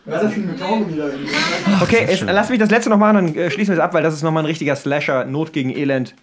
Das 0.04 0.22
Kaugummi 0.60 0.96
da? 0.96 1.04
Okay, 1.80 2.06
jetzt, 2.08 2.22
lass 2.22 2.50
mich 2.50 2.58
das 2.58 2.70
letzte 2.70 2.90
noch 2.90 2.98
machen, 2.98 3.14
dann 3.14 3.34
äh, 3.34 3.50
schließen 3.50 3.74
wir 3.74 3.78
es 3.78 3.84
ab, 3.84 3.94
weil 3.94 4.02
das 4.02 4.14
ist 4.14 4.22
nochmal 4.22 4.42
ein 4.42 4.46
richtiger 4.46 4.74
Slasher, 4.76 5.24
Not 5.24 5.52
gegen 5.52 5.70
Elend. 5.70 6.14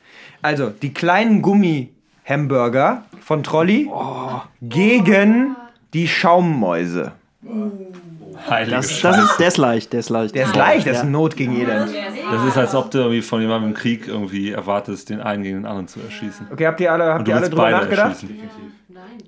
Also, 0.41 0.69
die 0.69 0.93
kleinen 0.93 1.41
Gummi-Hamburger 1.41 3.03
von 3.21 3.43
Trolli 3.43 3.89
gegen 4.61 5.55
die 5.93 6.07
Schaummäuse. 6.07 7.11
Heilige 8.49 8.75
Das, 8.77 9.01
das 9.01 9.17
ist, 9.17 9.37
der 9.39 9.47
ist 9.47 9.57
leicht, 9.57 9.93
der 9.93 9.99
ist 9.99 10.09
leicht. 10.09 10.35
Der 10.35 10.45
ist 10.45 10.55
leicht, 10.55 10.87
das 10.87 10.97
ist 10.97 11.05
Not 11.05 11.35
gegen 11.35 11.55
Elend. 11.59 11.89
Das 12.31 12.43
ist, 12.45 12.57
als 12.57 12.75
ob 12.75 12.91
du 12.91 12.99
irgendwie 12.99 13.21
von 13.21 13.41
jemandem 13.41 13.71
im 13.71 13.75
Krieg 13.75 14.07
irgendwie 14.07 14.51
erwartest, 14.51 15.09
den 15.09 15.19
einen 15.19 15.43
gegen 15.43 15.57
den 15.57 15.65
anderen 15.65 15.87
zu 15.87 15.99
erschießen. 15.99 16.47
Okay, 16.51 16.67
habt 16.67 16.79
ihr 16.79 16.91
alle, 16.91 17.13
habt 17.13 17.27
ihr 17.27 17.33
alle 17.33 17.41
willst 17.41 17.51
drüber 17.53 17.63
beide 17.63 17.77
nachgedacht? 17.77 18.11
erschießen. 18.11 18.39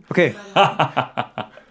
Okay. 0.09 0.35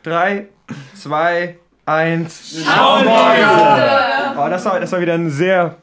Drei, 0.03 0.49
zwei, 0.95 1.57
eins. 1.87 2.65
Schaummäuse! 2.65 4.35
Oh, 4.39 4.49
das 4.49 4.65
war, 4.65 4.81
das 4.81 4.93
war 4.93 5.01
wieder 5.01 5.15
ein 5.15 5.31
sehr. 5.31 5.77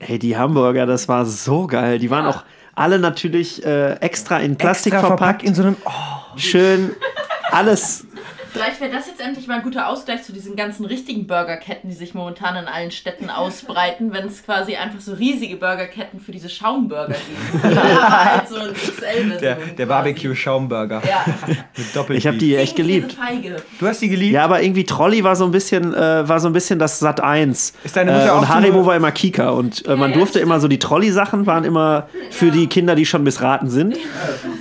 Hey, 0.00 0.18
die 0.18 0.36
Hamburger, 0.36 0.86
das 0.86 1.08
war 1.08 1.24
so 1.26 1.66
geil. 1.66 1.98
Die 1.98 2.10
waren 2.10 2.26
auch 2.26 2.44
alle 2.74 2.98
natürlich 2.98 3.64
äh, 3.64 3.94
extra 3.94 4.38
in 4.38 4.56
Plastik 4.56 4.92
Extra 4.92 5.08
verpackt. 5.08 5.42
in 5.42 5.54
so 5.54 5.62
einem. 5.62 5.76
Schön 6.36 6.90
alles. 7.50 8.06
Vielleicht 8.54 8.80
wäre 8.80 8.92
das 8.92 9.08
jetzt 9.08 9.20
endlich 9.20 9.48
mal 9.48 9.54
ein 9.54 9.62
guter 9.64 9.88
Ausgleich 9.88 10.22
zu 10.22 10.32
diesen 10.32 10.54
ganzen 10.54 10.84
richtigen 10.84 11.26
Burgerketten, 11.26 11.90
die 11.90 11.96
sich 11.96 12.14
momentan 12.14 12.54
in 12.54 12.66
allen 12.66 12.92
Städten 12.92 13.28
ausbreiten, 13.30 14.12
wenn 14.12 14.26
es 14.28 14.44
quasi 14.44 14.76
einfach 14.76 15.00
so 15.00 15.12
riesige 15.14 15.56
Burgerketten 15.56 16.20
für 16.20 16.30
diese 16.30 16.48
Schaumburger 16.48 17.16
gibt. 17.16 17.64
halt 17.74 18.48
so. 18.48 18.56
Der, 19.40 19.56
der 19.56 19.86
Barbecue-Schaumburger. 19.86 21.02
Ja. 21.04 21.24
Ich 22.10 22.26
habe 22.28 22.38
die 22.38 22.54
echt 22.54 22.76
geliebt. 22.76 23.16
Du 23.80 23.86
hast 23.88 24.00
die 24.00 24.08
geliebt? 24.08 24.34
Ja, 24.34 24.44
aber 24.44 24.62
irgendwie 24.62 24.84
Trolli 24.84 25.24
war 25.24 25.34
so 25.34 25.44
ein 25.44 25.50
bisschen, 25.50 25.92
äh, 25.92 26.28
war 26.28 26.38
so 26.38 26.46
ein 26.46 26.52
bisschen 26.52 26.78
das 26.78 27.00
Sat 27.00 27.20
1. 27.20 27.74
Ist 27.82 27.96
deine 27.96 28.12
Mutter 28.12 28.26
äh, 28.26 28.30
auch 28.30 28.42
und 28.42 28.48
Haribo 28.48 28.86
war 28.86 28.94
immer 28.94 29.10
Kika 29.10 29.50
und 29.50 29.84
äh, 29.86 29.96
man 29.96 30.12
durfte 30.12 30.38
immer 30.38 30.60
so 30.60 30.68
die 30.68 30.78
Trolli-Sachen 30.78 31.46
waren 31.46 31.64
immer 31.64 32.08
für 32.30 32.52
die 32.52 32.68
Kinder, 32.68 32.94
die 32.94 33.04
schon 33.04 33.24
missraten 33.24 33.68
sind. 33.68 33.96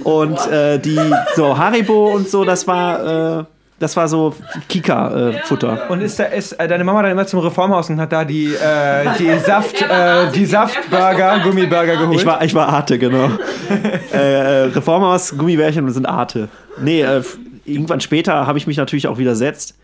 Und 0.04 0.40
äh, 0.48 0.80
die 0.80 1.00
so 1.36 1.60
Haribo 1.60 2.12
und 2.12 2.28
so, 2.28 2.44
das 2.44 2.66
war 2.66 3.42
äh, 3.42 3.44
das 3.80 3.98
war 3.98 4.08
so 4.08 4.34
Kika-Futter. 4.70 5.90
Und 5.90 6.02
ist, 6.02 6.20
da, 6.20 6.26
ist 6.26 6.54
äh, 6.54 6.68
deine 6.68 6.84
Mama 6.84 7.02
dann 7.02 7.12
immer 7.12 7.26
zum 7.26 7.40
Reformhaus 7.40 7.90
und 7.90 8.00
hat 8.00 8.12
da 8.12 8.24
die, 8.24 8.54
äh, 8.54 9.06
die 9.20 9.38
Saft, 9.46 9.82
äh, 9.82 10.32
die 10.32 10.46
Saftburger, 10.46 11.40
Gummiburger 11.44 11.98
geholt? 11.98 12.20
Ich 12.20 12.26
war, 12.26 12.44
ich 12.44 12.54
war 12.54 12.70
Arte, 12.70 12.98
genau. 13.00 13.30
äh, 14.14 14.18
Reformhaus, 14.66 15.38
Gummibärchen 15.38 15.90
sind 15.92 16.06
Arte. 16.06 16.50
Nee, 16.80 17.02
äh, 17.02 17.24
irgendwann 17.66 18.00
später 18.00 18.48
habe 18.48 18.58
ich 18.58 18.68
mich 18.68 18.78
natürlich 18.78 19.08
auch 19.08 19.18
widersetzt. 19.18 19.76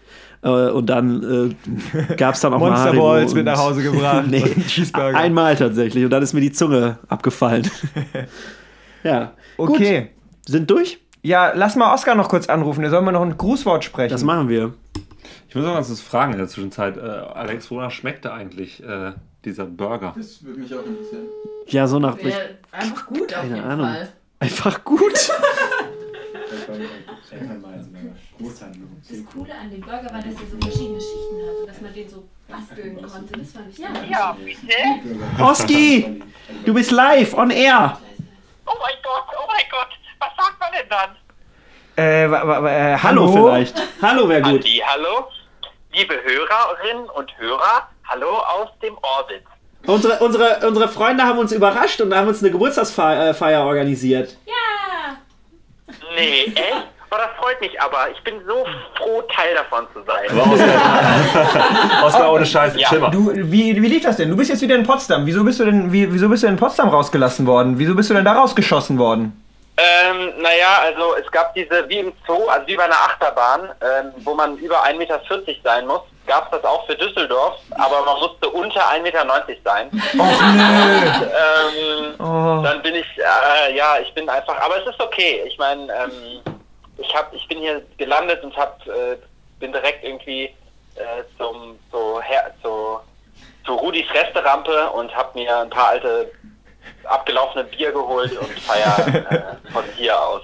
Äh, 0.41 0.47
und 0.47 0.85
dann 0.85 1.51
äh, 2.01 2.15
gab 2.15 2.35
es 2.35 2.41
dann 2.41 2.53
auch 2.53 2.59
mal 2.59 2.69
Monster 2.69 2.85
Haribo 2.85 3.03
Balls 3.03 3.33
mit 3.33 3.45
nach 3.45 3.57
Hause 3.57 3.83
gebracht 3.83 4.25
nee, 4.29 4.43
Cheeseburger. 4.67 5.17
einmal 5.17 5.55
tatsächlich. 5.55 6.05
Und 6.05 6.11
dann 6.11 6.23
ist 6.23 6.33
mir 6.33 6.41
die 6.41 6.51
Zunge 6.51 6.97
abgefallen. 7.09 7.69
ja. 9.03 9.33
Okay. 9.57 10.01
Gut. 10.01 10.09
Sind 10.47 10.69
durch? 10.69 10.99
Ja, 11.21 11.51
lass 11.53 11.75
mal 11.75 11.93
Oskar 11.93 12.15
noch 12.15 12.29
kurz 12.29 12.47
anrufen. 12.47 12.81
Der 12.81 12.89
soll 12.89 13.01
mal 13.01 13.11
noch 13.11 13.21
ein 13.21 13.37
Grußwort 13.37 13.83
sprechen. 13.83 14.11
Das 14.11 14.23
machen 14.23 14.47
wir. 14.47 14.73
Ich 15.49 15.55
muss 15.55 15.65
auch 15.65 15.73
ganz 15.73 15.87
kurz 15.87 16.01
fragen 16.01 16.33
in 16.33 16.39
der 16.39 16.47
Zwischenzeit, 16.47 16.97
äh, 16.97 17.01
Alex, 17.01 17.69
wonach 17.71 17.91
schmeckt 17.91 18.23
da 18.25 18.33
eigentlich 18.33 18.83
äh, 18.83 19.13
dieser 19.43 19.65
Burger? 19.65 20.13
Das 20.15 20.43
würde 20.43 20.59
mich 20.59 20.73
auch 20.73 20.85
interessieren. 20.85 21.27
Ja, 21.67 21.87
so 21.87 21.99
nach. 21.99 22.17
Wäre 22.23 22.57
einfach 22.71 23.05
gut 23.07 23.33
auf 23.33 23.41
Keine 23.41 23.55
jeden 23.55 23.67
Ahnung. 23.67 23.87
Fall. 23.87 24.09
Einfach 24.39 24.83
gut. 24.83 25.03
Das 28.39 29.25
Coole 29.33 29.53
an 29.53 29.69
dem 29.71 29.81
Burger 29.81 30.05
war, 30.05 30.21
dass 30.21 30.25
er 30.25 30.47
so 30.49 30.57
verschiedene 30.61 30.99
Schichten 30.99 31.35
hatte, 31.41 31.67
dass 31.67 31.81
man 31.81 31.93
den 31.93 32.09
so 32.09 32.23
basteln 32.47 32.95
konnte. 33.01 33.39
Das 33.39 33.51
fand 33.51 33.69
ich 33.69 33.77
ja, 33.77 33.89
Ja, 34.09 34.37
bitte? 34.43 35.43
Oski, 35.43 36.21
du 36.65 36.73
bist 36.73 36.91
live 36.91 37.33
on 37.33 37.51
air. 37.51 37.99
Oh 38.65 38.71
mein 38.79 38.95
Gott, 39.03 39.23
oh 39.37 39.47
mein 39.47 39.65
Gott. 39.69 39.98
Was 40.19 40.29
sagt 40.37 40.59
man 40.59 40.69
denn 40.71 40.89
dann? 40.89 41.09
Äh, 41.97 42.25
äh, 42.25 42.97
Hallo, 42.97 43.27
hallo, 43.33 43.47
vielleicht. 43.47 43.75
Hallo 44.01 44.29
wäre 44.29 44.41
gut. 44.41 44.63
Halli, 44.63 44.83
hallo. 44.85 45.27
Liebe 45.93 46.13
Hörerinnen 46.15 47.09
und 47.09 47.37
Hörer, 47.37 47.87
hallo 48.07 48.37
aus 48.37 48.69
dem 48.81 48.95
Orbit. 49.01 49.43
Unsere, 49.87 50.19
unsere, 50.19 50.67
unsere 50.67 50.87
Freunde 50.87 51.23
haben 51.23 51.39
uns 51.39 51.51
überrascht 51.51 51.99
und 52.01 52.13
haben 52.13 52.27
uns 52.27 52.41
eine 52.43 52.51
Geburtstagsfeier 52.51 53.65
organisiert. 53.65 54.37
Ja! 54.45 55.15
Nee, 56.15 56.43
echt? 56.53 56.87
Oh, 57.11 57.15
das 57.17 57.29
freut 57.39 57.59
mich 57.59 57.81
aber. 57.81 58.11
Ich 58.15 58.23
bin 58.23 58.35
so 58.45 58.65
froh, 58.97 59.21
Teil 59.33 59.55
davon 59.55 59.87
zu 59.93 60.03
sein. 60.03 60.29
Aber 60.29 60.51
Oskar, 60.53 62.03
Oskar 62.05 62.33
ohne 62.33 62.45
Scheiß, 62.45 62.75
Ja. 62.77 62.87
Schimmer. 62.87 63.09
Du, 63.09 63.31
wie, 63.33 63.81
wie 63.81 63.87
lief 63.87 64.03
das 64.03 64.17
denn? 64.17 64.29
Du 64.29 64.37
bist 64.37 64.51
jetzt 64.51 64.61
wieder 64.61 64.75
in 64.75 64.83
Potsdam. 64.83 65.25
Wieso 65.25 65.43
bist 65.43 65.59
du 65.59 65.65
denn, 65.65 65.91
wie, 65.91 66.11
wieso 66.13 66.29
bist 66.29 66.43
du 66.43 66.47
in 66.47 66.55
Potsdam 66.57 66.89
rausgelassen 66.89 67.47
worden? 67.47 67.79
Wieso 67.79 67.95
bist 67.95 68.11
du 68.11 68.13
denn 68.13 68.25
da 68.25 68.33
rausgeschossen 68.33 68.99
worden? 68.99 69.43
Ähm, 69.79 70.33
naja, 70.41 70.79
also 70.81 71.15
es 71.15 71.29
gab 71.31 71.53
diese, 71.53 71.87
wie 71.87 71.99
im 71.99 72.13
Zoo, 72.27 72.47
also 72.47 72.67
wie 72.67 72.75
bei 72.75 72.83
einer 72.83 72.95
Achterbahn, 72.95 73.69
ähm, 73.81 74.11
wo 74.19 74.33
man 74.33 74.57
über 74.57 74.83
1,40 74.83 74.97
Meter 74.97 75.21
sein 75.63 75.87
muss. 75.87 76.01
gab 76.27 76.45
es 76.45 76.59
das 76.59 76.63
auch 76.65 76.85
für 76.85 76.95
Düsseldorf, 76.95 77.59
aber 77.71 78.03
man 78.03 78.19
musste 78.19 78.49
unter 78.49 78.81
1,90 78.89 79.01
Meter 79.01 79.25
sein. 79.63 79.89
Och 80.17 80.41
Und, 80.41 81.23
ähm, 81.23 81.99
Oh. 82.19 82.61
Dann 82.63 82.81
bin 82.81 82.95
ich, 82.95 83.07
äh, 83.17 83.75
ja, 83.75 83.97
ich 83.99 84.13
bin 84.13 84.27
einfach, 84.29 84.59
aber 84.59 84.77
es 84.77 84.87
ist 84.87 84.99
okay. 84.99 85.41
Ich 85.47 85.57
meine, 85.57 85.83
ähm, 85.83 86.41
ich 86.97 87.15
hab, 87.15 87.33
ich 87.33 87.47
bin 87.47 87.59
hier 87.59 87.81
gelandet 87.97 88.43
und 88.43 88.55
hab, 88.57 88.85
äh, 88.87 89.17
bin 89.59 89.71
direkt 89.71 90.03
irgendwie 90.03 90.53
äh, 90.95 91.23
zum, 91.37 91.79
zu, 91.91 92.21
her, 92.21 92.51
zu, 92.61 92.99
zu 93.65 93.73
Rudis 93.73 94.05
Resterampe 94.13 94.89
und 94.91 95.15
habe 95.15 95.39
mir 95.39 95.59
ein 95.59 95.69
paar 95.69 95.87
alte 95.87 96.29
abgelaufene 97.03 97.65
Bier 97.65 97.91
geholt 97.91 98.31
und 98.37 98.59
feier 98.59 99.07
äh, 99.67 99.71
von 99.71 99.83
hier 99.95 100.19
aus. 100.19 100.41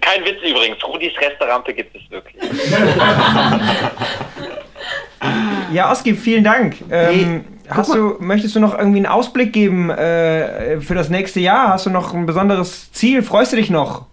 Kein 0.00 0.24
Witz 0.24 0.42
übrigens, 0.42 0.82
Rudis 0.84 1.12
Resterampe 1.18 1.72
gibt 1.72 1.96
es 1.96 2.10
wirklich. 2.10 2.42
Ja, 5.72 5.90
Oski, 5.90 6.14
vielen 6.14 6.44
Dank. 6.44 6.76
Ähm, 6.90 7.44
hast 7.68 7.94
du, 7.94 8.16
möchtest 8.18 8.54
du 8.54 8.60
noch 8.60 8.76
irgendwie 8.76 8.98
einen 8.98 9.06
Ausblick 9.06 9.52
geben 9.52 9.88
äh, 9.88 10.80
für 10.80 10.94
das 10.94 11.08
nächste 11.08 11.40
Jahr? 11.40 11.68
Hast 11.68 11.86
du 11.86 11.90
noch 11.90 12.12
ein 12.12 12.26
besonderes 12.26 12.92
Ziel? 12.92 13.22
Freust 13.22 13.52
du 13.52 13.56
dich 13.56 13.70
noch? 13.70 14.06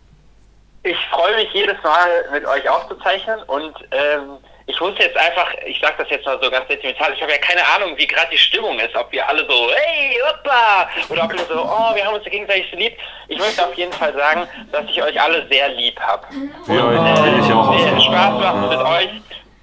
Ich 0.83 0.97
freue 1.11 1.35
mich 1.35 1.49
jedes 1.53 1.75
Mal 1.83 2.07
mit 2.31 2.45
euch 2.45 2.69
aufzuzeichnen 2.69 3.39
und 3.47 3.73
ähm, 3.91 4.37
ich 4.69 4.79
muss 4.79 4.93
jetzt 4.99 5.17
einfach, 5.17 5.47
ich 5.65 5.79
sag 5.81 5.97
das 5.97 6.07
jetzt 6.11 6.25
mal 6.25 6.39
so 6.41 6.49
ganz 6.51 6.67
sentimental, 6.67 7.11
ich 7.13 7.21
habe 7.21 7.31
ja 7.31 7.37
keine 7.39 7.61
Ahnung, 7.75 7.97
wie 7.97 8.05
gerade 8.05 8.27
die 8.31 8.37
Stimmung 8.37 8.77
ist, 8.79 8.95
ob 8.95 9.11
wir 9.11 9.27
alle 9.27 9.43
so, 9.49 9.69
hey, 9.73 10.15
hoppa, 10.27 10.87
oder 11.09 11.23
ob 11.23 11.31
wir 11.33 11.39
so, 11.39 11.63
oh, 11.65 11.95
wir 11.95 12.05
haben 12.05 12.13
uns 12.15 12.23
gegenseitig 12.25 12.67
so 12.71 12.77
lieb. 12.77 12.93
Ich 13.27 13.39
möchte 13.39 13.65
auf 13.65 13.73
jeden 13.73 13.91
Fall 13.93 14.13
sagen, 14.13 14.47
dass 14.71 14.85
ich 14.89 15.01
euch 15.01 15.19
alle 15.19 15.47
sehr 15.49 15.69
lieb 15.69 15.99
habe. 15.99 16.27
Ja, 16.67 16.83
und 16.83 17.39
ich- 17.41 17.47
ich 17.47 17.53
auch. 17.53 17.79
sehr 17.79 17.99
Spaß 17.99 18.39
macht 18.39 18.69
mit 18.69 18.79
euch, 18.79 19.09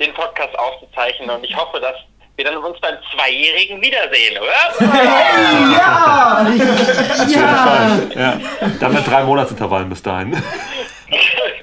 den 0.01 0.13
Podcast 0.13 0.59
aufzuzeichnen 0.59 1.31
und 1.31 1.45
ich 1.45 1.57
hoffe, 1.57 1.79
dass 1.81 1.95
wir 2.35 2.45
dann 2.45 2.57
uns 2.59 2.79
beim 2.81 2.97
Zweijährigen 3.15 3.81
wiedersehen, 3.81 4.37
oder? 4.39 4.87
Ja! 5.73 6.43
Auf 6.43 7.29
jeden 7.29 7.49
Fall. 7.57 8.09
Ja. 8.15 8.41
Dann 8.81 8.93
mit 8.93 9.07
drei 9.07 9.23
Monatsintervallen 9.23 9.89
bis 9.89 10.03
dahin. 10.03 10.33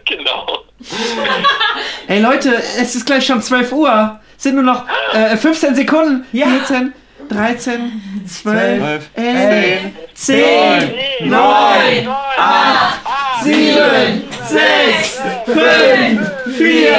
genau. 0.05 0.59
Ey 2.07 2.19
Leute, 2.19 2.55
es 2.79 2.95
ist 2.95 3.05
gleich 3.05 3.25
schon 3.25 3.41
12 3.41 3.71
Uhr. 3.71 4.19
Sind 4.37 4.55
nur 4.55 4.63
noch 4.63 4.85
äh, 5.13 5.37
15 5.37 5.75
Sekunden. 5.75 6.25
14, 6.31 6.93
13, 7.29 8.25
12, 8.27 9.09
11, 9.15 9.81
10, 10.13 10.93
9, 11.29 12.07
8, 12.37 13.43
7, 13.43 14.23
6, 14.49 15.21
5, 15.45 16.57
4, 16.57 16.95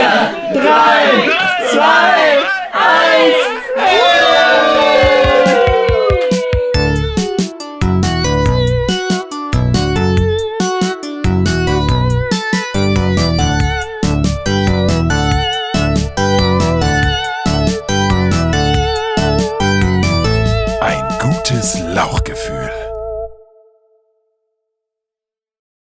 3, 0.54 0.60
2, 1.70 1.80
1. 2.72 3.43